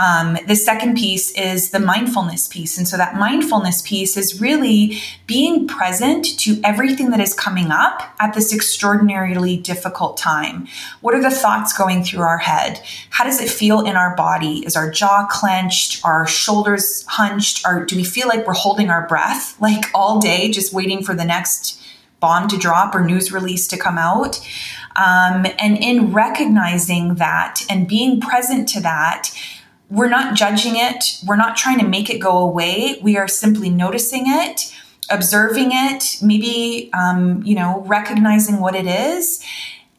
Um, 0.00 0.38
the 0.46 0.56
second 0.56 0.96
piece 0.96 1.30
is 1.32 1.70
the 1.70 1.80
mindfulness 1.80 2.48
piece. 2.48 2.78
And 2.78 2.88
so 2.88 2.96
that 2.96 3.16
mindfulness 3.16 3.82
piece 3.82 4.16
is 4.16 4.40
really 4.40 4.98
being 5.26 5.68
present 5.68 6.38
to 6.40 6.60
everything 6.64 7.10
that 7.10 7.20
is 7.20 7.34
coming 7.34 7.70
up 7.70 8.14
at 8.18 8.34
this 8.34 8.52
extraordinarily 8.54 9.56
difficult 9.56 10.16
time. 10.16 10.66
What 11.02 11.14
are 11.14 11.22
the 11.22 11.30
thoughts 11.30 11.76
going 11.76 12.02
through 12.02 12.22
our 12.22 12.38
head? 12.38 12.80
How 13.10 13.24
does 13.24 13.40
it 13.40 13.50
feel 13.50 13.86
in 13.90 13.96
our 13.96 14.16
body? 14.16 14.64
Is 14.64 14.76
our 14.76 14.90
jaw 14.90 15.26
clenched? 15.30 16.04
Our 16.04 16.26
shoulders 16.26 17.04
hunched? 17.06 17.66
Or 17.66 17.84
do 17.84 17.96
we 17.96 18.04
feel 18.04 18.28
like 18.28 18.46
we're 18.46 18.54
holding 18.54 18.88
our 18.88 19.06
breath 19.06 19.56
like 19.60 19.84
all 19.94 20.20
day, 20.20 20.50
just 20.50 20.72
waiting 20.72 21.02
for 21.02 21.14
the 21.14 21.24
next 21.24 21.78
bomb 22.20 22.48
to 22.48 22.56
drop 22.56 22.94
or 22.94 23.04
news 23.04 23.32
release 23.32 23.66
to 23.68 23.76
come 23.76 23.98
out? 23.98 24.38
Um, 24.96 25.46
and 25.58 25.76
in 25.78 26.12
recognizing 26.12 27.16
that 27.16 27.62
and 27.68 27.86
being 27.86 28.20
present 28.20 28.68
to 28.70 28.80
that, 28.80 29.30
we're 29.90 30.08
not 30.08 30.36
judging 30.36 30.74
it. 30.76 31.18
We're 31.26 31.36
not 31.36 31.56
trying 31.56 31.78
to 31.80 31.86
make 31.86 32.10
it 32.10 32.18
go 32.18 32.38
away. 32.38 32.98
We 33.02 33.16
are 33.16 33.26
simply 33.26 33.70
noticing 33.70 34.24
it, 34.26 34.74
observing 35.10 35.70
it, 35.72 36.18
maybe, 36.22 36.90
um, 36.92 37.42
you 37.42 37.56
know, 37.56 37.82
recognizing 37.86 38.60
what 38.60 38.76
it 38.76 38.86
is 38.86 39.44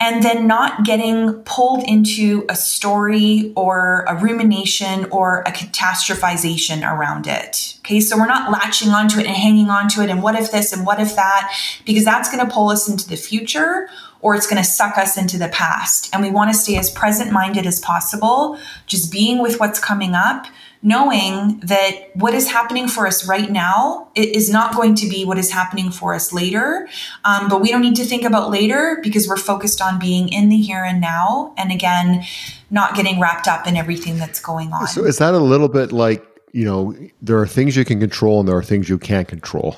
and 0.02 0.24
then 0.24 0.48
not 0.48 0.84
getting 0.84 1.32
pulled 1.44 1.84
into 1.84 2.44
a 2.50 2.56
story 2.56 3.54
or 3.56 4.04
a 4.08 4.16
rumination 4.20 5.06
or 5.12 5.42
a 5.42 5.52
catastrophization 5.52 6.82
around 6.82 7.28
it. 7.28 7.78
Okay, 7.82 8.00
so 8.00 8.18
we're 8.18 8.26
not 8.26 8.52
latching 8.52 8.90
onto 8.90 9.20
it 9.20 9.28
and 9.28 9.36
hanging 9.36 9.70
onto 9.70 10.02
it 10.02 10.10
and 10.10 10.24
what 10.24 10.34
if 10.34 10.52
this 10.52 10.74
and 10.74 10.88
what 10.88 11.00
if 11.00 11.16
that, 11.16 11.56
because 11.86 12.04
that's 12.04 12.32
going 12.32 12.44
to 12.44 12.52
pull 12.52 12.70
us 12.70 12.90
into 12.90 13.08
the 13.08 13.16
future 13.16 13.88
or 14.22 14.34
it's 14.34 14.48
going 14.48 14.62
to 14.62 14.68
suck 14.68 14.98
us 14.98 15.18
into 15.18 15.38
the 15.38 15.50
past. 15.50 16.10
And 16.14 16.24
we 16.24 16.32
want 16.32 16.52
to 16.52 16.58
stay 16.58 16.78
as 16.78 16.90
present 16.90 17.32
minded 17.32 17.68
as 17.68 17.80
possible, 17.80 18.58
just 18.88 19.12
being 19.12 19.40
with 19.40 19.60
what's 19.60 19.80
coming 19.80 20.16
up 20.16 20.48
knowing 20.84 21.60
that 21.60 22.10
what 22.16 22.34
is 22.34 22.50
happening 22.50 22.88
for 22.88 23.06
us 23.06 23.28
right 23.28 23.52
now 23.52 24.10
is 24.16 24.50
not 24.50 24.76
going 24.76 24.96
to 24.96 25.08
be 25.08 25.24
what 25.24 25.38
is 25.38 25.52
happening 25.52 25.92
for 25.92 26.14
us 26.14 26.34
later. 26.34 26.88
Um, 27.24 27.50
but 27.50 27.62
we 27.62 27.70
don't 27.70 27.82
need 27.82 27.96
to 27.98 28.04
think 28.04 28.24
about 28.24 28.50
later 28.50 29.00
because 29.04 29.28
we're 29.28 29.38
focused 29.38 29.82
on 29.82 30.00
being 30.00 30.30
in 30.30 30.50
the 30.50 30.58
here 30.58 30.84
and 30.84 31.00
now. 31.00 31.54
And 31.58 31.72
again, 31.72 32.24
not 32.72 32.96
getting 32.96 33.20
wrapped 33.20 33.48
up 33.48 33.68
in 33.68 33.76
everything 33.76 34.18
that's 34.18 34.40
going 34.40 34.74
on. 34.74 34.88
So 34.88 35.06
is 35.06 35.20
that 35.20 35.36
a 35.36 35.40
little 35.40 35.70
bit 35.70 35.92
like, 35.92 36.26
you 36.52 36.66
know, 36.66 36.96
there 37.22 37.38
are 37.38 37.48
things 37.48 37.76
you 37.76 37.86
can 37.86 38.00
control 38.00 38.40
and 38.40 38.50
there 38.50 38.58
are 38.58 38.64
things 38.64 38.90
you 38.90 38.98
can't 38.98 39.28
control. 39.28 39.78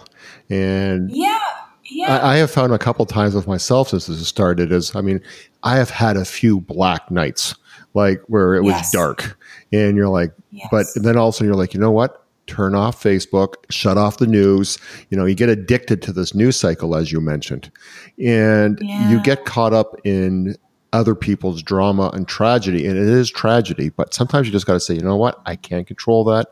And 0.49 1.11
yeah. 1.11 1.39
Yeah. 1.85 2.17
I, 2.17 2.33
I 2.33 2.35
have 2.37 2.49
found 2.49 2.71
a 2.73 2.79
couple 2.79 3.05
times 3.05 3.35
with 3.35 3.45
myself 3.45 3.89
since 3.89 4.07
this 4.07 4.17
has 4.17 4.27
started 4.27 4.71
is, 4.71 4.95
I 4.95 5.01
mean, 5.01 5.21
I 5.63 5.75
have 5.75 5.89
had 5.89 6.15
a 6.15 6.23
few 6.23 6.61
black 6.61 7.11
nights 7.11 7.55
like 7.93 8.21
where 8.27 8.55
it 8.55 8.63
was 8.63 8.73
yes. 8.73 8.91
dark. 8.91 9.37
And 9.71 9.95
you're 9.95 10.09
like 10.09 10.33
yes. 10.51 10.67
but 10.71 10.87
then 10.95 11.17
also 11.17 11.43
you're 11.43 11.55
like 11.55 11.73
you 11.73 11.79
know 11.79 11.91
what? 11.91 12.19
Turn 12.45 12.75
off 12.75 13.01
facebook 13.01 13.55
shut 13.69 13.97
off 13.97 14.17
the 14.17 14.27
news. 14.27 14.77
You 15.09 15.17
know 15.17 15.25
you 15.25 15.35
get 15.35 15.49
addicted 15.49 16.01
to 16.03 16.13
this 16.13 16.35
news 16.35 16.55
cycle 16.59 16.95
as 16.95 17.11
you 17.11 17.21
mentioned. 17.21 17.71
And 18.19 18.79
yeah. 18.81 19.09
you 19.09 19.21
get 19.21 19.45
caught 19.45 19.73
up 19.73 19.95
in 20.03 20.55
other 20.91 21.15
people's 21.15 21.63
drama 21.63 22.11
and 22.13 22.27
tragedy. 22.27 22.85
And 22.85 22.97
it 22.97 23.07
is 23.07 23.31
tragedy 23.31 23.89
but 23.89 24.13
sometimes 24.13 24.47
you 24.47 24.53
just 24.53 24.67
got 24.67 24.73
to 24.73 24.79
say 24.79 24.95
you 24.95 25.01
know 25.01 25.17
what? 25.17 25.41
I 25.45 25.55
can't 25.55 25.87
control 25.87 26.23
that. 26.25 26.49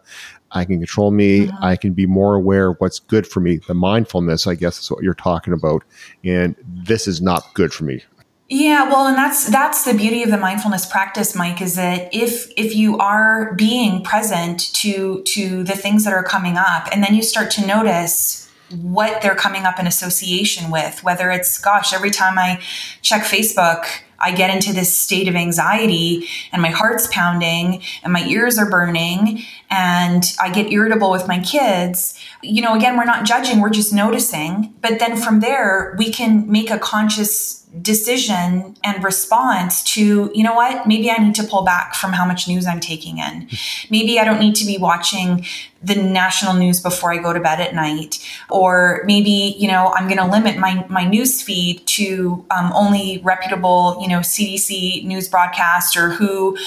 I 0.54 0.66
can 0.66 0.80
control 0.80 1.12
me. 1.12 1.48
Mm-hmm. 1.48 1.64
i 1.64 1.76
can 1.78 1.94
be 1.94 2.06
more 2.06 2.36
aware 2.36 2.72
of 2.72 2.78
what's 2.80 3.00
good 3.00 3.28
for 3.28 3.40
me. 3.40 3.58
The 3.68 3.74
mindfulness 3.74 4.48
i 4.48 4.56
guess 4.56 4.80
is 4.80 4.90
what 4.90 5.04
you're 5.04 5.14
talking 5.14 5.54
about. 5.54 5.84
And 6.24 6.56
this 6.66 7.08
is 7.08 7.22
not 7.22 7.54
good 7.54 7.74
for 7.74 7.84
me 7.84 8.04
yeah, 8.54 8.90
well, 8.90 9.08
and 9.08 9.16
that's 9.16 9.48
that's 9.48 9.86
the 9.86 9.94
beauty 9.94 10.24
of 10.24 10.30
the 10.30 10.38
mindfulness 10.38 10.86
practice, 10.86 11.34
Mike, 11.34 11.62
is 11.62 11.76
that 11.76 12.14
if 12.14 12.52
if 12.58 12.76
you 12.76 12.98
are 12.98 13.54
being 13.54 14.04
present 14.04 14.74
to 14.74 15.24
to 15.24 15.64
the 15.64 15.72
things 15.72 16.04
that 16.04 16.12
are 16.12 16.22
coming 16.22 16.58
up, 16.58 16.90
and 16.92 17.02
then 17.02 17.16
you 17.16 17.24
start 17.24 17.50
to 17.52 17.66
notice 17.66 18.52
what 18.82 19.22
they're 19.22 19.36
coming 19.36 19.64
up 19.64 19.80
in 19.80 19.88
association 19.88 20.70
with, 20.70 21.02
whether 21.02 21.32
it's 21.32 21.58
gosh, 21.60 21.94
every 21.94 22.12
time 22.12 22.38
I 22.38 22.60
check 23.02 23.24
Facebook, 23.24 23.86
I 24.20 24.34
get 24.34 24.54
into 24.54 24.74
this 24.74 24.94
state 24.94 25.30
of 25.30 25.36
anxiety 25.36 26.28
and 26.52 26.62
my 26.62 26.72
heart's 26.72 27.08
pounding 27.10 27.82
and 28.04 28.12
my 28.12 28.26
ears 28.28 28.58
are 28.58 28.70
burning 28.70 29.44
and 29.70 30.24
I 30.42 30.52
get 30.52 30.74
irritable 30.74 31.10
with 31.10 31.26
my 31.26 31.40
kids. 31.40 32.20
You 32.44 32.62
know, 32.62 32.76
again, 32.76 32.98
we're 32.98 33.06
not 33.06 33.26
judging, 33.26 33.62
we're 33.62 33.70
just 33.70 33.94
noticing. 33.94 34.74
But 34.82 35.00
then 35.00 35.16
from 35.16 35.40
there, 35.40 35.96
we 35.98 36.12
can 36.12 36.52
make 36.52 36.70
a 36.70 36.78
conscious 36.78 37.61
decision 37.80 38.76
and 38.84 39.02
response 39.02 39.82
to, 39.94 40.30
you 40.34 40.44
know 40.44 40.54
what, 40.54 40.86
maybe 40.86 41.10
I 41.10 41.18
need 41.18 41.36
to 41.36 41.44
pull 41.44 41.64
back 41.64 41.96
from 41.96 42.12
how 42.12 42.26
much 42.26 42.48
news 42.48 42.68
I'm 42.68 42.82
taking 42.82 43.20
in. 43.20 43.48
Maybe 43.90 44.20
I 44.20 44.26
don't 44.26 44.40
need 44.40 44.56
to 44.56 44.66
be 44.66 44.78
watching 44.78 45.46
the 45.82 45.96
national 45.96 46.54
news 46.54 46.82
before 46.82 47.14
I 47.14 47.18
go 47.18 47.32
to 47.32 47.40
bed 47.40 47.62
at 47.62 47.74
night. 47.74 48.20
Or 48.50 49.04
maybe, 49.06 49.56
you 49.58 49.70
know, 49.70 49.94
I'm 49.96 50.08
going 50.08 50.18
to 50.18 50.26
limit 50.26 50.58
my, 50.58 50.86
my 50.90 51.06
news 51.06 51.42
feed 51.42 51.86
to 51.88 52.46
um, 52.52 52.72
only 52.74 53.22
reputable, 53.24 53.98
you 54.02 54.10
know, 54.10 54.20
CDC 54.20 55.06
news 55.06 55.30
broadcast 55.30 55.96
or 55.96 56.10
WHO 56.10 56.58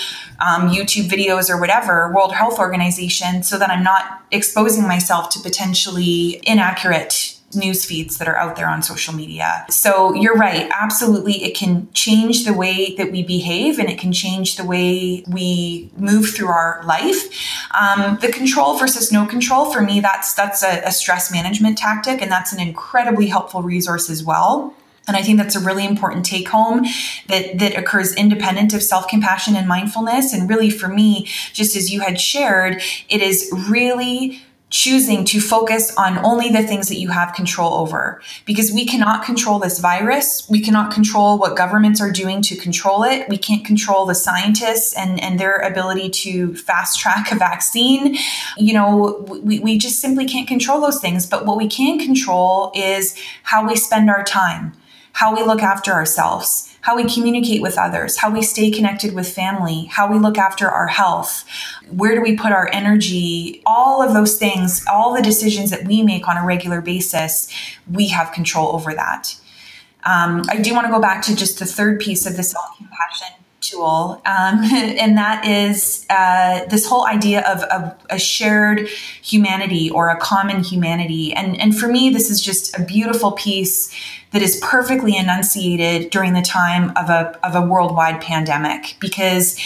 um, 0.40 0.70
YouTube 0.70 1.08
videos 1.08 1.50
or 1.50 1.60
whatever, 1.60 2.10
World 2.12 2.34
Health 2.34 2.58
Organization, 2.58 3.42
so 3.42 3.58
that 3.58 3.70
I'm 3.70 3.84
not 3.84 4.24
exposing 4.32 4.88
myself 4.88 5.28
to 5.30 5.40
potentially 5.40 6.40
inaccurate 6.44 7.38
news 7.56 7.84
feeds 7.84 8.18
that 8.18 8.28
are 8.28 8.36
out 8.36 8.56
there 8.56 8.68
on 8.68 8.82
social 8.82 9.14
media. 9.14 9.64
So 9.70 10.14
you're 10.14 10.36
right. 10.36 10.70
Absolutely. 10.72 11.44
It 11.44 11.56
can 11.56 11.88
change 11.92 12.44
the 12.44 12.54
way 12.54 12.94
that 12.96 13.10
we 13.10 13.22
behave 13.22 13.78
and 13.78 13.88
it 13.88 13.98
can 13.98 14.12
change 14.12 14.56
the 14.56 14.64
way 14.64 15.24
we 15.28 15.90
move 15.96 16.30
through 16.30 16.48
our 16.48 16.82
life. 16.84 17.30
Um, 17.78 18.18
the 18.20 18.30
control 18.30 18.78
versus 18.78 19.12
no 19.12 19.26
control 19.26 19.72
for 19.72 19.80
me, 19.80 20.00
that's, 20.00 20.34
that's 20.34 20.62
a, 20.62 20.82
a 20.84 20.92
stress 20.92 21.32
management 21.32 21.78
tactic. 21.78 22.22
And 22.22 22.30
that's 22.30 22.52
an 22.52 22.60
incredibly 22.60 23.26
helpful 23.26 23.62
resource 23.62 24.10
as 24.10 24.24
well. 24.24 24.74
And 25.06 25.16
I 25.16 25.22
think 25.22 25.38
that's 25.38 25.54
a 25.54 25.60
really 25.60 25.86
important 25.86 26.24
take 26.24 26.48
home 26.48 26.84
that, 27.28 27.58
that 27.58 27.76
occurs 27.76 28.14
independent 28.14 28.72
of 28.72 28.82
self 28.82 29.06
compassion 29.06 29.54
and 29.56 29.68
mindfulness. 29.68 30.32
And 30.32 30.48
really, 30.48 30.70
for 30.70 30.88
me, 30.88 31.28
just 31.52 31.76
as 31.76 31.92
you 31.92 32.00
had 32.00 32.18
shared, 32.20 32.82
it 33.08 33.20
is 33.20 33.50
really 33.68 34.42
choosing 34.74 35.24
to 35.24 35.40
focus 35.40 35.94
on 35.96 36.18
only 36.24 36.48
the 36.48 36.60
things 36.64 36.88
that 36.88 36.98
you 36.98 37.08
have 37.08 37.32
control 37.32 37.74
over 37.74 38.20
because 38.44 38.72
we 38.72 38.84
cannot 38.84 39.24
control 39.24 39.60
this 39.60 39.78
virus. 39.78 40.44
We 40.50 40.60
cannot 40.60 40.92
control 40.92 41.38
what 41.38 41.56
governments 41.56 42.00
are 42.00 42.10
doing 42.10 42.42
to 42.42 42.56
control 42.56 43.04
it. 43.04 43.28
We 43.28 43.38
can't 43.38 43.64
control 43.64 44.04
the 44.04 44.16
scientists 44.16 44.92
and, 44.92 45.22
and 45.22 45.38
their 45.38 45.58
ability 45.58 46.10
to 46.24 46.56
fast 46.56 46.98
track 46.98 47.30
a 47.30 47.36
vaccine. 47.36 48.16
You 48.56 48.74
know, 48.74 49.24
we, 49.44 49.60
we 49.60 49.78
just 49.78 50.00
simply 50.00 50.26
can't 50.26 50.48
control 50.48 50.80
those 50.80 51.00
things. 51.00 51.24
But 51.24 51.46
what 51.46 51.56
we 51.56 51.68
can 51.68 52.00
control 52.00 52.72
is 52.74 53.16
how 53.44 53.68
we 53.68 53.76
spend 53.76 54.10
our 54.10 54.24
time, 54.24 54.72
how 55.12 55.36
we 55.36 55.44
look 55.44 55.62
after 55.62 55.92
ourselves 55.92 56.73
how 56.84 56.94
we 56.94 57.10
communicate 57.10 57.62
with 57.62 57.78
others, 57.78 58.18
how 58.18 58.30
we 58.30 58.42
stay 58.42 58.70
connected 58.70 59.14
with 59.14 59.26
family, 59.26 59.86
how 59.86 60.06
we 60.06 60.18
look 60.18 60.36
after 60.36 60.68
our 60.68 60.86
health, 60.86 61.46
where 61.90 62.14
do 62.14 62.20
we 62.20 62.36
put 62.36 62.52
our 62.52 62.68
energy, 62.74 63.62
all 63.64 64.02
of 64.02 64.12
those 64.12 64.36
things, 64.36 64.84
all 64.86 65.14
the 65.14 65.22
decisions 65.22 65.70
that 65.70 65.86
we 65.86 66.02
make 66.02 66.28
on 66.28 66.36
a 66.36 66.44
regular 66.44 66.82
basis, 66.82 67.50
we 67.90 68.08
have 68.08 68.32
control 68.32 68.74
over 68.74 68.92
that. 68.92 69.34
Um, 70.04 70.42
I 70.50 70.58
do 70.58 70.74
want 70.74 70.86
to 70.86 70.92
go 70.92 71.00
back 71.00 71.22
to 71.22 71.34
just 71.34 71.58
the 71.58 71.64
third 71.64 72.00
piece 72.00 72.26
of 72.26 72.34
self 72.44 72.76
compassion 72.76 73.43
tool, 73.74 74.20
um, 74.26 74.60
and 74.72 75.16
that 75.18 75.46
is 75.46 76.06
uh, 76.10 76.64
this 76.66 76.86
whole 76.86 77.06
idea 77.06 77.40
of, 77.50 77.62
of, 77.64 77.94
a 78.10 78.18
shared 78.18 78.88
humanity 79.22 79.90
or 79.90 80.08
a 80.08 80.16
common 80.16 80.62
humanity. 80.62 81.32
And, 81.32 81.60
and 81.60 81.76
for 81.76 81.88
me, 81.88 82.10
this 82.10 82.30
is 82.30 82.40
just 82.40 82.78
a 82.78 82.82
beautiful 82.82 83.32
piece 83.32 83.94
that 84.32 84.42
is 84.42 84.60
perfectly 84.62 85.16
enunciated 85.16 86.10
during 86.10 86.34
the 86.34 86.42
time 86.42 86.90
of 86.96 87.08
a, 87.08 87.38
of 87.44 87.54
a 87.54 87.66
worldwide 87.66 88.20
pandemic 88.20 88.96
because 89.00 89.58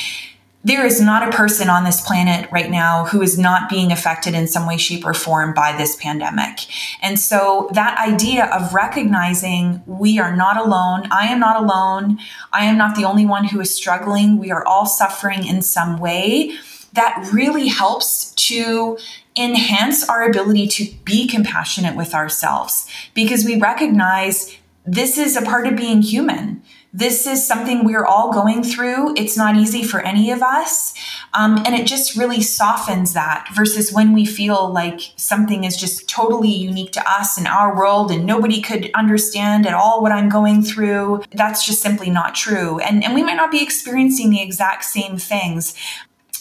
there 0.65 0.85
is 0.85 1.01
not 1.01 1.27
a 1.27 1.37
person 1.37 1.71
on 1.71 1.85
this 1.85 2.01
planet 2.01 2.51
right 2.51 2.71
now 2.71 3.05
who 3.07 3.23
is 3.23 3.39
not 3.39 3.69
being 3.69 3.93
affected 3.93 4.35
in 4.35 4.49
some 4.49 4.67
way, 4.67 4.77
shape, 4.77 5.07
or 5.07 5.15
form 5.15 5.55
by 5.55 5.77
this 5.77 5.97
pandemic. 5.97 6.67
And 7.01 7.19
so 7.19 7.71
that 7.73 7.97
idea 7.99 8.47
of 8.47 8.75
recognizing 8.75 9.83
we 9.87 10.19
are 10.19 10.35
not 10.35 10.57
alone, 10.57 11.07
I 11.13 11.27
am 11.27 11.39
not 11.39 11.63
alone, 11.63 12.19
I 12.53 12.65
am 12.65 12.77
not 12.77 12.97
the 12.97 13.05
only 13.05 13.25
one 13.25 13.45
who 13.45 13.61
is 13.61 13.73
struggling, 13.73 14.39
we 14.39 14.51
are 14.51 14.67
all 14.67 14.85
suffering 14.85 15.47
in 15.47 15.63
some 15.63 15.99
way, 15.99 16.57
that 16.93 17.29
really 17.33 17.69
helps 17.69 18.33
to 18.35 18.99
enhance 19.37 20.09
our 20.09 20.29
ability 20.29 20.67
to 20.67 20.93
be 21.05 21.29
compassionate 21.29 21.95
with 21.95 22.15
ourselves 22.15 22.91
because 23.15 23.45
we 23.45 23.61
recognize 23.61 24.59
this 24.85 25.17
is 25.17 25.37
a 25.37 25.43
part 25.43 25.67
of 25.67 25.77
being 25.77 26.03
human 26.03 26.63
this 26.93 27.26
is 27.26 27.47
something 27.47 27.84
we're 27.84 28.05
all 28.05 28.32
going 28.32 28.62
through. 28.62 29.14
It's 29.16 29.36
not 29.36 29.57
easy 29.57 29.82
for 29.82 30.01
any 30.01 30.30
of 30.30 30.43
us. 30.43 30.95
Um, 31.34 31.59
and 31.66 31.74
it 31.74 31.86
just 31.86 32.16
really 32.16 32.41
softens 32.41 33.12
that 33.12 33.49
versus 33.55 33.93
when 33.93 34.14
we 34.14 34.24
feel 34.24 34.72
like 34.72 35.01
something 35.16 35.64
is 35.64 35.76
just 35.76 36.09
totally 36.09 36.51
unique 36.51 36.93
to 36.93 37.11
us 37.11 37.36
and 37.36 37.47
our 37.47 37.76
world 37.76 38.11
and 38.11 38.24
nobody 38.24 38.62
could 38.62 38.91
understand 38.95 39.66
at 39.66 39.74
all 39.74 40.03
what 40.03 40.12
I'm 40.12 40.30
going 40.30 40.62
through. 40.62 41.22
That's 41.32 41.66
just 41.66 41.82
simply 41.82 42.11
not 42.11 42.34
true. 42.34 42.78
And, 42.80 43.05
and 43.05 43.14
we 43.14 43.22
might 43.22 43.36
not 43.36 43.51
be 43.51 43.62
experiencing 43.62 44.30
the 44.30 44.41
exact 44.41 44.84
same 44.84 45.18
things, 45.18 45.74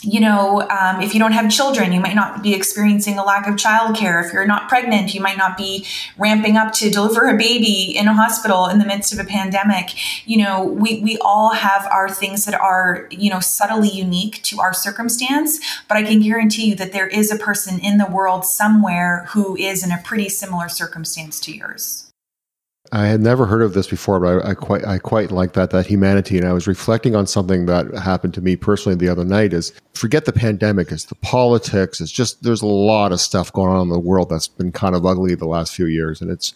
you 0.02 0.20
know, 0.20 0.62
um, 0.70 1.02
if 1.02 1.14
you 1.14 1.20
don't 1.20 1.32
have 1.32 1.50
children, 1.50 1.92
you 1.92 2.00
might 2.00 2.16
not 2.16 2.44
be 2.44 2.54
experiencing 2.54 3.18
a 3.18 3.24
lack 3.24 3.48
of 3.48 3.56
childcare. 3.56 4.24
If 4.24 4.32
you're 4.32 4.46
not 4.46 4.70
pregnant, 4.70 5.14
you 5.14 5.22
might 5.22 5.38
not 5.38 5.58
be 5.58 5.86
ramping 6.18 6.56
up 6.56 6.72
to 6.74 6.90
deliver 6.90 7.28
a 7.28 7.38
baby 7.38 7.98
in 7.98 8.08
a 8.08 8.14
hospital 8.14 8.68
in 8.68 8.80
the 8.80 8.86
midst 8.86 9.12
of 9.12 9.20
a 9.20 9.24
pandemic. 9.24 9.92
You 10.28 10.38
know, 10.44 10.64
we, 10.64 11.00
we 11.02 11.18
all 11.20 11.54
have 11.54 11.88
our 11.88 12.10
things 12.10 12.46
that 12.46 12.60
are, 12.60 13.08
you 13.10 13.30
know, 13.30 13.40
subtly 13.40 13.90
unique 13.90 14.44
to 14.44 14.60
our 14.60 14.74
circumstance. 14.74 15.60
But 15.88 15.98
I 15.98 16.04
can 16.04 16.22
guarantee 16.22 16.70
you 16.70 16.76
that 16.76 16.92
there 16.92 17.08
is 17.08 17.32
a 17.32 17.38
person 17.38 17.80
in 17.80 17.98
the 17.98 18.06
world 18.06 18.46
somewhere 18.46 19.26
who 19.30 19.56
is 19.58 19.84
in 19.84 19.92
a 19.92 20.02
pretty 20.04 20.30
similar 20.30 20.70
circumstance 20.70 21.40
to 21.42 21.56
yours. 21.56 22.07
I 22.92 23.08
had 23.08 23.22
never 23.22 23.46
heard 23.46 23.62
of 23.62 23.74
this 23.74 23.88
before, 23.88 24.20
but 24.20 24.46
I, 24.46 24.52
I, 24.52 24.54
quite 24.54 24.86
I 24.86 24.98
quite 24.98 25.32
like 25.32 25.54
that 25.54 25.72
that 25.72 25.88
humanity. 25.88 26.38
And 26.38 26.48
I 26.48 26.54
was 26.54 26.68
reflecting 26.68 27.16
on 27.16 27.28
something 27.28 27.66
that 27.66 27.94
happened 27.96 28.34
to 28.36 28.42
me 28.42 28.56
personally 28.56 28.96
the 28.96 29.10
other 29.10 29.26
night. 29.26 29.54
Is 29.54 29.74
forget 29.94 30.26
the 30.26 30.34
pandemic, 30.34 30.92
it's 30.92 31.06
the 31.06 31.16
politics. 31.16 32.00
It's 32.00 32.12
just 32.12 32.44
there's 32.44 32.62
a 32.62 32.68
lot 32.68 33.12
of 33.12 33.20
stuff 33.20 33.52
going 33.52 33.72
on 33.72 33.82
in 33.82 33.90
the 33.90 34.00
world 34.00 34.30
that's 34.30 34.48
been 34.48 34.72
kind 34.72 34.96
of 34.96 35.06
ugly 35.06 35.36
the 35.36 35.48
last 35.48 35.76
few 35.76 35.86
years, 35.86 36.22
and 36.22 36.32
it's 36.32 36.54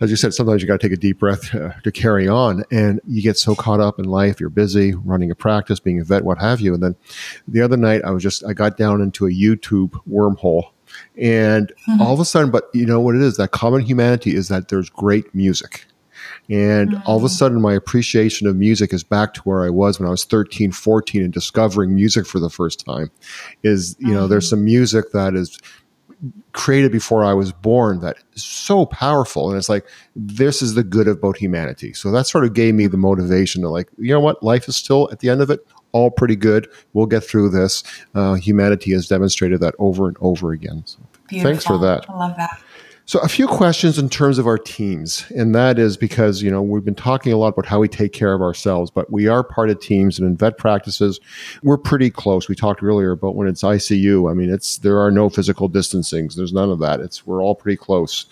as 0.00 0.10
you 0.10 0.16
said, 0.16 0.34
sometimes 0.34 0.62
you 0.62 0.68
got 0.68 0.80
to 0.80 0.88
take 0.88 0.96
a 0.96 1.00
deep 1.00 1.18
breath 1.18 1.50
to, 1.50 1.74
to 1.82 1.92
carry 1.92 2.28
on, 2.28 2.64
and 2.70 3.00
you 3.06 3.22
get 3.22 3.38
so 3.38 3.54
caught 3.54 3.80
up 3.80 3.98
in 3.98 4.04
life. 4.04 4.40
You're 4.40 4.50
busy 4.50 4.94
running 4.94 5.30
a 5.30 5.34
practice, 5.34 5.80
being 5.80 6.00
a 6.00 6.04
vet, 6.04 6.24
what 6.24 6.38
have 6.38 6.60
you. 6.60 6.74
And 6.74 6.82
then 6.82 6.96
the 7.48 7.62
other 7.62 7.76
night, 7.76 8.02
I 8.04 8.10
was 8.10 8.22
just 8.22 8.44
I 8.44 8.52
got 8.52 8.76
down 8.76 9.00
into 9.00 9.26
a 9.26 9.30
YouTube 9.30 9.92
wormhole 10.08 10.70
and 11.16 11.72
mm-hmm. 11.88 12.00
all 12.00 12.14
of 12.14 12.20
a 12.20 12.24
sudden, 12.24 12.50
but 12.50 12.68
you 12.72 12.86
know 12.86 13.00
what 13.00 13.14
it 13.14 13.22
is? 13.22 13.36
That 13.36 13.50
common 13.50 13.82
humanity 13.82 14.34
is 14.34 14.48
that 14.48 14.68
there's 14.68 14.90
great 14.90 15.34
music. 15.34 15.86
And 16.48 16.90
mm-hmm. 16.90 17.02
all 17.06 17.16
of 17.16 17.24
a 17.24 17.28
sudden, 17.28 17.60
my 17.60 17.74
appreciation 17.74 18.46
of 18.46 18.56
music 18.56 18.92
is 18.92 19.02
back 19.02 19.34
to 19.34 19.40
where 19.42 19.64
I 19.64 19.70
was 19.70 19.98
when 19.98 20.06
I 20.06 20.10
was 20.10 20.24
13, 20.24 20.72
14 20.72 21.22
and 21.22 21.32
discovering 21.32 21.94
music 21.94 22.26
for 22.26 22.38
the 22.38 22.50
first 22.50 22.84
time. 22.84 23.10
Is, 23.62 23.96
you 23.98 24.06
mm-hmm. 24.06 24.14
know, 24.14 24.26
there's 24.28 24.46
mm-hmm. 24.46 24.56
some 24.56 24.64
music 24.64 25.12
that 25.12 25.34
is 25.34 25.58
created 26.52 26.92
before 26.92 27.24
I 27.24 27.34
was 27.34 27.52
born 27.52 28.00
that 28.00 28.16
is 28.32 28.42
so 28.42 28.86
powerful. 28.86 29.48
And 29.50 29.58
it's 29.58 29.68
like, 29.68 29.86
this 30.14 30.62
is 30.62 30.74
the 30.74 30.82
good 30.82 31.08
about 31.08 31.36
humanity. 31.36 31.92
So 31.92 32.10
that 32.10 32.26
sort 32.26 32.44
of 32.44 32.54
gave 32.54 32.74
me 32.74 32.86
the 32.86 32.96
motivation 32.96 33.62
to 33.62 33.68
like, 33.68 33.88
you 33.98 34.12
know 34.12 34.20
what? 34.20 34.42
Life 34.42 34.68
is 34.68 34.76
still 34.76 35.08
at 35.12 35.20
the 35.20 35.28
end 35.28 35.42
of 35.42 35.50
it 35.50 35.60
all 35.92 36.10
pretty 36.10 36.36
good. 36.36 36.68
We'll 36.92 37.06
get 37.06 37.24
through 37.24 37.50
this. 37.50 37.82
Uh, 38.14 38.34
humanity 38.34 38.92
has 38.92 39.08
demonstrated 39.08 39.60
that 39.60 39.74
over 39.78 40.08
and 40.08 40.16
over 40.20 40.52
again. 40.52 40.82
So 40.84 40.98
thanks 41.30 41.64
for 41.64 41.78
that. 41.78 42.04
I 42.08 42.18
love 42.18 42.36
that. 42.36 42.62
So 43.08 43.20
a 43.20 43.28
few 43.28 43.46
questions 43.46 44.00
in 44.00 44.08
terms 44.08 44.36
of 44.36 44.48
our 44.48 44.58
teams, 44.58 45.30
and 45.30 45.54
that 45.54 45.78
is 45.78 45.96
because 45.96 46.42
you 46.42 46.50
know 46.50 46.60
we've 46.60 46.84
been 46.84 46.96
talking 46.96 47.32
a 47.32 47.36
lot 47.36 47.54
about 47.54 47.64
how 47.64 47.78
we 47.78 47.86
take 47.86 48.12
care 48.12 48.34
of 48.34 48.42
ourselves, 48.42 48.90
but 48.90 49.12
we 49.12 49.28
are 49.28 49.44
part 49.44 49.70
of 49.70 49.78
teams, 49.78 50.18
and 50.18 50.26
in 50.26 50.36
vet 50.36 50.58
practices, 50.58 51.20
we're 51.62 51.78
pretty 51.78 52.10
close. 52.10 52.48
We 52.48 52.56
talked 52.56 52.82
earlier 52.82 53.12
about 53.12 53.36
when 53.36 53.46
it's 53.46 53.62
ICU. 53.62 54.28
I 54.28 54.34
mean, 54.34 54.52
it's 54.52 54.78
there 54.78 54.98
are 54.98 55.12
no 55.12 55.30
physical 55.30 55.70
distancings. 55.70 56.34
There's 56.34 56.52
none 56.52 56.68
of 56.68 56.80
that. 56.80 56.98
It's 56.98 57.24
we're 57.24 57.44
all 57.44 57.54
pretty 57.54 57.76
close. 57.76 58.26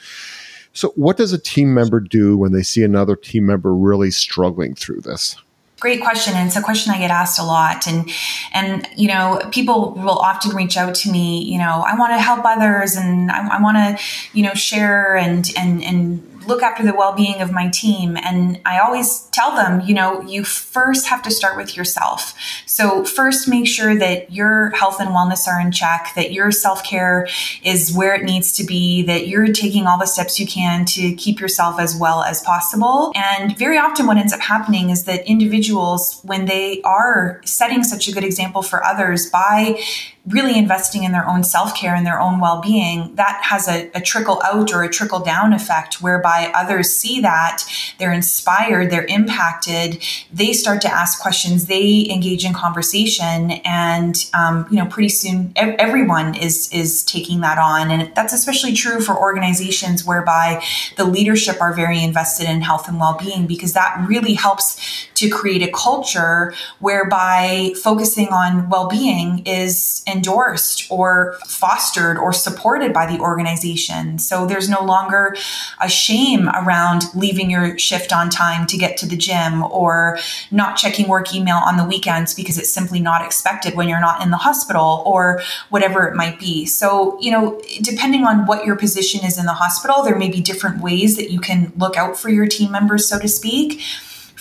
So, 0.73 0.89
what 0.97 1.19
does 1.19 1.33
a 1.33 1.39
team 1.39 1.73
member 1.73 2.01
do 2.01 2.37
when 2.37 2.51
they 2.51 2.65
see 2.65 2.83
another 2.83 3.15
team 3.15 3.47
member 3.47 3.73
really 3.73 4.11
struggling 4.11 4.75
through 4.75 5.03
this? 5.03 5.37
Great 5.81 6.03
question 6.03 6.35
and 6.35 6.47
it's 6.47 6.57
a 6.57 6.63
question 6.63 6.93
i 6.93 6.99
get 6.99 7.11
asked 7.11 7.39
a 7.39 7.43
lot 7.43 7.87
and 7.87 8.11
and 8.55 8.89
you 8.97 9.09
know 9.09 9.41
people 9.51 9.93
will 9.93 10.19
often 10.19 10.55
reach 10.55 10.77
out 10.77 10.95
to 10.95 11.11
me 11.11 11.43
you 11.43 11.59
know 11.59 11.85
i 11.87 11.97
want 11.99 12.13
to 12.13 12.19
help 12.19 12.45
others 12.45 12.95
and 12.95 13.31
i, 13.31 13.57
I 13.59 13.61
want 13.61 13.77
to 13.77 14.05
you 14.33 14.43
know 14.43 14.55
share 14.55 15.17
and 15.17 15.51
and 15.57 15.83
and 15.83 16.34
look 16.47 16.63
after 16.63 16.83
the 16.83 16.95
well-being 16.95 17.41
of 17.41 17.53
my 17.53 17.69
team. 17.69 18.17
And 18.17 18.61
i 18.65 18.79
always 18.79 19.23
tell 19.33 19.55
them 19.55 19.81
you 19.81 19.95
know 19.95 20.23
you 20.23 20.45
first 20.45 21.07
have 21.07 21.23
to 21.23 21.31
start 21.31 21.57
with 21.57 21.77
yourself. 21.77 22.35
So 22.67 23.05
first 23.05 23.49
make 23.49 23.67
sure 23.67 23.97
that 23.97 24.33
your 24.33 24.71
health 24.71 25.01
and 25.01 25.11
wellness 25.11 25.47
are 25.47 25.61
in 25.61 25.73
check 25.73 26.13
that 26.17 26.33
your 26.33 26.51
self-care 26.51 27.29
is 27.63 27.93
where 27.95 28.15
it 28.15 28.25
needs 28.25 28.53
to 28.55 28.65
be 28.65 29.03
that 29.03 29.29
you're 29.29 29.53
taking 29.53 29.87
all 29.87 29.99
the 29.99 30.07
steps 30.07 30.39
you 30.39 30.47
can 30.47 30.85
to 30.87 31.15
keep 31.15 31.41
yourself 31.41 31.79
as 31.79 31.97
well 31.97 32.23
as 32.23 32.43
possible. 32.43 33.13
And 33.15 33.57
very 33.57 33.79
often 33.79 34.07
what 34.07 34.17
ends 34.17 34.33
up 34.33 34.41
happening 34.41 34.91
is 34.91 35.05
that 35.05 35.27
individuals 35.27 36.21
when 36.25 36.47
they 36.47 36.81
are 36.83 37.41
setting 37.45 37.83
such 37.83 38.09
a 38.09 38.13
good 38.13 38.25
example 38.25 38.63
for 38.63 38.85
others 38.85 39.31
by 39.31 39.81
really 40.27 40.59
investing 40.59 41.05
in 41.05 41.13
their 41.13 41.29
own 41.29 41.45
self 41.45 41.77
care 41.77 41.95
and 41.95 42.07
their 42.07 42.19
own 42.19 42.41
well 42.41 42.61
being, 42.61 43.15
that 43.17 43.41
has 43.43 43.69
a, 43.69 43.91
a, 43.95 44.01
trickle 44.01 44.41
out 44.43 44.73
or 44.73 44.83
a 44.83 44.89
trickle 44.89 45.21
down 45.21 45.53
effect 45.53 46.01
whereby 46.01 46.51
others 46.55 46.91
see 46.91 47.21
that, 47.21 47.63
they're 47.99 48.13
inspired, 48.13 48.91
they're 48.91 49.05
impacted, 49.07 50.03
they 50.33 50.53
start 50.53 50.81
to 50.81 50.93
ask 50.93 51.21
questions, 51.21 51.67
they 51.67 52.09
engage 52.11 52.45
in 52.45 52.55
conversation, 52.55 53.53
and 53.65 54.31
um, 54.33 54.67
you 54.71 54.79
know, 54.79 54.87
pretty 54.87 55.11
soon 55.11 55.53
ev- 55.57 55.77
everyone 55.79 56.35
is 56.35 56.71
is 56.73 57.03
taking 57.03 57.43
that 57.43 57.59
on, 57.59 57.91
and 57.91 58.15
that's 58.15 58.33
especially 58.33 58.73
true 58.73 59.01
for 59.01 59.19
organizations 59.19 60.07
whereby 60.07 60.63
the 60.97 61.05
leadership 61.05 61.61
are 61.61 61.75
very 61.75 62.03
invested 62.03 62.49
in 62.49 62.63
health 62.63 62.89
and 62.89 62.99
well 62.99 63.19
being 63.21 63.47
because 63.47 63.75
that 63.75 64.03
really 64.09 64.35
helps 64.35 65.07
to 65.15 65.29
create 65.29 65.63
a 65.63 65.71
culture 65.71 66.55
whereby 66.79 67.73
focusing 67.83 68.29
on 68.29 68.71
well 68.71 68.89
being 68.89 69.43
is 69.47 70.03
endorsed 70.15 70.87
or 70.91 71.39
fostered 71.47 72.17
or 72.17 72.33
supported 72.33 72.93
by 72.93 73.07
the 73.07 73.19
organization. 73.21 74.19
So 74.19 74.47
there's 74.47 74.69
no 74.69 74.83
longer 74.85 75.37
a 75.81 75.89
shame 75.89 76.49
around 76.49 77.05
leaving 77.15 77.51
your 77.51 77.79
shift 77.79 78.13
on 78.13 78.31
time 78.31 78.67
to 78.69 78.77
get 78.77 78.97
to 78.99 79.07
the 79.07 79.17
gym 79.17 79.63
or 79.65 80.19
not 80.51 80.77
checking 80.77 81.09
work 81.09 81.35
email 81.35 81.57
on 81.57 81.77
the 81.77 81.85
weekends 81.85 82.35
because 82.35 82.59
it's 82.59 82.71
simply 82.71 83.01
not 83.01 83.25
expected 83.25 83.75
when 83.75 83.89
you're 83.89 84.01
not 84.01 84.23
in 84.23 84.31
the 84.31 84.37
hospital 84.37 85.03
or 85.07 85.41
whatever 85.71 86.07
it 86.07 86.15
might 86.15 86.39
be. 86.39 86.67
So, 86.67 87.19
you 87.21 87.31
know, 87.31 87.61
depending 87.83 88.25
on 88.25 88.47
what 88.47 88.65
your 88.65 88.77
position 88.77 89.25
is 89.25 89.39
in 89.39 89.47
the 89.47 89.55
hospital, 89.55 90.03
there 90.03 90.17
may 90.17 90.31
be 90.31 90.41
different 90.41 90.81
ways 90.81 91.17
that 91.17 91.31
you 91.31 91.41
can 91.41 91.73
look 91.77 91.97
out 91.97 92.17
for 92.19 92.29
your 92.29 92.47
team 92.47 92.71
members, 92.71 93.09
so 93.09 93.19
to 93.19 93.29
speak 93.29 93.81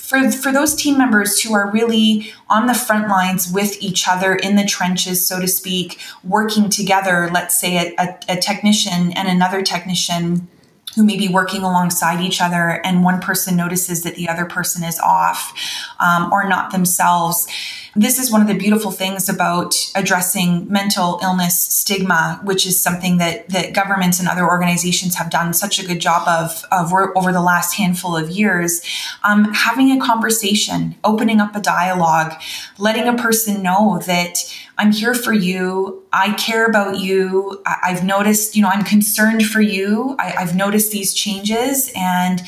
for, 0.04 0.30
for 0.34 0.52
those 0.52 0.76
team 0.76 0.98
members 0.98 1.40
who 1.40 1.54
are 1.54 1.72
really 1.72 2.34
on 2.50 2.68
the 2.68 2.74
front 2.74 3.08
lines 3.08 3.50
with 3.50 3.82
each 3.82 4.06
other 4.06 4.36
in 4.36 4.58
the 4.58 4.66
trenches, 4.66 5.26
so 5.26 5.40
to 5.40 5.48
speak, 5.48 5.98
working 6.26 6.70
together, 6.70 7.30
let's 7.34 7.58
say 7.58 7.78
a, 7.78 7.94
a, 7.98 8.20
a 8.28 8.36
technician 8.36 9.14
and 9.14 9.30
another 9.30 9.62
technician 9.62 10.50
who 10.96 11.04
may 11.04 11.18
be 11.18 11.28
working 11.28 11.62
alongside 11.62 12.22
each 12.22 12.42
other 12.42 12.82
and 12.84 13.04
one 13.04 13.20
person 13.20 13.56
notices 13.56 14.04
that 14.04 14.16
the 14.16 14.28
other 14.30 14.46
person 14.46 14.84
is 14.84 15.00
off 15.00 15.54
um, 16.00 16.32
or 16.32 16.48
not 16.48 16.72
themselves 16.72 17.48
this 17.96 18.18
is 18.18 18.32
one 18.32 18.42
of 18.42 18.48
the 18.48 18.56
beautiful 18.56 18.90
things 18.90 19.30
about 19.30 19.76
addressing 19.94 20.72
mental 20.72 21.20
illness 21.22 21.60
stigma, 21.60 22.40
which 22.44 22.66
is 22.66 22.80
something 22.80 23.18
that, 23.18 23.48
that 23.50 23.74
governments 23.74 24.20
and 24.20 24.28
other 24.28 24.48
organizations 24.48 25.16
have 25.16 25.30
done 25.30 25.54
such 25.54 25.80
a 25.80 25.86
good 25.86 26.00
job 26.00 26.28
of, 26.28 26.64
of 26.72 26.92
over 27.16 27.32
the 27.32 27.42
last 27.42 27.76
handful 27.76 28.18
of 28.18 28.32
years. 28.32 28.82
Um, 29.24 29.54
having 29.54 29.92
a 29.92 30.04
conversation, 30.04 30.96
opening 31.04 31.40
up 31.40 31.56
a 31.56 31.62
dialogue, 31.62 32.34
letting 32.80 33.08
a 33.08 33.14
person 33.16 33.62
know 33.62 34.02
that 34.08 34.40
I'm 34.78 34.92
here 34.92 35.14
for 35.14 35.34
you. 35.34 36.04
I 36.12 36.34
care 36.34 36.66
about 36.66 37.00
you. 37.00 37.62
I- 37.66 37.92
have 37.92 38.04
noticed, 38.04 38.56
you 38.56 38.62
know, 38.62 38.70
I'm 38.70 38.84
concerned 38.84 39.46
for 39.46 39.62
you. 39.62 40.16
I- 40.20 40.30
have 40.40 40.56
noticed 40.56 40.92
these 40.92 41.14
changes. 41.14 41.92
And, 41.96 42.42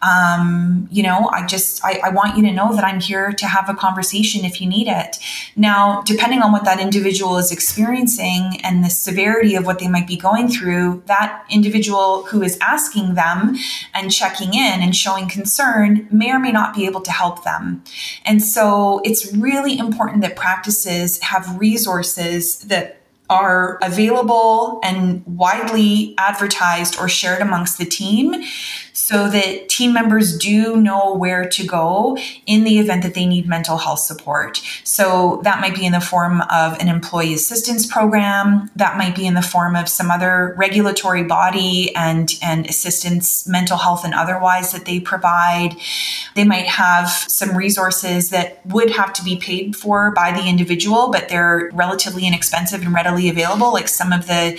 um, 0.00 0.88
you 0.90 1.02
know, 1.02 1.28
I 1.32 1.46
just, 1.46 1.84
I-, 1.84 2.00
I 2.04 2.08
want 2.10 2.36
you 2.36 2.42
to 2.44 2.52
know 2.52 2.74
that 2.74 2.84
I'm 2.84 3.00
here 3.00 3.32
to 3.32 3.46
have 3.46 3.68
a 3.68 3.74
conversation 3.74 4.44
if 4.44 4.60
you 4.60 4.68
need 4.68 4.88
it. 4.88 5.18
Now, 5.56 6.02
depending 6.04 6.42
on 6.42 6.52
what 6.52 6.64
that 6.64 6.80
individual 6.80 7.36
is 7.38 7.52
experiencing 7.52 8.60
and 8.62 8.84
the 8.84 8.90
severity 8.90 9.54
of 9.54 9.66
what 9.66 9.78
they 9.78 9.88
might 9.88 10.06
be 10.06 10.16
going 10.16 10.48
through, 10.48 11.02
that 11.06 11.44
individual 11.50 12.24
who 12.24 12.42
is 12.42 12.58
asking 12.60 13.14
them 13.14 13.56
and 13.94 14.12
checking 14.12 14.54
in 14.54 14.82
and 14.82 14.94
showing 14.96 15.28
concern 15.28 16.08
may 16.10 16.30
or 16.30 16.38
may 16.38 16.52
not 16.52 16.74
be 16.74 16.86
able 16.86 17.00
to 17.00 17.12
help 17.12 17.44
them. 17.44 17.82
And 18.24 18.42
so 18.42 19.00
it's 19.04 19.32
really 19.32 19.78
important 19.78 20.22
that 20.22 20.36
practices 20.36 21.20
have 21.22 21.58
resources 21.72 22.58
that 22.64 23.00
are 23.30 23.78
available 23.82 24.78
and 24.82 25.24
widely 25.26 26.14
advertised 26.18 26.98
or 26.98 27.08
shared 27.08 27.40
amongst 27.40 27.78
the 27.78 27.84
team 27.86 28.34
so 29.12 29.28
that 29.28 29.68
team 29.68 29.92
members 29.92 30.38
do 30.38 30.80
know 30.80 31.14
where 31.14 31.46
to 31.46 31.66
go 31.66 32.16
in 32.46 32.64
the 32.64 32.78
event 32.78 33.02
that 33.02 33.12
they 33.12 33.26
need 33.26 33.46
mental 33.46 33.76
health 33.76 33.98
support. 33.98 34.62
So 34.84 35.42
that 35.44 35.60
might 35.60 35.74
be 35.74 35.84
in 35.84 35.92
the 35.92 36.00
form 36.00 36.40
of 36.40 36.78
an 36.78 36.88
employee 36.88 37.34
assistance 37.34 37.84
program, 37.86 38.70
that 38.74 38.96
might 38.96 39.14
be 39.14 39.26
in 39.26 39.34
the 39.34 39.42
form 39.42 39.76
of 39.76 39.86
some 39.86 40.10
other 40.10 40.54
regulatory 40.56 41.24
body 41.24 41.94
and, 41.94 42.32
and 42.42 42.64
assistance, 42.64 43.46
mental 43.46 43.76
health 43.76 44.02
and 44.02 44.14
otherwise 44.14 44.72
that 44.72 44.86
they 44.86 44.98
provide. 44.98 45.76
They 46.34 46.44
might 46.44 46.66
have 46.66 47.10
some 47.10 47.54
resources 47.54 48.30
that 48.30 48.64
would 48.64 48.92
have 48.92 49.12
to 49.12 49.22
be 49.22 49.36
paid 49.36 49.76
for 49.76 50.10
by 50.12 50.32
the 50.32 50.48
individual, 50.48 51.10
but 51.10 51.28
they're 51.28 51.68
relatively 51.74 52.26
inexpensive 52.26 52.80
and 52.80 52.94
readily 52.94 53.28
available, 53.28 53.74
like 53.74 53.88
some 53.88 54.10
of 54.10 54.26
the 54.26 54.58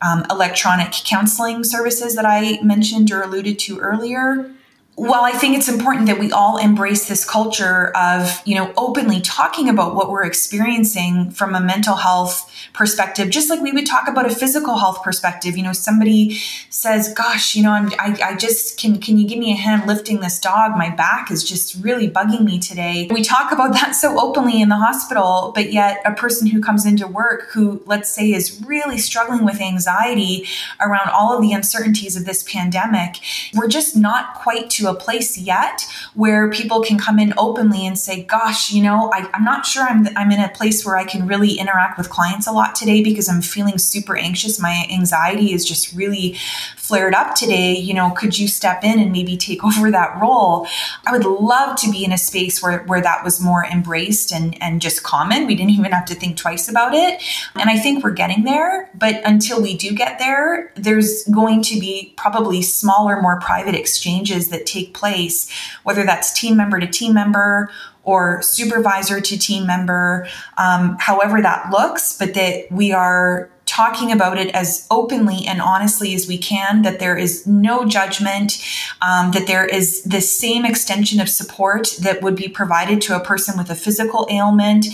um, 0.00 0.24
electronic 0.30 0.92
counseling 0.92 1.64
services 1.64 2.14
that 2.14 2.24
I 2.24 2.60
mentioned 2.62 3.10
or 3.10 3.22
alluded 3.22 3.58
to 3.60 3.78
earlier 3.78 4.50
well, 4.98 5.24
I 5.24 5.30
think 5.30 5.56
it's 5.56 5.68
important 5.68 6.06
that 6.06 6.18
we 6.18 6.32
all 6.32 6.56
embrace 6.56 7.06
this 7.06 7.24
culture 7.24 7.96
of, 7.96 8.42
you 8.44 8.56
know, 8.56 8.72
openly 8.76 9.20
talking 9.20 9.68
about 9.68 9.94
what 9.94 10.10
we're 10.10 10.24
experiencing 10.24 11.30
from 11.30 11.54
a 11.54 11.60
mental 11.60 11.94
health 11.94 12.52
perspective, 12.72 13.30
just 13.30 13.48
like 13.48 13.60
we 13.60 13.70
would 13.70 13.86
talk 13.86 14.08
about 14.08 14.26
a 14.26 14.34
physical 14.34 14.76
health 14.76 15.04
perspective. 15.04 15.56
You 15.56 15.62
know, 15.62 15.72
somebody 15.72 16.34
says, 16.68 17.14
gosh, 17.14 17.54
you 17.54 17.62
know, 17.62 17.70
I'm, 17.70 17.92
I, 18.00 18.18
I 18.24 18.36
just 18.36 18.76
can, 18.76 19.00
can 19.00 19.18
you 19.18 19.28
give 19.28 19.38
me 19.38 19.52
a 19.52 19.54
hand 19.54 19.86
lifting 19.86 20.18
this 20.18 20.40
dog? 20.40 20.76
My 20.76 20.90
back 20.90 21.30
is 21.30 21.48
just 21.48 21.80
really 21.80 22.10
bugging 22.10 22.42
me 22.42 22.58
today. 22.58 23.06
We 23.08 23.22
talk 23.22 23.52
about 23.52 23.74
that 23.74 23.94
so 23.94 24.20
openly 24.20 24.60
in 24.60 24.68
the 24.68 24.76
hospital, 24.76 25.52
but 25.54 25.72
yet 25.72 26.02
a 26.04 26.12
person 26.12 26.48
who 26.48 26.60
comes 26.60 26.84
into 26.84 27.06
work 27.06 27.50
who, 27.52 27.80
let's 27.86 28.10
say, 28.10 28.32
is 28.32 28.60
really 28.66 28.98
struggling 28.98 29.44
with 29.44 29.60
anxiety 29.60 30.48
around 30.80 31.10
all 31.10 31.36
of 31.36 31.40
the 31.40 31.52
uncertainties 31.52 32.16
of 32.16 32.24
this 32.24 32.42
pandemic, 32.42 33.20
we're 33.54 33.68
just 33.68 33.96
not 33.96 34.34
quite 34.34 34.68
to 34.70 34.87
a 34.88 34.94
place 34.94 35.38
yet 35.38 35.86
where 36.14 36.50
people 36.50 36.82
can 36.82 36.98
come 36.98 37.18
in 37.18 37.32
openly 37.36 37.86
and 37.86 37.98
say, 37.98 38.22
gosh, 38.24 38.72
you 38.72 38.82
know, 38.82 39.10
I, 39.12 39.28
am 39.32 39.44
not 39.44 39.66
sure 39.66 39.84
I'm, 39.84 40.08
I'm 40.16 40.30
in 40.32 40.40
a 40.40 40.48
place 40.48 40.84
where 40.84 40.96
I 40.96 41.04
can 41.04 41.26
really 41.26 41.54
interact 41.54 41.98
with 41.98 42.10
clients 42.10 42.46
a 42.46 42.52
lot 42.52 42.74
today 42.74 43.02
because 43.02 43.28
I'm 43.28 43.42
feeling 43.42 43.78
super 43.78 44.16
anxious. 44.16 44.60
My 44.60 44.86
anxiety 44.90 45.52
is 45.52 45.66
just 45.66 45.92
really 45.94 46.36
flared 46.76 47.14
up 47.14 47.34
today. 47.34 47.74
You 47.74 47.92
know, 47.92 48.10
could 48.10 48.38
you 48.38 48.48
step 48.48 48.82
in 48.82 48.98
and 48.98 49.12
maybe 49.12 49.36
take 49.36 49.64
over 49.68 49.90
that 49.90 50.18
role? 50.20 50.66
I 51.06 51.12
would 51.12 51.24
love 51.24 51.76
to 51.80 51.90
be 51.90 52.04
in 52.04 52.12
a 52.12 52.18
space 52.18 52.62
where, 52.62 52.80
where 52.84 53.00
that 53.02 53.24
was 53.24 53.40
more 53.40 53.64
embraced 53.64 54.32
and, 54.32 54.60
and 54.62 54.80
just 54.80 55.02
common. 55.02 55.46
We 55.46 55.54
didn't 55.54 55.72
even 55.72 55.92
have 55.92 56.06
to 56.06 56.14
think 56.14 56.36
twice 56.36 56.68
about 56.68 56.94
it. 56.94 57.22
And 57.54 57.68
I 57.68 57.78
think 57.78 58.02
we're 58.02 58.12
getting 58.12 58.44
there. 58.44 58.90
But 58.94 59.20
until 59.24 59.60
we 59.60 59.76
do 59.76 59.92
get 59.92 60.18
there, 60.18 60.72
there's 60.74 61.24
going 61.24 61.62
to 61.64 61.78
be 61.78 62.14
probably 62.16 62.62
smaller, 62.62 63.20
more 63.20 63.38
private 63.40 63.74
exchanges 63.74 64.48
that 64.48 64.66
take 64.66 64.77
take 64.78 64.94
place, 64.94 65.50
whether 65.82 66.04
that's 66.04 66.32
team 66.32 66.56
member 66.56 66.78
to 66.80 66.86
team 66.86 67.14
member 67.14 67.70
or 68.04 68.40
supervisor 68.40 69.20
to 69.20 69.38
team 69.38 69.66
member, 69.66 70.26
um, 70.56 70.96
however 70.98 71.42
that 71.42 71.70
looks, 71.70 72.16
but 72.16 72.34
that 72.34 72.70
we 72.70 72.92
are 72.92 73.50
talking 73.78 74.10
about 74.10 74.36
it 74.38 74.52
as 74.56 74.88
openly 74.90 75.46
and 75.46 75.62
honestly 75.62 76.12
as 76.12 76.26
we 76.26 76.36
can, 76.36 76.82
that 76.82 76.98
there 76.98 77.16
is 77.16 77.46
no 77.46 77.84
judgment, 77.84 78.60
um, 79.00 79.30
that 79.30 79.46
there 79.46 79.64
is 79.64 80.02
the 80.02 80.20
same 80.20 80.64
extension 80.64 81.20
of 81.20 81.28
support 81.28 81.94
that 82.00 82.20
would 82.20 82.34
be 82.34 82.48
provided 82.48 83.00
to 83.00 83.14
a 83.14 83.20
person 83.20 83.56
with 83.56 83.70
a 83.70 83.76
physical 83.76 84.26
ailment, 84.32 84.86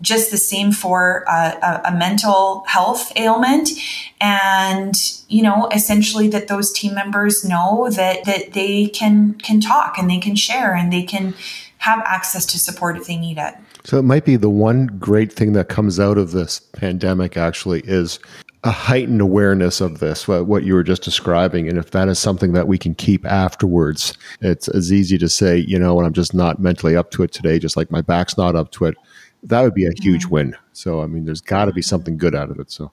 just 0.00 0.30
the 0.30 0.38
same 0.38 0.72
for 0.72 1.22
a, 1.28 1.58
a, 1.62 1.82
a 1.90 1.92
mental 1.94 2.64
health 2.66 3.12
ailment. 3.14 3.68
And, 4.22 4.94
you 5.28 5.42
know, 5.42 5.68
essentially 5.70 6.26
that 6.28 6.48
those 6.48 6.72
team 6.72 6.94
members 6.94 7.44
know 7.44 7.90
that, 7.90 8.24
that 8.24 8.54
they 8.54 8.86
can, 8.86 9.34
can 9.34 9.60
talk 9.60 9.98
and 9.98 10.08
they 10.08 10.18
can 10.18 10.34
share 10.34 10.74
and 10.74 10.90
they 10.90 11.02
can 11.02 11.34
have 11.76 12.00
access 12.06 12.46
to 12.46 12.58
support 12.58 12.96
if 12.96 13.06
they 13.06 13.16
need 13.16 13.36
it. 13.36 13.54
So 13.84 13.98
it 13.98 14.02
might 14.02 14.24
be 14.24 14.36
the 14.36 14.50
one 14.50 14.86
great 14.98 15.32
thing 15.32 15.52
that 15.54 15.68
comes 15.68 15.98
out 15.98 16.18
of 16.18 16.32
this 16.32 16.60
pandemic 16.60 17.36
actually 17.36 17.80
is 17.84 18.18
a 18.62 18.70
heightened 18.70 19.22
awareness 19.22 19.80
of 19.80 20.00
this, 20.00 20.28
what 20.28 20.64
you 20.64 20.74
were 20.74 20.82
just 20.82 21.02
describing. 21.02 21.66
And 21.68 21.78
if 21.78 21.92
that 21.92 22.08
is 22.08 22.18
something 22.18 22.52
that 22.52 22.68
we 22.68 22.76
can 22.76 22.94
keep 22.94 23.24
afterwards, 23.24 24.12
it's 24.42 24.68
as 24.68 24.92
easy 24.92 25.16
to 25.16 25.28
say, 25.28 25.56
you 25.56 25.78
know, 25.78 25.94
when 25.94 26.04
I'm 26.04 26.12
just 26.12 26.34
not 26.34 26.60
mentally 26.60 26.94
up 26.94 27.10
to 27.12 27.22
it 27.22 27.32
today, 27.32 27.58
just 27.58 27.76
like 27.76 27.90
my 27.90 28.02
back's 28.02 28.36
not 28.36 28.56
up 28.56 28.70
to 28.72 28.84
it, 28.84 28.96
that 29.42 29.62
would 29.62 29.74
be 29.74 29.86
a 29.86 30.02
huge 30.02 30.24
mm-hmm. 30.24 30.34
win. 30.34 30.56
So, 30.74 31.00
I 31.00 31.06
mean, 31.06 31.24
there's 31.24 31.40
got 31.40 31.64
to 31.66 31.72
be 31.72 31.80
something 31.80 32.18
good 32.18 32.34
out 32.34 32.50
of 32.50 32.60
it. 32.60 32.70
So, 32.70 32.92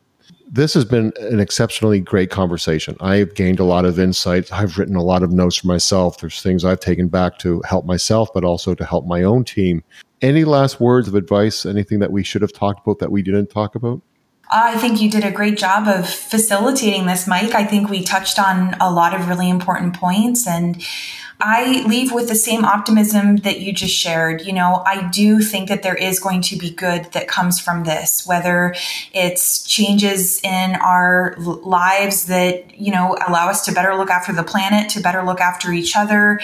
this 0.49 0.73
has 0.73 0.85
been 0.85 1.11
an 1.19 1.41
exceptionally 1.41 1.99
great 1.99 2.29
conversation. 2.29 2.95
I've 3.01 3.35
gained 3.35 3.59
a 3.59 3.65
lot 3.65 3.83
of 3.83 3.99
insights. 3.99 4.51
I've 4.53 4.77
written 4.77 4.95
a 4.95 5.03
lot 5.03 5.23
of 5.23 5.31
notes 5.31 5.57
for 5.57 5.67
myself. 5.67 6.19
There's 6.19 6.41
things 6.41 6.63
I've 6.63 6.79
taken 6.79 7.09
back 7.09 7.37
to 7.39 7.61
help 7.67 7.85
myself, 7.85 8.29
but 8.33 8.45
also 8.45 8.73
to 8.73 8.85
help 8.85 9.05
my 9.05 9.23
own 9.23 9.43
team. 9.43 9.83
Any 10.21 10.43
last 10.43 10.79
words 10.79 11.07
of 11.07 11.15
advice? 11.15 11.65
Anything 11.65 11.99
that 11.99 12.11
we 12.11 12.23
should 12.23 12.41
have 12.41 12.53
talked 12.53 12.85
about 12.85 12.99
that 12.99 13.11
we 13.11 13.21
didn't 13.21 13.47
talk 13.47 13.75
about? 13.75 14.01
I 14.49 14.77
think 14.77 15.01
you 15.01 15.09
did 15.11 15.25
a 15.25 15.31
great 15.31 15.57
job 15.57 15.87
of 15.87 16.09
facilitating 16.09 17.05
this, 17.05 17.27
Mike. 17.27 17.53
I 17.53 17.65
think 17.65 17.89
we 17.89 18.01
touched 18.01 18.39
on 18.39 18.75
a 18.79 18.91
lot 18.91 19.13
of 19.13 19.27
really 19.27 19.49
important 19.49 19.95
points 19.95 20.47
and 20.47 20.81
I 21.39 21.85
leave 21.85 22.11
with 22.11 22.29
the 22.29 22.35
same 22.35 22.65
optimism 22.65 23.37
that 23.37 23.59
you 23.59 23.71
just 23.71 23.95
shared. 23.95 24.41
You 24.41 24.53
know, 24.53 24.81
I 24.85 25.07
do 25.09 25.39
think 25.39 25.69
that 25.69 25.83
there 25.83 25.93
is 25.93 26.19
going 26.19 26.41
to 26.43 26.55
be 26.55 26.71
good 26.71 27.05
that 27.13 27.27
comes 27.27 27.59
from 27.59 27.83
this, 27.83 28.25
whether 28.25 28.73
it's 29.13 29.61
changes 29.61 30.41
in 30.43 30.75
our 30.75 31.35
lives 31.37 32.25
that, 32.25 32.79
you 32.79 32.91
know, 32.91 33.15
allow 33.27 33.49
us 33.49 33.63
to 33.65 33.71
better 33.71 33.95
look 33.95 34.09
after 34.09 34.33
the 34.33 34.43
planet, 34.43 34.89
to 34.91 34.99
better 34.99 35.23
look 35.23 35.39
after 35.39 35.71
each 35.71 35.95
other. 35.95 36.39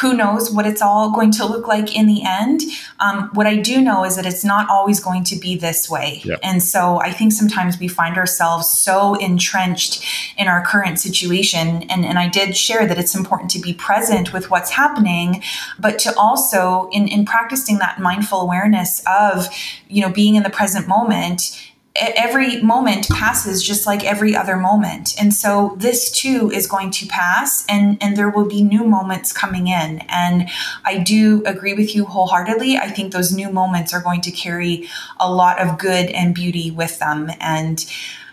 Who 0.00 0.14
knows 0.14 0.50
what 0.50 0.66
it's 0.66 0.80
all 0.80 1.10
going 1.10 1.32
to 1.32 1.44
look 1.44 1.68
like 1.68 1.94
in 1.94 2.06
the 2.06 2.22
end? 2.24 2.62
Um, 3.00 3.28
what 3.34 3.46
I 3.46 3.56
do 3.56 3.82
know 3.82 4.04
is 4.04 4.16
that 4.16 4.24
it's 4.24 4.44
not 4.44 4.70
always 4.70 4.98
going 4.98 5.24
to 5.24 5.36
be 5.36 5.56
this 5.56 5.90
way. 5.90 6.22
Yep. 6.24 6.40
And 6.42 6.62
so 6.62 7.00
I 7.00 7.10
think 7.10 7.32
sometimes 7.32 7.78
we 7.78 7.88
find 7.88 8.16
ourselves 8.16 8.70
so 8.70 9.14
entrenched 9.16 10.04
in 10.38 10.48
our 10.48 10.64
current 10.64 10.98
situation. 10.98 11.82
And, 11.90 12.06
and 12.06 12.18
I 12.18 12.28
did 12.28 12.56
share 12.56 12.86
that 12.86 12.98
it's 12.98 13.14
important 13.14 13.50
to 13.50 13.58
be 13.58 13.74
present 13.74 14.32
with 14.38 14.50
what's 14.50 14.70
happening, 14.70 15.42
but 15.78 15.98
to 15.98 16.16
also 16.16 16.88
in, 16.92 17.08
in 17.08 17.24
practicing 17.24 17.78
that 17.78 17.98
mindful 17.98 18.40
awareness 18.40 19.02
of, 19.06 19.48
you 19.88 20.00
know, 20.00 20.10
being 20.10 20.36
in 20.36 20.44
the 20.44 20.50
present 20.50 20.86
moment 20.86 21.68
every 22.00 22.62
moment 22.62 23.08
passes 23.08 23.62
just 23.62 23.86
like 23.86 24.04
every 24.04 24.36
other 24.36 24.56
moment. 24.56 25.14
And 25.20 25.34
so 25.34 25.74
this 25.78 26.10
too 26.10 26.50
is 26.54 26.66
going 26.66 26.90
to 26.92 27.06
pass 27.06 27.64
and 27.68 27.98
and 28.00 28.16
there 28.16 28.30
will 28.30 28.46
be 28.46 28.62
new 28.62 28.84
moments 28.84 29.32
coming 29.32 29.66
in. 29.66 30.02
And 30.08 30.48
i 30.84 30.98
do 30.98 31.42
agree 31.44 31.74
with 31.74 31.94
you 31.94 32.04
wholeheartedly. 32.04 32.76
I 32.76 32.88
think 32.88 33.12
those 33.12 33.32
new 33.32 33.50
moments 33.50 33.92
are 33.92 34.00
going 34.00 34.20
to 34.22 34.30
carry 34.30 34.88
a 35.18 35.32
lot 35.32 35.60
of 35.60 35.78
good 35.78 36.10
and 36.10 36.34
beauty 36.34 36.70
with 36.70 36.98
them. 36.98 37.30
And 37.40 37.84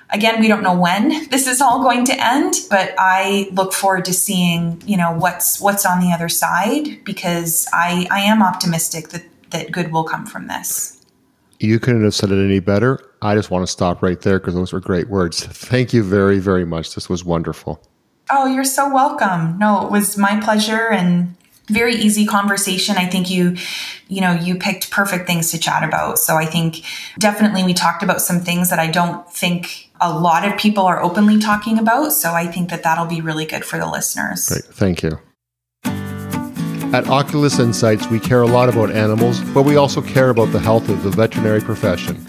again, 0.09 0.39
we 0.39 0.47
don't 0.47 0.63
know 0.63 0.77
when 0.77 1.29
this 1.29 1.47
is 1.47 1.61
all 1.61 1.81
going 1.81 2.05
to 2.05 2.25
end, 2.25 2.55
but 2.69 2.93
I 2.97 3.49
look 3.51 3.73
forward 3.73 4.05
to 4.05 4.13
seeing, 4.13 4.81
you 4.85 4.97
know, 4.97 5.13
what's 5.13 5.59
what's 5.59 5.85
on 5.85 5.99
the 5.99 6.11
other 6.11 6.29
side 6.29 7.03
because 7.03 7.67
I 7.73 8.07
I 8.11 8.21
am 8.21 8.41
optimistic 8.41 9.09
that 9.09 9.23
that 9.51 9.71
good 9.71 9.91
will 9.91 10.03
come 10.03 10.25
from 10.25 10.47
this. 10.47 11.01
You 11.59 11.79
couldn't 11.79 12.03
have 12.03 12.13
said 12.13 12.31
it 12.31 12.43
any 12.43 12.59
better. 12.59 12.99
I 13.21 13.35
just 13.35 13.49
want 13.49 13.65
to 13.65 13.71
stop 13.71 14.01
right 14.01 14.19
there 14.19 14.39
because 14.39 14.55
those 14.55 14.73
were 14.73 14.81
great 14.81 15.09
words. 15.09 15.45
Thank 15.45 15.93
you 15.93 16.03
very, 16.03 16.39
very 16.39 16.65
much. 16.65 16.93
This 16.93 17.09
was 17.09 17.23
wonderful. 17.23 17.81
Oh, 18.29 18.45
you're 18.45 18.65
so 18.65 18.93
welcome. 18.93 19.57
No, 19.57 19.85
it 19.85 19.91
was 19.91 20.17
my 20.17 20.39
pleasure 20.41 20.89
and 20.89 21.35
very 21.67 21.95
easy 21.95 22.25
conversation. 22.25 22.97
I 22.97 23.07
think 23.07 23.29
you, 23.29 23.57
you 24.07 24.21
know, 24.21 24.33
you 24.33 24.55
picked 24.55 24.91
perfect 24.91 25.27
things 25.27 25.51
to 25.51 25.59
chat 25.59 25.83
about. 25.83 26.19
So 26.19 26.35
I 26.35 26.45
think 26.45 26.83
definitely 27.17 27.63
we 27.63 27.73
talked 27.73 28.03
about 28.03 28.21
some 28.21 28.39
things 28.39 28.69
that 28.69 28.79
I 28.79 28.87
don't 28.87 29.29
think 29.31 29.89
a 30.01 30.17
lot 30.17 30.47
of 30.47 30.57
people 30.57 30.83
are 30.83 31.01
openly 31.01 31.39
talking 31.39 31.79
about. 31.79 32.13
So 32.13 32.33
I 32.33 32.47
think 32.47 32.69
that 32.69 32.83
that'll 32.83 33.05
be 33.05 33.21
really 33.21 33.45
good 33.45 33.65
for 33.65 33.77
the 33.79 33.89
listeners. 33.89 34.47
Great. 34.47 34.65
Thank 34.65 35.03
you. 35.03 35.19
At 36.93 37.07
Oculus 37.09 37.59
Insights, 37.59 38.07
we 38.07 38.19
care 38.19 38.41
a 38.41 38.47
lot 38.47 38.69
about 38.69 38.91
animals, 38.91 39.41
but 39.53 39.63
we 39.63 39.75
also 39.75 40.01
care 40.01 40.29
about 40.29 40.51
the 40.51 40.59
health 40.59 40.87
of 40.87 41.03
the 41.03 41.09
veterinary 41.09 41.59
profession. 41.59 42.25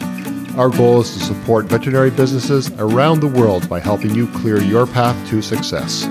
Our 0.57 0.71
goal 0.71 1.03
is 1.03 1.13
to 1.13 1.21
support 1.21 1.67
veterinary 1.67 2.11
businesses 2.11 2.71
around 2.79 3.21
the 3.21 3.29
world 3.29 3.69
by 3.69 3.79
helping 3.79 4.15
you 4.15 4.27
clear 4.29 4.61
your 4.61 4.87
path 4.87 5.29
to 5.29 5.43
success. 5.43 6.07